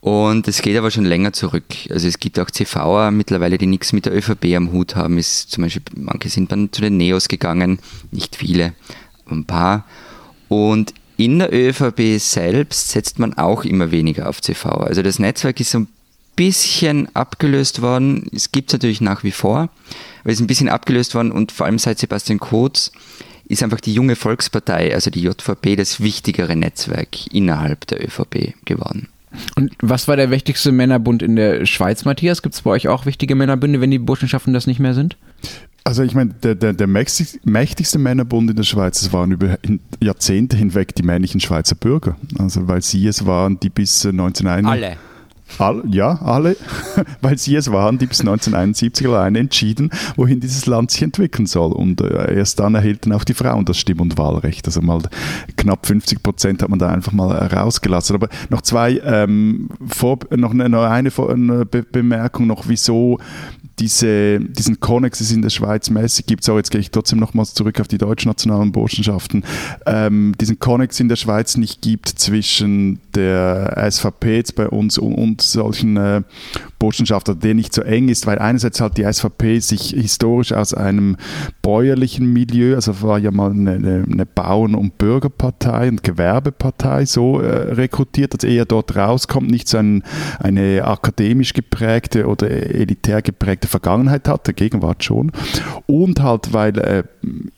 Und 0.00 0.48
es 0.48 0.60
geht 0.60 0.76
aber 0.76 0.90
schon 0.90 1.04
länger 1.04 1.32
zurück. 1.32 1.66
Also 1.88 2.08
es 2.08 2.18
gibt 2.18 2.40
auch 2.40 2.50
CVer 2.50 3.12
mittlerweile, 3.12 3.58
die 3.58 3.66
nichts 3.66 3.92
mit 3.92 4.06
der 4.06 4.16
ÖVP 4.16 4.56
am 4.56 4.72
Hut 4.72 4.96
haben. 4.96 5.16
Ist 5.16 5.52
zum 5.52 5.62
Beispiel, 5.62 5.82
manche 5.94 6.30
sind 6.30 6.50
dann 6.50 6.72
zu 6.72 6.82
den 6.82 6.96
Neos 6.96 7.28
gegangen, 7.28 7.78
nicht 8.10 8.34
viele, 8.34 8.74
aber 9.24 9.36
ein 9.36 9.44
paar. 9.44 9.84
Und 10.48 10.94
in 11.16 11.38
der 11.38 11.54
ÖVP 11.54 12.18
selbst 12.18 12.88
setzt 12.88 13.20
man 13.20 13.34
auch 13.34 13.64
immer 13.64 13.92
weniger 13.92 14.28
auf 14.28 14.40
CV. 14.40 14.68
Also 14.68 15.02
das 15.02 15.20
Netzwerk 15.20 15.60
ist 15.60 15.70
so 15.70 15.78
ein 15.78 15.88
bisschen 16.38 17.14
abgelöst 17.16 17.82
worden. 17.82 18.28
Es 18.32 18.52
gibt 18.52 18.70
es 18.70 18.72
natürlich 18.74 19.00
nach 19.00 19.24
wie 19.24 19.32
vor, 19.32 19.58
aber 19.58 19.70
es 20.24 20.34
ist 20.34 20.40
ein 20.40 20.46
bisschen 20.46 20.68
abgelöst 20.68 21.14
worden 21.16 21.32
und 21.32 21.50
vor 21.50 21.66
allem 21.66 21.80
seit 21.80 21.98
Sebastian 21.98 22.38
Kurz 22.38 22.92
ist 23.48 23.62
einfach 23.62 23.80
die 23.80 23.92
junge 23.92 24.14
Volkspartei, 24.14 24.94
also 24.94 25.10
die 25.10 25.22
JVP, 25.22 25.74
das 25.74 26.00
wichtigere 26.00 26.54
Netzwerk 26.54 27.26
innerhalb 27.32 27.86
der 27.88 28.04
ÖVP 28.04 28.54
geworden. 28.64 29.08
Und 29.56 29.72
was 29.80 30.06
war 30.06 30.16
der 30.16 30.30
wichtigste 30.30 30.70
Männerbund 30.70 31.22
in 31.22 31.34
der 31.34 31.66
Schweiz, 31.66 32.04
Matthias? 32.04 32.42
Gibt 32.42 32.54
es 32.54 32.62
bei 32.62 32.70
euch 32.70 32.86
auch 32.86 33.04
wichtige 33.04 33.34
Männerbünde, 33.34 33.80
wenn 33.80 33.90
die 33.90 33.98
Burschenschaften 33.98 34.54
das 34.54 34.66
nicht 34.66 34.80
mehr 34.80 34.94
sind? 34.94 35.16
Also 35.82 36.02
ich 36.02 36.14
meine, 36.14 36.34
der, 36.34 36.54
der, 36.54 36.72
der 36.72 36.86
mächtigste 36.86 37.98
Männerbund 37.98 38.50
in 38.50 38.56
der 38.56 38.62
Schweiz, 38.62 39.00
das 39.00 39.12
waren 39.12 39.32
über 39.32 39.58
Jahrzehnte 40.00 40.56
hinweg 40.56 40.94
die 40.94 41.02
männlichen 41.02 41.40
Schweizer 41.40 41.74
Bürger. 41.74 42.16
Also 42.38 42.68
weil 42.68 42.82
sie 42.82 43.06
es 43.06 43.26
waren, 43.26 43.58
die 43.58 43.70
bis 43.70 44.06
1991... 44.06 44.70
Alle. 44.70 44.96
All, 45.58 45.82
ja, 45.90 46.20
alle, 46.22 46.56
weil 47.20 47.38
sie 47.38 47.56
es 47.56 47.72
waren, 47.72 47.98
die 47.98 48.06
bis 48.06 48.20
1971 48.20 49.06
alleine 49.08 49.38
entschieden, 49.38 49.90
wohin 50.16 50.40
dieses 50.40 50.66
Land 50.66 50.90
sich 50.90 51.02
entwickeln 51.02 51.46
soll. 51.46 51.72
Und 51.72 52.00
äh, 52.00 52.34
erst 52.36 52.60
dann 52.60 52.74
erhielten 52.74 53.12
auch 53.12 53.24
die 53.24 53.34
Frauen 53.34 53.64
das 53.64 53.78
Stimm- 53.78 54.00
und 54.00 54.18
Wahlrecht. 54.18 54.66
Also 54.66 54.80
mal 54.82 55.02
knapp 55.56 55.86
50 55.86 56.22
Prozent 56.22 56.62
hat 56.62 56.68
man 56.68 56.78
da 56.78 56.88
einfach 56.88 57.12
mal 57.12 57.32
rausgelassen. 57.32 58.16
Aber 58.16 58.28
noch 58.50 58.62
zwei, 58.62 59.00
ähm, 59.04 59.68
vor, 59.86 60.18
noch 60.36 60.52
eine, 60.52 60.68
noch 60.68 60.84
eine, 60.84 61.10
eine 61.10 61.64
Bemerkung 61.64 62.46
noch, 62.46 62.64
wieso 62.68 63.18
diese, 63.78 64.40
diesen 64.40 64.80
Konnex 64.80 65.20
ist 65.20 65.32
in 65.32 65.42
der 65.42 65.50
Schweiz 65.50 65.90
mäßig 65.90 66.26
gibt. 66.26 66.44
So, 66.44 66.56
jetzt 66.56 66.70
gehe 66.70 66.80
ich 66.80 66.90
trotzdem 66.90 67.18
nochmals 67.18 67.54
zurück 67.54 67.80
auf 67.80 67.88
die 67.88 67.98
deutschnationalen 67.98 68.72
Burschenschaften. 68.72 69.44
Ähm, 69.86 70.34
diesen 70.40 70.58
Konnex 70.58 71.00
in 71.00 71.08
der 71.08 71.16
Schweiz 71.16 71.56
nicht 71.56 71.82
gibt 71.82 72.08
zwischen 72.08 73.00
der 73.14 73.88
SVP 73.90 74.36
jetzt 74.36 74.54
bei 74.56 74.68
uns 74.68 74.98
und, 74.98 75.14
und 75.14 75.42
solchen 75.42 75.96
äh, 75.96 76.22
Burschenschaften, 76.78 77.40
der 77.40 77.54
nicht 77.54 77.74
so 77.74 77.82
eng 77.82 78.08
ist, 78.08 78.26
weil 78.26 78.38
einerseits 78.38 78.80
halt 78.80 78.96
die 78.96 79.10
SVP 79.10 79.58
sich 79.58 79.90
historisch 79.90 80.52
aus 80.52 80.74
einem 80.74 81.16
bäuerlichen 81.62 82.32
Milieu, 82.32 82.74
also 82.74 83.02
war 83.02 83.18
ja 83.18 83.30
mal 83.30 83.50
eine, 83.50 84.04
eine 84.10 84.26
Bauern- 84.26 84.74
und 84.74 84.98
Bürgerpartei 84.98 85.88
und 85.88 86.02
Gewerbepartei 86.02 87.04
so 87.06 87.40
äh, 87.40 87.72
rekrutiert, 87.74 88.34
dass 88.34 88.48
eher 88.48 88.64
dort 88.64 88.96
rauskommt, 88.96 89.50
nicht 89.50 89.68
so 89.68 89.78
ein, 89.78 90.02
eine 90.38 90.84
akademisch 90.84 91.52
geprägte 91.52 92.26
oder 92.26 92.50
elitär 92.50 93.22
geprägte 93.22 93.67
Vergangenheit 93.68 94.28
hat, 94.28 94.46
der 94.46 94.54
Gegenwart 94.54 95.04
schon. 95.04 95.32
Und 95.86 96.20
halt, 96.20 96.52
weil 96.52 96.78
äh, 96.78 97.02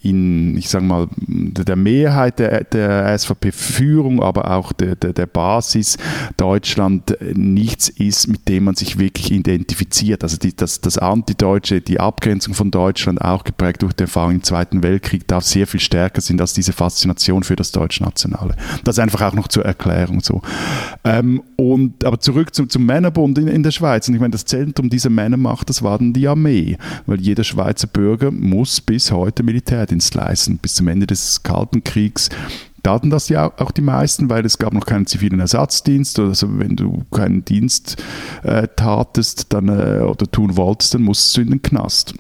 in, 0.03 0.57
ich 0.57 0.69
sage 0.69 0.85
mal, 0.85 1.09
der 1.19 1.77
Mehrheit 1.77 2.39
der, 2.39 2.65
der 2.65 3.19
SVP-Führung, 3.19 4.23
aber 4.23 4.51
auch 4.51 4.73
der, 4.73 4.97
der, 4.97 5.13
der 5.13 5.27
Basis 5.27 5.97
Deutschland 6.37 7.17
nichts 7.35 7.89
ist, 7.89 8.29
mit 8.29 8.49
dem 8.49 8.65
man 8.65 8.75
sich 8.75 8.99
wirklich 8.99 9.31
identifiziert. 9.31 10.23
Also 10.23 10.37
die, 10.37 10.55
das, 10.55 10.81
das 10.81 10.99
Antideutsche, 10.99 11.81
die 11.81 12.01
Abgrenzung 12.01 12.55
von 12.55 12.71
Deutschland, 12.71 13.21
auch 13.21 13.45
geprägt 13.45 13.83
durch 13.83 13.93
die 13.93 14.05
Erfahrung 14.05 14.33
im 14.33 14.43
Zweiten 14.43 14.83
Weltkrieg, 14.83 15.27
darf 15.29 15.45
sehr 15.45 15.67
viel 15.67 15.81
stärker 15.81 16.21
sein 16.21 16.41
als 16.41 16.53
diese 16.53 16.73
Faszination 16.73 17.43
für 17.43 17.57
das 17.57 17.73
Deutschnationale. 17.73 18.57
Das 18.85 18.99
einfach 18.99 19.23
auch 19.23 19.35
noch 19.35 19.49
zur 19.49 19.65
Erklärung 19.65 20.21
so. 20.21 20.43
Ähm, 21.05 21.43
und, 21.57 22.05
aber 22.05 22.21
zurück 22.21 22.55
zum, 22.55 22.69
zum 22.69 22.87
Männerbund 22.87 23.39
in, 23.39 23.49
in 23.49 23.63
der 23.63 23.71
Schweiz. 23.71 24.09
Und 24.09 24.15
ich 24.15 24.21
meine, 24.21 24.33
das 24.33 24.45
Zentrum 24.45 24.91
dieser 24.91 25.11
Männermacht, 25.11 25.69
das 25.69 25.83
war 25.83 26.00
dann 26.01 26.13
die 26.13 26.27
Armee, 26.27 26.77
weil 27.07 27.21
jeder 27.21 27.45
Schweizer 27.45 27.87
Bürger 27.87 28.31
muss 28.31 28.81
bis 28.81 29.13
heute 29.13 29.43
Militärdienst 29.43 30.15
leisten, 30.15 30.59
bis 30.59 30.75
zum 30.75 30.89
Ende 30.89 31.07
des 31.07 31.43
Kalten 31.43 31.85
Kriegs 31.85 32.31
da 32.83 32.95
hatten 32.95 33.11
das 33.11 33.29
ja 33.29 33.53
auch 33.59 33.71
die 33.71 33.83
meisten, 33.83 34.31
weil 34.31 34.45
es 34.47 34.59
gab 34.59 34.73
noch 34.73 34.87
keinen 34.87 35.07
zivilen 35.07 35.41
Ersatzdienst. 35.41 36.19
Also 36.19 36.59
wenn 36.59 36.77
du 36.77 37.05
keinen 37.11 37.45
Dienst 37.45 38.03
äh, 38.43 38.69
tatest 38.75 39.53
dann, 39.53 39.69
äh, 39.69 40.01
oder 40.01 40.31
tun 40.31 40.57
wolltest, 40.57 40.95
dann 40.95 41.03
musstest 41.03 41.37
du 41.37 41.41
in 41.43 41.51
den 41.51 41.63
Knast. 41.63 42.15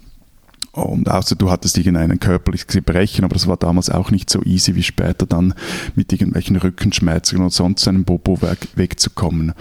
Und 0.72 1.10
außer 1.10 1.34
du 1.34 1.50
hattest 1.50 1.78
irgendeinen 1.78 2.20
körperliches 2.20 2.68
Gebrechen, 2.68 3.24
aber 3.24 3.34
das 3.34 3.48
war 3.48 3.56
damals 3.56 3.90
auch 3.90 4.10
nicht 4.10 4.30
so 4.30 4.42
easy 4.42 4.76
wie 4.76 4.84
später 4.84 5.26
dann 5.26 5.54
mit 5.96 6.12
irgendwelchen 6.12 6.56
Rückenschmerzen 6.56 7.40
und 7.40 7.52
sonst 7.52 7.88
einem 7.88 8.04
Bobo 8.04 8.38
wegzukommen. 8.76 9.52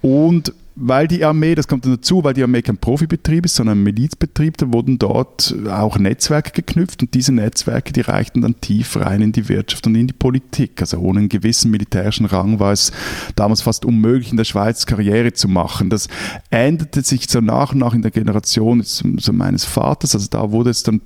Und 0.00 0.54
weil 0.76 1.08
die 1.08 1.24
Armee, 1.24 1.54
das 1.54 1.68
kommt 1.68 1.86
dann 1.86 1.92
dazu, 1.92 2.22
weil 2.22 2.34
die 2.34 2.42
Armee 2.42 2.60
kein 2.60 2.76
Profibetrieb 2.76 3.46
ist, 3.46 3.56
sondern 3.56 3.78
ein 3.78 3.82
Milizbetrieb, 3.82 4.58
da 4.58 4.72
wurden 4.72 4.98
dort 4.98 5.54
auch 5.70 5.98
Netzwerke 5.98 6.52
geknüpft 6.52 7.02
und 7.02 7.14
diese 7.14 7.32
Netzwerke, 7.32 7.94
die 7.94 8.02
reichten 8.02 8.42
dann 8.42 8.60
tief 8.60 8.96
rein 8.96 9.22
in 9.22 9.32
die 9.32 9.48
Wirtschaft 9.48 9.86
und 9.86 9.94
in 9.94 10.06
die 10.06 10.12
Politik. 10.12 10.80
Also 10.82 10.98
ohne 10.98 11.20
einen 11.20 11.28
gewissen 11.30 11.70
militärischen 11.70 12.26
Rang 12.26 12.60
war 12.60 12.72
es 12.72 12.92
damals 13.36 13.62
fast 13.62 13.86
unmöglich, 13.86 14.30
in 14.30 14.36
der 14.36 14.44
Schweiz 14.44 14.84
Karriere 14.84 15.32
zu 15.32 15.48
machen. 15.48 15.88
Das 15.88 16.08
änderte 16.50 17.00
sich 17.00 17.28
so 17.30 17.40
nach 17.40 17.72
und 17.72 17.78
nach 17.78 17.94
in 17.94 18.02
der 18.02 18.10
Generation 18.10 18.82
so 18.82 19.32
meines 19.32 19.64
Vaters, 19.64 20.14
also 20.14 20.28
da 20.28 20.52
wurde 20.52 20.70
es 20.70 20.82
dann 20.82 21.00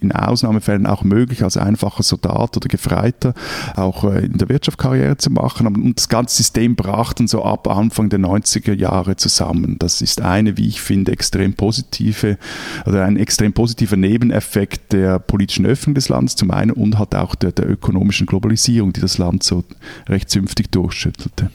in 0.00 0.12
Ausnahmefällen 0.12 0.86
auch 0.86 1.04
möglich, 1.04 1.42
als 1.42 1.56
einfacher 1.56 2.02
Soldat 2.02 2.56
oder 2.56 2.68
Gefreiter 2.68 3.34
auch 3.76 4.04
äh, 4.04 4.24
in 4.24 4.38
der 4.38 4.48
Wirtschaft 4.48 4.78
Karriere 4.78 5.16
zu 5.16 5.30
machen. 5.30 5.66
Und 5.66 5.98
das 5.98 6.08
ganze 6.08 6.36
System 6.36 6.76
brach 6.76 7.12
dann 7.12 7.28
so 7.28 7.44
ab 7.44 7.68
Anfang 7.68 8.08
der 8.08 8.18
90er 8.18 8.74
Jahre 8.74 9.16
zusammen. 9.16 9.76
Das 9.78 10.02
ist 10.02 10.20
eine, 10.20 10.56
wie 10.56 10.68
ich 10.68 10.80
finde, 10.80 11.12
extrem 11.12 11.54
positive, 11.54 12.38
oder 12.86 13.04
ein 13.04 13.16
extrem 13.16 13.52
positiver 13.52 13.96
Nebeneffekt 13.96 14.92
der 14.92 15.18
politischen 15.18 15.66
Öffnung 15.66 15.94
des 15.94 16.08
Landes 16.08 16.36
zum 16.36 16.50
einen 16.50 16.70
und 16.70 16.98
halt 16.98 17.14
auch 17.14 17.34
der, 17.34 17.52
der 17.52 17.68
ökonomischen 17.68 18.26
Globalisierung, 18.26 18.92
die 18.92 19.00
das 19.00 19.18
Land 19.18 19.42
so 19.42 19.64
recht 20.08 20.30
zünftig 20.30 20.70
durchschüttelte. 20.70 21.50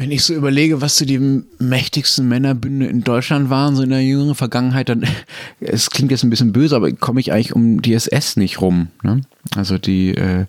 Wenn 0.00 0.12
ich 0.12 0.24
so 0.24 0.32
überlege, 0.32 0.80
was 0.80 0.96
so 0.96 1.04
die 1.04 1.42
mächtigsten 1.58 2.26
Männerbünde 2.26 2.86
in 2.86 3.04
Deutschland 3.04 3.50
waren, 3.50 3.76
so 3.76 3.82
in 3.82 3.90
der 3.90 4.02
jüngeren 4.02 4.34
Vergangenheit, 4.34 4.88
dann, 4.88 5.04
es 5.60 5.90
klingt 5.90 6.10
jetzt 6.10 6.24
ein 6.24 6.30
bisschen 6.30 6.52
böse, 6.52 6.74
aber 6.74 6.90
komme 6.92 7.20
ich 7.20 7.32
eigentlich 7.32 7.54
um 7.54 7.82
die 7.82 7.92
SS 7.92 8.36
nicht 8.36 8.62
rum. 8.62 8.88
Ne? 9.02 9.20
Also 9.56 9.78
die, 9.78 10.14
äh, 10.14 10.46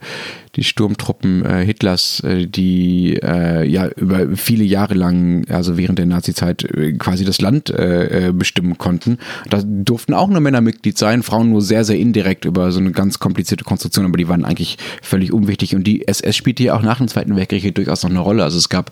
die 0.56 0.64
Sturmtruppen 0.64 1.44
äh, 1.44 1.66
Hitlers, 1.66 2.20
äh, 2.20 2.46
die 2.46 3.16
äh, 3.16 3.68
ja 3.68 3.88
über 3.88 4.36
viele 4.36 4.64
Jahre 4.64 4.94
lang, 4.94 5.44
also 5.50 5.76
während 5.76 5.98
der 5.98 6.06
Nazizeit, 6.06 6.64
äh, 6.66 6.94
quasi 6.94 7.26
das 7.26 7.42
Land 7.42 7.72
äh, 7.72 8.28
äh, 8.28 8.32
bestimmen 8.32 8.78
konnten. 8.78 9.18
Da 9.50 9.64
durften 9.66 10.14
auch 10.14 10.28
nur 10.28 10.40
Männer 10.40 10.62
Mitglied 10.62 11.00
sein, 11.00 11.24
Frauen 11.24 11.50
nur 11.50 11.64
sehr, 11.64 11.84
sehr 11.84 11.98
indirekt 11.98 12.46
über 12.46 12.72
so 12.72 12.80
eine 12.80 12.92
ganz 12.92 13.18
komplizierte 13.18 13.64
Konstruktion, 13.64 14.06
aber 14.06 14.18
die 14.18 14.28
waren 14.28 14.46
eigentlich 14.46 14.78
völlig 15.02 15.34
unwichtig. 15.34 15.74
Und 15.76 15.86
die 15.88 16.08
SS 16.08 16.36
spielte 16.36 16.64
ja 16.64 16.76
auch 16.76 16.84
nach 16.84 17.00
dem 17.00 17.08
Zweiten 17.08 17.36
Weltkrieg 17.36 17.64
hier 17.64 17.72
durchaus 17.72 18.04
noch 18.04 18.12
eine 18.12 18.20
Rolle. 18.20 18.44
Also 18.44 18.60
es 18.60 18.70
gab 18.70 18.92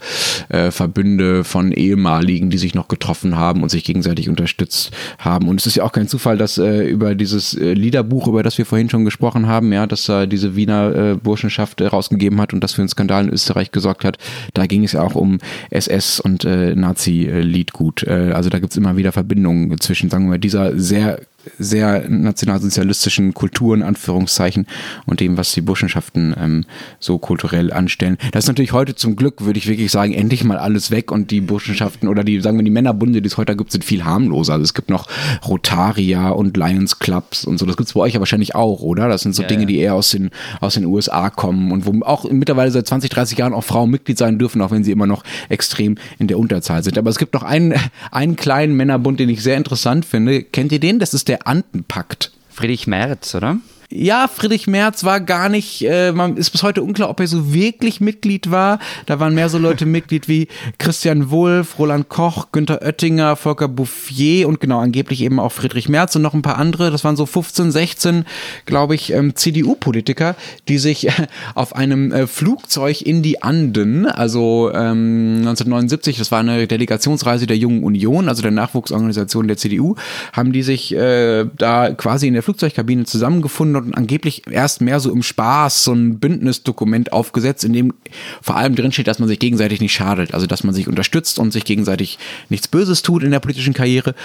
äh, 0.50 0.72
Verbünde 0.72 1.44
von 1.44 1.72
Ehemaligen, 1.72 2.50
die 2.50 2.58
sich 2.58 2.74
noch 2.74 2.88
getroffen 2.88 3.36
haben 3.36 3.62
und 3.62 3.70
sich 3.70 3.84
gegenseitig 3.84 4.28
unterstützt 4.28 4.90
haben. 5.20 5.48
Und 5.48 5.60
es 5.60 5.68
ist 5.68 5.76
ja 5.76 5.84
auch 5.84 5.92
kein 5.92 6.08
Zufall, 6.08 6.38
dass 6.38 6.58
äh, 6.58 6.88
über 6.88 7.14
dieses 7.14 7.54
äh, 7.54 7.74
Liederbuch, 7.74 8.28
über 8.28 8.42
das 8.42 8.58
wir 8.58 8.66
vorhin 8.66 8.90
schon 8.90 9.06
gesprochen 9.06 9.46
haben, 9.46 9.72
ja, 9.72 9.86
dass 10.00 10.10
er 10.10 10.28
diese 10.28 10.56
Wiener 10.56 10.96
äh, 10.96 11.16
Burschenschaft 11.16 11.82
rausgegeben 11.82 12.40
hat 12.42 12.54
und 12.54 12.64
das 12.64 12.74
für 12.74 12.82
einen 12.82 12.90
Skandal 12.90 13.26
in 13.26 13.34
Österreich 13.34 13.72
gesorgt 13.72 14.04
hat. 14.04 14.18
Da 14.54 14.66
ging 14.66 14.84
es 14.84 14.94
ja 14.94 15.02
auch 15.02 15.16
um 15.16 15.40
SS 15.70 16.20
und 16.20 16.46
äh, 16.46 16.76
Nazi-Liedgut. 16.76 18.04
Äh, 18.04 18.32
also 18.34 18.50
da 18.50 18.60
gibt 18.60 18.72
es 18.72 18.78
immer 18.78 18.98
wieder 18.98 19.12
Verbindungen 19.12 19.80
zwischen, 19.80 20.10
sagen 20.10 20.26
wir 20.26 20.32
mal, 20.32 20.40
dieser 20.40 20.78
sehr 20.80 21.20
sehr 21.58 22.10
nationalsozialistischen 22.10 23.34
Kultur 23.34 23.76
in 23.76 23.82
Anführungszeichen 23.82 24.68
und 25.06 25.20
dem, 25.20 25.38
was 25.38 25.54
die 25.54 25.62
Burschenschaften 25.62 26.36
ähm, 26.38 26.66
so 27.00 27.18
kulturell 27.18 27.72
anstellen. 27.72 28.18
Das 28.32 28.44
ist 28.44 28.48
natürlich 28.50 28.74
heute 28.74 28.96
zum 28.96 29.16
Glück, 29.16 29.46
würde 29.46 29.58
ich 29.58 29.68
wirklich 29.68 29.92
sagen, 29.92 30.14
endlich 30.14 30.44
mal 30.44 30.58
alles 30.58 30.92
weg 30.92 31.12
und 31.12 31.32
die 31.32 31.42
Burschenschaften 31.42 32.10
oder 32.10 32.24
die, 32.24 32.42
sagen 32.42 32.58
wir, 32.58 32.64
die 32.64 32.72
Männerbunde, 32.72 33.22
die 33.22 33.28
es 33.28 33.38
heute 33.38 33.56
gibt, 33.56 33.72
sind 33.72 33.86
viel 33.86 34.04
harmloser. 34.04 34.54
Also 34.54 34.64
es 34.64 34.74
gibt 34.74 34.90
noch 34.90 35.08
Rotaria 35.48 36.30
und 36.30 36.58
Lions 36.58 37.00
Clubs 37.00 37.46
und 37.46 37.58
so. 37.58 37.66
Das 37.66 37.78
gibt 37.78 37.88
es 37.88 37.94
bei 37.94 38.02
euch 38.02 38.14
ja 38.14 38.20
wahrscheinlich 38.20 38.56
auch, 38.56 38.82
oder? 38.82 39.08
Das 39.08 39.22
sind 39.22 39.34
so 39.34 39.44
ja, 39.44 39.48
Dinge, 39.48 39.66
die 39.66 39.78
eher 39.78 39.96
aus 39.96 40.12
den, 40.12 40.32
aus 40.60 40.74
den 40.74 40.86
USA 40.86 41.30
kommen 41.30 41.72
und 41.72 41.86
wo 41.86 42.06
auch 42.06 42.30
mittlerweile 42.30 42.72
seit 42.72 42.88
20, 42.88 43.10
30 43.10 43.38
Jahren 43.38 43.54
auch 43.54 43.64
Frauen 43.64 43.90
Mitglied 43.90 44.18
sein 44.18 44.38
dürfen, 44.38 44.62
auch 44.62 44.72
wenn 44.72 44.84
sie 44.84 44.92
immer 44.92 45.08
noch 45.08 45.24
extrem 45.48 45.98
in 46.18 46.28
der 46.28 46.38
Unterzahl 46.38 46.84
sind. 46.84 46.98
Aber 46.98 47.10
es 47.10 47.18
gibt 47.18 47.34
noch 47.34 47.44
einen, 47.44 47.74
einen 48.12 48.36
kleinen 48.36 48.76
Männerbund, 48.76 49.20
den 49.20 49.30
ich 49.30 49.42
sehr 49.42 49.58
interessant 49.58 50.06
finde. 50.06 50.44
Kennt 50.44 50.72
ihr 50.72 50.80
den? 50.80 51.00
Das 51.00 51.14
ist 51.14 51.29
der 51.30 51.48
Antenpakt. 51.48 52.32
Friedrich 52.50 52.88
Merz, 52.88 53.36
oder? 53.36 53.58
Ja, 53.92 54.28
Friedrich 54.28 54.68
Merz 54.68 55.04
war 55.04 55.20
gar 55.20 55.50
nicht, 55.50 55.82
äh, 55.82 56.12
man 56.12 56.38
ist 56.38 56.52
bis 56.52 56.62
heute 56.62 56.84
unklar, 56.84 57.10
ob 57.10 57.20
er 57.20 57.26
so 57.26 57.52
wirklich 57.52 58.00
Mitglied 58.00 58.52
war. 58.52 58.78
Da 59.08 59.20
waren 59.20 59.34
mehr 59.34 59.50
so 59.50 59.58
Leute 59.58 59.86
Mitglied 59.88 60.28
wie 60.28 60.48
Christian 60.78 61.32
Wulff, 61.32 61.80
Roland 61.80 62.08
Koch, 62.08 62.52
Günther 62.52 62.84
Oettinger, 62.84 63.36
Volker 63.36 63.68
Bouffier 63.68 64.48
und 64.48 64.60
genau 64.60 64.78
angeblich 64.78 65.22
eben 65.22 65.40
auch 65.40 65.52
Friedrich 65.52 65.90
Merz 65.90 66.16
und 66.16 66.22
noch 66.22 66.36
ein 66.36 66.44
paar 66.44 66.60
andere. 66.60 66.92
Das 66.92 67.04
waren 67.04 67.16
so 67.16 67.26
15, 67.26 67.72
16, 67.72 68.26
glaube 68.68 68.94
ich, 68.94 69.12
ähm, 69.12 69.36
CDU-Politiker, 69.36 70.36
die 70.68 70.78
sich 70.78 71.08
äh, 71.08 71.28
auf 71.56 71.76
einem 71.76 72.12
äh, 72.12 72.28
Flugzeug 72.28 73.02
in 73.02 73.24
die 73.24 73.42
Anden, 73.42 74.06
also 74.06 74.70
ähm, 74.72 75.38
1979, 75.40 76.20
das 76.20 76.32
war 76.32 76.42
eine 76.42 76.68
Delegationsreise 76.68 77.48
der 77.48 77.58
Jungen 77.58 77.84
Union, 77.84 78.30
also 78.30 78.44
der 78.44 78.52
Nachwuchsorganisation 78.52 79.48
der 79.48 79.58
CDU, 79.58 79.96
haben 80.32 80.52
die 80.52 80.62
sich 80.62 80.94
äh, 80.94 81.46
da 81.58 81.90
quasi 81.90 82.28
in 82.28 82.36
der 82.36 82.44
Flugzeugkabine 82.44 83.06
zusammengefunden 83.06 83.79
und 83.86 83.96
angeblich 83.96 84.44
erst 84.50 84.82
mehr 84.82 85.00
so 85.00 85.12
im 85.12 85.24
Spaß 85.24 85.84
so 85.84 85.94
ein 85.94 86.20
Bündnisdokument 86.20 87.14
aufgesetzt, 87.14 87.64
in 87.64 87.74
dem 87.74 87.94
vor 88.42 88.56
allem 88.58 88.76
drinsteht, 88.76 89.08
dass 89.08 89.20
man 89.20 89.28
sich 89.28 89.40
gegenseitig 89.40 89.82
nicht 89.82 89.94
schadet, 89.94 90.34
also 90.34 90.48
dass 90.48 90.64
man 90.64 90.74
sich 90.74 90.88
unterstützt 90.88 91.40
und 91.40 91.52
sich 91.52 91.66
gegenseitig 91.66 92.20
nichts 92.50 92.68
Böses 92.68 93.02
tut 93.02 93.24
in 93.24 93.32
der 93.32 93.40
politischen 93.40 93.74
Karriere. 93.74 94.16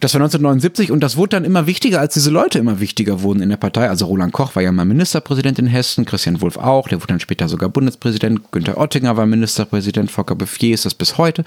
Das 0.00 0.14
war 0.14 0.20
1979 0.20 0.90
und 0.90 1.00
das 1.00 1.16
wurde 1.16 1.30
dann 1.30 1.44
immer 1.44 1.66
wichtiger, 1.66 2.00
als 2.00 2.14
diese 2.14 2.30
Leute 2.30 2.58
immer 2.58 2.80
wichtiger 2.80 3.22
wurden 3.22 3.42
in 3.42 3.50
der 3.50 3.56
Partei. 3.56 3.88
Also 3.88 4.06
Roland 4.06 4.32
Koch 4.32 4.54
war 4.54 4.62
ja 4.62 4.72
mal 4.72 4.84
Ministerpräsident 4.84 5.58
in 5.58 5.66
Hessen, 5.66 6.04
Christian 6.04 6.40
Wulff 6.40 6.56
auch, 6.56 6.88
der 6.88 6.98
wurde 6.98 7.08
dann 7.08 7.20
später 7.20 7.48
sogar 7.48 7.68
Bundespräsident, 7.68 8.50
Günther 8.52 8.78
Oettinger 8.78 9.16
war 9.16 9.26
Ministerpräsident, 9.26 10.10
Volker 10.10 10.34
Bouffier 10.34 10.74
ist 10.74 10.84
das 10.84 10.94
bis 10.94 11.18
heute. 11.18 11.44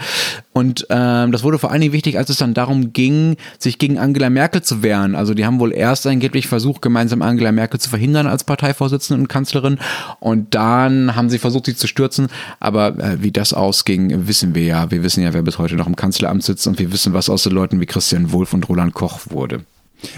Und 0.53 0.85
ähm, 0.89 1.31
das 1.31 1.43
wurde 1.43 1.59
vor 1.59 1.71
allen 1.71 1.81
Dingen 1.81 1.93
wichtig, 1.93 2.17
als 2.17 2.29
es 2.29 2.37
dann 2.37 2.53
darum 2.53 2.93
ging, 2.93 3.37
sich 3.57 3.79
gegen 3.79 3.97
Angela 3.97 4.29
Merkel 4.29 4.61
zu 4.61 4.83
wehren. 4.83 5.15
Also 5.15 5.33
die 5.33 5.45
haben 5.45 5.59
wohl 5.59 5.73
erst 5.73 6.05
angeblich 6.07 6.47
versucht, 6.47 6.81
gemeinsam 6.81 7.21
Angela 7.21 7.32
Merkel 7.37 7.79
zu 7.79 7.89
verhindern 7.89 8.27
als 8.27 8.43
Parteivorsitzende 8.43 9.21
und 9.21 9.27
Kanzlerin. 9.27 9.79
Und 10.19 10.55
dann 10.55 11.15
haben 11.15 11.29
sie 11.29 11.39
versucht, 11.39 11.65
sie 11.65 11.75
zu 11.75 11.87
stürzen. 11.87 12.27
Aber 12.59 12.99
äh, 12.99 13.21
wie 13.21 13.31
das 13.31 13.53
ausging, 13.53 14.27
wissen 14.27 14.55
wir 14.55 14.63
ja. 14.63 14.91
Wir 14.91 15.03
wissen 15.03 15.23
ja, 15.23 15.33
wer 15.33 15.41
bis 15.41 15.57
heute 15.57 15.75
noch 15.75 15.87
im 15.87 15.95
Kanzleramt 15.95 16.43
sitzt 16.43 16.67
und 16.67 16.79
wir 16.79 16.91
wissen, 16.91 17.13
was 17.13 17.29
aus 17.29 17.43
den 17.43 17.53
Leuten 17.53 17.79
wie 17.79 17.85
Christian 17.85 18.31
Wulff 18.31 18.53
und 18.53 18.67
Roland 18.69 18.93
Koch 18.93 19.19
wurde. 19.29 19.65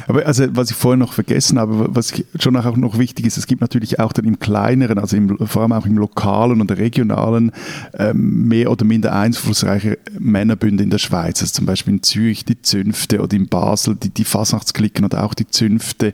Aber 0.07 0.25
also, 0.25 0.45
was 0.51 0.71
ich 0.71 0.75
vorher 0.75 0.97
noch 0.97 1.13
vergessen 1.13 1.59
habe, 1.59 1.87
was 1.89 2.13
schon 2.39 2.55
auch 2.55 2.75
noch 2.75 2.97
wichtig 2.97 3.25
ist, 3.25 3.37
es 3.37 3.47
gibt 3.47 3.61
natürlich 3.61 3.99
auch 3.99 4.13
dann 4.13 4.25
im 4.25 4.39
kleineren, 4.39 4.97
also 4.97 5.15
im, 5.15 5.37
vor 5.47 5.61
allem 5.61 5.73
auch 5.73 5.85
im 5.85 5.97
lokalen 5.97 6.61
und 6.61 6.71
regionalen, 6.71 7.51
ähm, 7.97 8.47
mehr 8.47 8.71
oder 8.71 8.85
minder 8.85 9.13
einflussreiche 9.13 9.97
Männerbünde 10.17 10.83
in 10.83 10.89
der 10.89 10.97
Schweiz. 10.97 11.41
Also 11.41 11.53
zum 11.53 11.65
Beispiel 11.65 11.95
in 11.95 12.03
Zürich 12.03 12.45
die 12.45 12.61
Zünfte 12.61 13.21
oder 13.21 13.35
in 13.35 13.47
Basel 13.47 13.95
die, 13.95 14.09
die 14.09 14.25
Fasnachtsklicken 14.25 15.05
oder 15.05 15.23
auch 15.23 15.33
die 15.33 15.47
Zünfte 15.47 16.13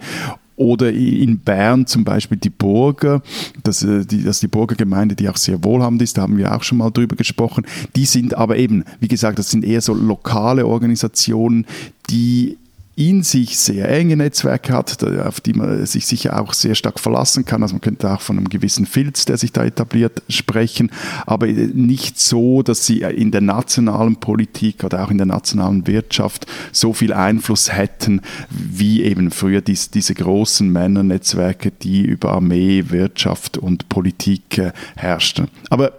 oder 0.61 0.91
in 0.93 1.39
Bern 1.39 1.87
zum 1.87 2.03
Beispiel 2.03 2.37
die 2.37 2.51
Burger, 2.51 3.23
das, 3.63 3.81
äh, 3.81 4.05
die, 4.05 4.23
das 4.23 4.41
die 4.41 4.47
Burgergemeinde, 4.47 5.15
die 5.15 5.27
auch 5.27 5.37
sehr 5.37 5.63
wohlhabend 5.63 6.03
ist, 6.03 6.17
da 6.17 6.21
haben 6.21 6.37
wir 6.37 6.55
auch 6.55 6.61
schon 6.61 6.77
mal 6.77 6.91
drüber 6.91 7.15
gesprochen. 7.15 7.65
Die 7.95 8.05
sind 8.05 8.35
aber 8.35 8.57
eben, 8.57 8.83
wie 8.99 9.07
gesagt, 9.07 9.39
das 9.39 9.49
sind 9.49 9.65
eher 9.65 9.81
so 9.81 9.95
lokale 9.95 10.67
Organisationen, 10.67 11.65
die 12.11 12.57
in 12.95 13.23
sich 13.23 13.57
sehr 13.57 13.89
enge 13.89 14.17
Netzwerke 14.17 14.73
hat, 14.73 15.03
auf 15.03 15.39
die 15.39 15.53
man 15.53 15.85
sich 15.85 16.05
sicher 16.05 16.39
auch 16.39 16.53
sehr 16.53 16.75
stark 16.75 16.99
verlassen 16.99 17.45
kann. 17.45 17.63
Also 17.63 17.75
man 17.75 17.81
könnte 17.81 18.11
auch 18.11 18.21
von 18.21 18.37
einem 18.37 18.49
gewissen 18.49 18.85
Filz, 18.85 19.25
der 19.25 19.37
sich 19.37 19.53
da 19.53 19.63
etabliert, 19.63 20.21
sprechen, 20.27 20.91
aber 21.25 21.47
nicht 21.47 22.19
so, 22.19 22.63
dass 22.63 22.85
sie 22.85 23.01
in 23.01 23.31
der 23.31 23.41
nationalen 23.41 24.17
Politik 24.17 24.83
oder 24.83 25.03
auch 25.03 25.11
in 25.11 25.17
der 25.17 25.27
nationalen 25.27 25.87
Wirtschaft 25.87 26.47
so 26.73 26.91
viel 26.93 27.13
Einfluss 27.13 27.71
hätten, 27.71 28.21
wie 28.49 29.03
eben 29.03 29.31
früher 29.31 29.61
dies, 29.61 29.89
diese 29.89 30.13
großen 30.13 30.69
Männernetzwerke, 30.69 31.71
die 31.71 32.01
über 32.01 32.33
Armee, 32.33 32.85
Wirtschaft 32.89 33.57
und 33.57 33.87
Politik 33.87 34.57
äh, 34.57 34.73
herrschten. 34.95 35.47
Aber 35.69 35.93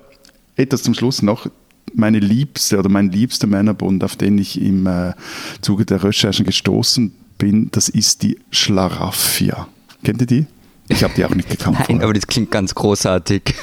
etwas 0.57 0.83
zum 0.83 0.95
Schluss 0.95 1.23
noch 1.23 1.49
meine 1.95 2.19
liebste 2.19 2.79
oder 2.79 2.89
mein 2.89 3.11
liebster 3.11 3.47
Männerbund, 3.47 4.05
auf 4.05 4.17
den 4.17 4.39
ich 4.39 4.61
im 4.61 4.87
äh, 4.87 5.13
Zuge 5.61 5.85
der 5.85 6.03
Recherchen 6.03 6.47
gestoßen 6.47 7.13
bin, 7.39 7.69
das 7.73 7.89
ist 7.89 8.23
die 8.23 8.39
Schlaraffia. 8.51 9.69
Kennt 10.05 10.21
ihr 10.21 10.27
die? 10.27 10.47
Ich 10.89 11.03
habe 11.03 11.15
die 11.17 11.25
auch 11.25 11.35
nicht 11.35 11.49
gekannt. 11.49 11.79
Nein, 11.79 11.87
vorher. 11.87 12.05
aber 12.05 12.13
das 12.15 12.27
klingt 12.27 12.51
ganz 12.51 12.75
großartig. 12.75 13.43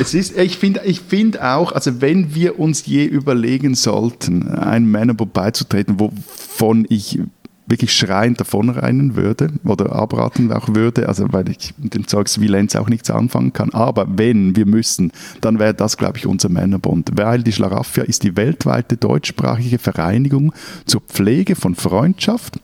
Es 0.00 0.14
ist, 0.14 0.36
ich 0.36 0.58
finde 0.58 0.82
ich 0.84 1.00
find 1.00 1.40
auch, 1.40 1.72
also 1.72 2.00
wenn 2.00 2.34
wir 2.34 2.58
uns 2.58 2.86
je 2.86 3.04
überlegen 3.04 3.74
sollten, 3.74 4.48
einem 4.48 4.90
Männerbund 4.90 5.32
beizutreten, 5.32 5.98
wovon 5.98 6.86
ich 6.88 7.18
wirklich 7.66 7.92
schreiend 7.92 8.40
davonrennen 8.40 9.16
würde 9.16 9.50
oder 9.64 9.92
abraten 9.92 10.52
auch 10.52 10.68
würde, 10.74 11.08
also 11.08 11.32
weil 11.32 11.48
ich 11.48 11.74
mit 11.78 11.94
dem 11.94 12.06
Zeugs 12.06 12.40
wie 12.40 12.46
Lenz 12.46 12.76
auch 12.76 12.88
nichts 12.88 13.10
anfangen 13.10 13.52
kann. 13.52 13.70
Aber 13.70 14.06
wenn 14.08 14.56
wir 14.56 14.66
müssen, 14.66 15.12
dann 15.40 15.58
wäre 15.58 15.74
das, 15.74 15.96
glaube 15.96 16.18
ich, 16.18 16.26
unser 16.26 16.48
Männerbund, 16.48 17.10
weil 17.14 17.42
die 17.42 17.52
Schlaraffia 17.52 18.04
ist 18.04 18.22
die 18.22 18.36
weltweite 18.36 18.96
deutschsprachige 18.96 19.78
Vereinigung 19.78 20.52
zur 20.86 21.00
Pflege 21.00 21.56
von 21.56 21.74
Freundschaft, 21.74 22.60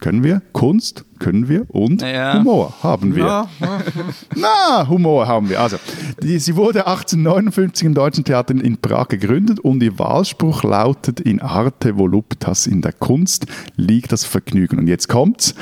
können 0.00 0.22
wir, 0.22 0.42
Kunst 0.52 1.04
können 1.24 1.48
wir 1.48 1.64
und 1.70 2.02
ja. 2.02 2.34
Humor 2.34 2.74
haben 2.82 3.16
wir. 3.16 3.24
Ja. 3.24 3.48
Na, 4.36 4.86
Humor 4.86 5.26
haben 5.26 5.48
wir. 5.48 5.58
Also, 5.58 5.78
die, 6.22 6.38
sie 6.38 6.54
wurde 6.54 6.86
1859 6.86 7.86
im 7.86 7.94
Deutschen 7.94 8.24
Theater 8.24 8.54
in 8.54 8.76
Prag 8.76 9.08
gegründet 9.08 9.58
und 9.58 9.82
ihr 9.82 9.98
Wahlspruch 9.98 10.64
lautet 10.64 11.20
in 11.20 11.40
arte 11.40 11.96
voluptas, 11.96 12.66
in 12.66 12.82
der 12.82 12.92
Kunst 12.92 13.46
liegt 13.76 14.12
das 14.12 14.26
Vergnügen. 14.26 14.78
Und 14.78 14.86
jetzt 14.86 15.08
kommt's, 15.08 15.54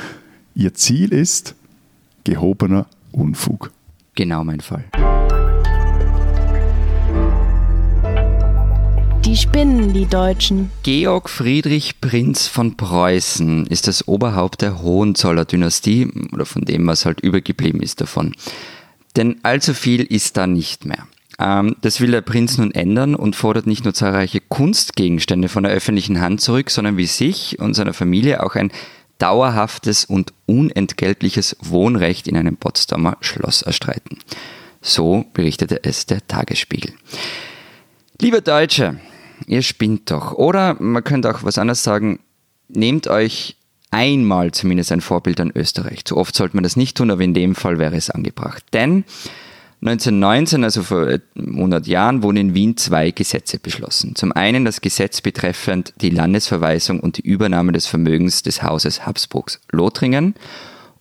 ihr 0.53 0.73
Ziel 0.73 1.13
ist 1.13 1.55
gehobener 2.25 2.85
Unfug. 3.13 3.71
Genau 4.15 4.43
mein 4.43 4.59
Fall. 4.59 4.83
Die 9.33 9.39
spinnen, 9.39 9.93
die 9.93 10.05
Deutschen. 10.05 10.69
Georg 10.83 11.27
Friedrich 11.27 11.99
Prinz 11.99 12.45
von 12.45 12.77
Preußen 12.77 13.65
ist 13.65 13.87
das 13.87 14.07
Oberhaupt 14.07 14.61
der 14.61 14.83
Hohenzoller-Dynastie 14.83 16.07
oder 16.31 16.45
von 16.45 16.65
dem, 16.65 16.85
was 16.85 17.07
halt 17.07 17.19
übergeblieben 17.21 17.81
ist 17.81 17.99
davon. 17.99 18.35
Denn 19.15 19.37
allzu 19.41 19.73
viel 19.73 20.03
ist 20.03 20.37
da 20.37 20.45
nicht 20.45 20.85
mehr. 20.85 21.07
Ähm, 21.39 21.75
das 21.81 21.99
will 21.99 22.11
der 22.11 22.21
Prinz 22.21 22.59
nun 22.59 22.75
ändern 22.75 23.15
und 23.15 23.35
fordert 23.35 23.65
nicht 23.65 23.85
nur 23.85 23.95
zahlreiche 23.95 24.39
Kunstgegenstände 24.39 25.49
von 25.49 25.63
der 25.63 25.71
öffentlichen 25.71 26.21
Hand 26.21 26.39
zurück, 26.39 26.69
sondern 26.69 26.97
wie 26.97 27.07
sich 27.07 27.57
und 27.57 27.73
seiner 27.73 27.93
Familie 27.93 28.43
auch 28.43 28.53
ein 28.53 28.71
dauerhaftes 29.17 30.05
und 30.05 30.31
unentgeltliches 30.45 31.57
Wohnrecht 31.59 32.27
in 32.27 32.37
einem 32.37 32.57
Potsdamer 32.57 33.17
Schloss 33.21 33.63
erstreiten. 33.63 34.19
So 34.83 35.25
berichtete 35.33 35.83
es 35.83 36.05
der 36.05 36.27
Tagesspiegel. 36.27 36.93
Liebe 38.21 38.43
Deutsche, 38.43 38.99
ihr 39.47 39.61
spinnt 39.61 40.11
doch. 40.11 40.33
Oder 40.33 40.75
man 40.79 41.03
könnte 41.03 41.33
auch 41.33 41.43
was 41.43 41.57
anderes 41.57 41.83
sagen, 41.83 42.19
nehmt 42.67 43.07
euch 43.07 43.55
einmal 43.91 44.51
zumindest 44.51 44.91
ein 44.91 45.01
Vorbild 45.01 45.39
an 45.39 45.51
Österreich. 45.53 46.05
Zu 46.05 46.17
oft 46.17 46.35
sollte 46.35 46.55
man 46.55 46.63
das 46.63 46.75
nicht 46.75 46.97
tun, 46.97 47.11
aber 47.11 47.21
in 47.21 47.33
dem 47.33 47.55
Fall 47.55 47.77
wäre 47.77 47.95
es 47.95 48.09
angebracht. 48.09 48.63
Denn 48.73 49.05
1919, 49.81 50.63
also 50.63 50.81
vor 50.81 51.07
100 51.35 51.85
Jahren, 51.87 52.23
wurden 52.23 52.37
in 52.37 52.53
Wien 52.55 52.77
zwei 52.77 53.11
Gesetze 53.11 53.59
beschlossen. 53.59 54.15
Zum 54.15 54.31
einen 54.31 54.63
das 54.63 54.79
Gesetz 54.79 55.19
betreffend 55.19 55.93
die 55.99 56.09
Landesverweisung 56.09 57.01
und 57.01 57.17
die 57.17 57.27
Übernahme 57.27 57.73
des 57.73 57.85
Vermögens 57.85 58.43
des 58.43 58.63
Hauses 58.63 59.05
Habsburgs 59.05 59.59
Lothringen 59.71 60.35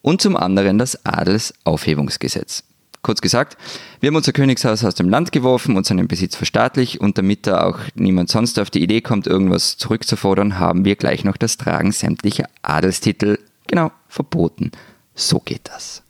und 0.02 0.20
zum 0.20 0.36
anderen 0.36 0.78
das 0.78 1.06
Adelsaufhebungsgesetz. 1.06 2.64
Kurz 3.02 3.20
gesagt, 3.20 3.56
wir 3.98 4.08
haben 4.08 4.16
unser 4.16 4.32
Königshaus 4.32 4.84
aus 4.84 4.94
dem 4.94 5.08
Land 5.08 5.32
geworfen 5.32 5.76
und 5.76 5.84
seinen 5.84 6.06
Besitz 6.06 6.36
verstaatlicht 6.36 7.00
und 7.00 7.18
damit 7.18 7.48
da 7.48 7.64
auch 7.64 7.80
niemand 7.96 8.30
sonst 8.30 8.60
auf 8.60 8.70
die 8.70 8.82
Idee 8.82 9.00
kommt, 9.00 9.26
irgendwas 9.26 9.76
zurückzufordern, 9.76 10.60
haben 10.60 10.84
wir 10.84 10.94
gleich 10.94 11.24
noch 11.24 11.36
das 11.36 11.56
Tragen 11.56 11.90
sämtlicher 11.90 12.48
Adelstitel, 12.62 13.38
genau, 13.66 13.90
verboten. 14.06 14.70
So 15.16 15.40
geht 15.40 15.68
das. 15.68 16.01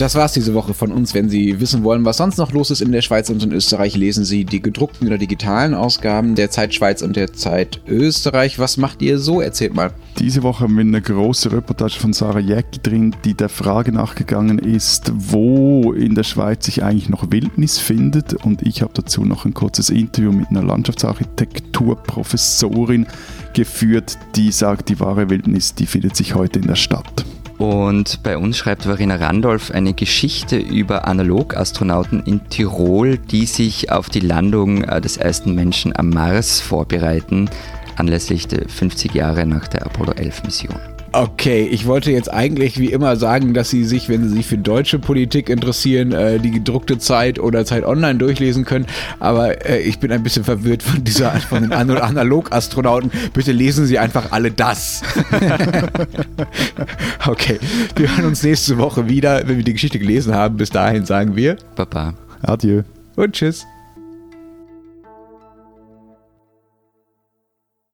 Das 0.00 0.14
war's 0.14 0.32
diese 0.32 0.54
Woche 0.54 0.72
von 0.72 0.92
uns. 0.92 1.12
Wenn 1.12 1.28
Sie 1.28 1.60
wissen 1.60 1.84
wollen, 1.84 2.06
was 2.06 2.16
sonst 2.16 2.38
noch 2.38 2.52
los 2.52 2.70
ist 2.70 2.80
in 2.80 2.90
der 2.90 3.02
Schweiz 3.02 3.28
und 3.28 3.42
in 3.42 3.52
Österreich, 3.52 3.98
lesen 3.98 4.24
Sie 4.24 4.46
die 4.46 4.62
gedruckten 4.62 5.06
oder 5.06 5.18
digitalen 5.18 5.74
Ausgaben 5.74 6.36
der 6.36 6.50
Zeit 6.50 6.72
Schweiz 6.72 7.02
und 7.02 7.16
der 7.16 7.34
Zeit 7.34 7.82
Österreich. 7.86 8.58
Was 8.58 8.78
macht 8.78 9.02
ihr 9.02 9.18
so? 9.18 9.42
Erzählt 9.42 9.74
mal. 9.74 9.92
Diese 10.18 10.42
Woche 10.42 10.64
haben 10.64 10.76
wir 10.76 10.80
eine 10.80 11.02
große 11.02 11.52
Reportage 11.52 12.00
von 12.00 12.14
Sarah 12.14 12.38
Jäcki 12.38 12.80
drin, 12.82 13.14
die 13.26 13.34
der 13.34 13.50
Frage 13.50 13.92
nachgegangen 13.92 14.58
ist, 14.58 15.12
wo 15.14 15.92
in 15.92 16.14
der 16.14 16.24
Schweiz 16.24 16.64
sich 16.64 16.82
eigentlich 16.82 17.10
noch 17.10 17.30
Wildnis 17.30 17.78
findet. 17.78 18.32
Und 18.32 18.62
ich 18.62 18.80
habe 18.80 18.94
dazu 18.94 19.26
noch 19.26 19.44
ein 19.44 19.52
kurzes 19.52 19.90
Interview 19.90 20.32
mit 20.32 20.48
einer 20.48 20.62
Landschaftsarchitekturprofessorin 20.62 23.06
geführt, 23.52 24.16
die 24.34 24.50
sagt, 24.50 24.88
die 24.88 24.98
wahre 24.98 25.28
Wildnis, 25.28 25.74
die 25.74 25.84
findet 25.84 26.16
sich 26.16 26.34
heute 26.34 26.58
in 26.58 26.68
der 26.68 26.76
Stadt. 26.76 27.26
Und 27.60 28.22
bei 28.22 28.38
uns 28.38 28.56
schreibt 28.56 28.84
Verena 28.84 29.16
Randolph 29.16 29.70
eine 29.70 29.92
Geschichte 29.92 30.56
über 30.56 31.06
Analogastronauten 31.06 32.22
in 32.24 32.48
Tirol, 32.48 33.18
die 33.18 33.44
sich 33.44 33.92
auf 33.92 34.08
die 34.08 34.20
Landung 34.20 34.82
äh, 34.84 34.98
des 34.98 35.18
ersten 35.18 35.54
Menschen 35.54 35.94
am 35.94 36.08
Mars 36.08 36.62
vorbereiten, 36.62 37.50
anlässlich 37.96 38.48
der 38.48 38.66
50 38.66 39.12
Jahre 39.12 39.44
nach 39.44 39.68
der 39.68 39.84
Apollo 39.84 40.12
11 40.12 40.44
Mission. 40.44 40.99
Okay, 41.12 41.66
ich 41.70 41.86
wollte 41.86 42.12
jetzt 42.12 42.32
eigentlich 42.32 42.78
wie 42.78 42.92
immer 42.92 43.16
sagen, 43.16 43.52
dass 43.52 43.68
Sie 43.68 43.84
sich, 43.84 44.08
wenn 44.08 44.28
Sie 44.28 44.36
sich 44.36 44.46
für 44.46 44.58
deutsche 44.58 45.00
Politik 45.00 45.48
interessieren, 45.48 46.12
äh, 46.12 46.38
die 46.38 46.52
gedruckte 46.52 46.98
Zeit 46.98 47.40
oder 47.40 47.64
Zeit 47.64 47.84
Online 47.84 48.18
durchlesen 48.18 48.64
können. 48.64 48.86
Aber 49.18 49.68
äh, 49.68 49.80
ich 49.80 49.98
bin 49.98 50.12
ein 50.12 50.22
bisschen 50.22 50.44
verwirrt 50.44 50.84
von 50.84 51.02
dieser 51.02 51.32
von 51.48 51.62
den 51.62 51.72
Analogastronauten. 51.72 53.10
Bitte 53.32 53.50
lesen 53.50 53.86
Sie 53.86 53.98
einfach 53.98 54.30
alle 54.30 54.52
das. 54.52 55.02
okay, 57.26 57.58
wir 57.96 58.16
hören 58.16 58.26
uns 58.26 58.44
nächste 58.44 58.78
Woche 58.78 59.08
wieder, 59.08 59.48
wenn 59.48 59.56
wir 59.56 59.64
die 59.64 59.72
Geschichte 59.72 59.98
gelesen 59.98 60.34
haben. 60.34 60.56
Bis 60.58 60.70
dahin 60.70 61.04
sagen 61.06 61.34
wir 61.34 61.56
Papa. 61.74 62.14
Adieu. 62.42 62.82
Und 63.16 63.32
tschüss. 63.32 63.66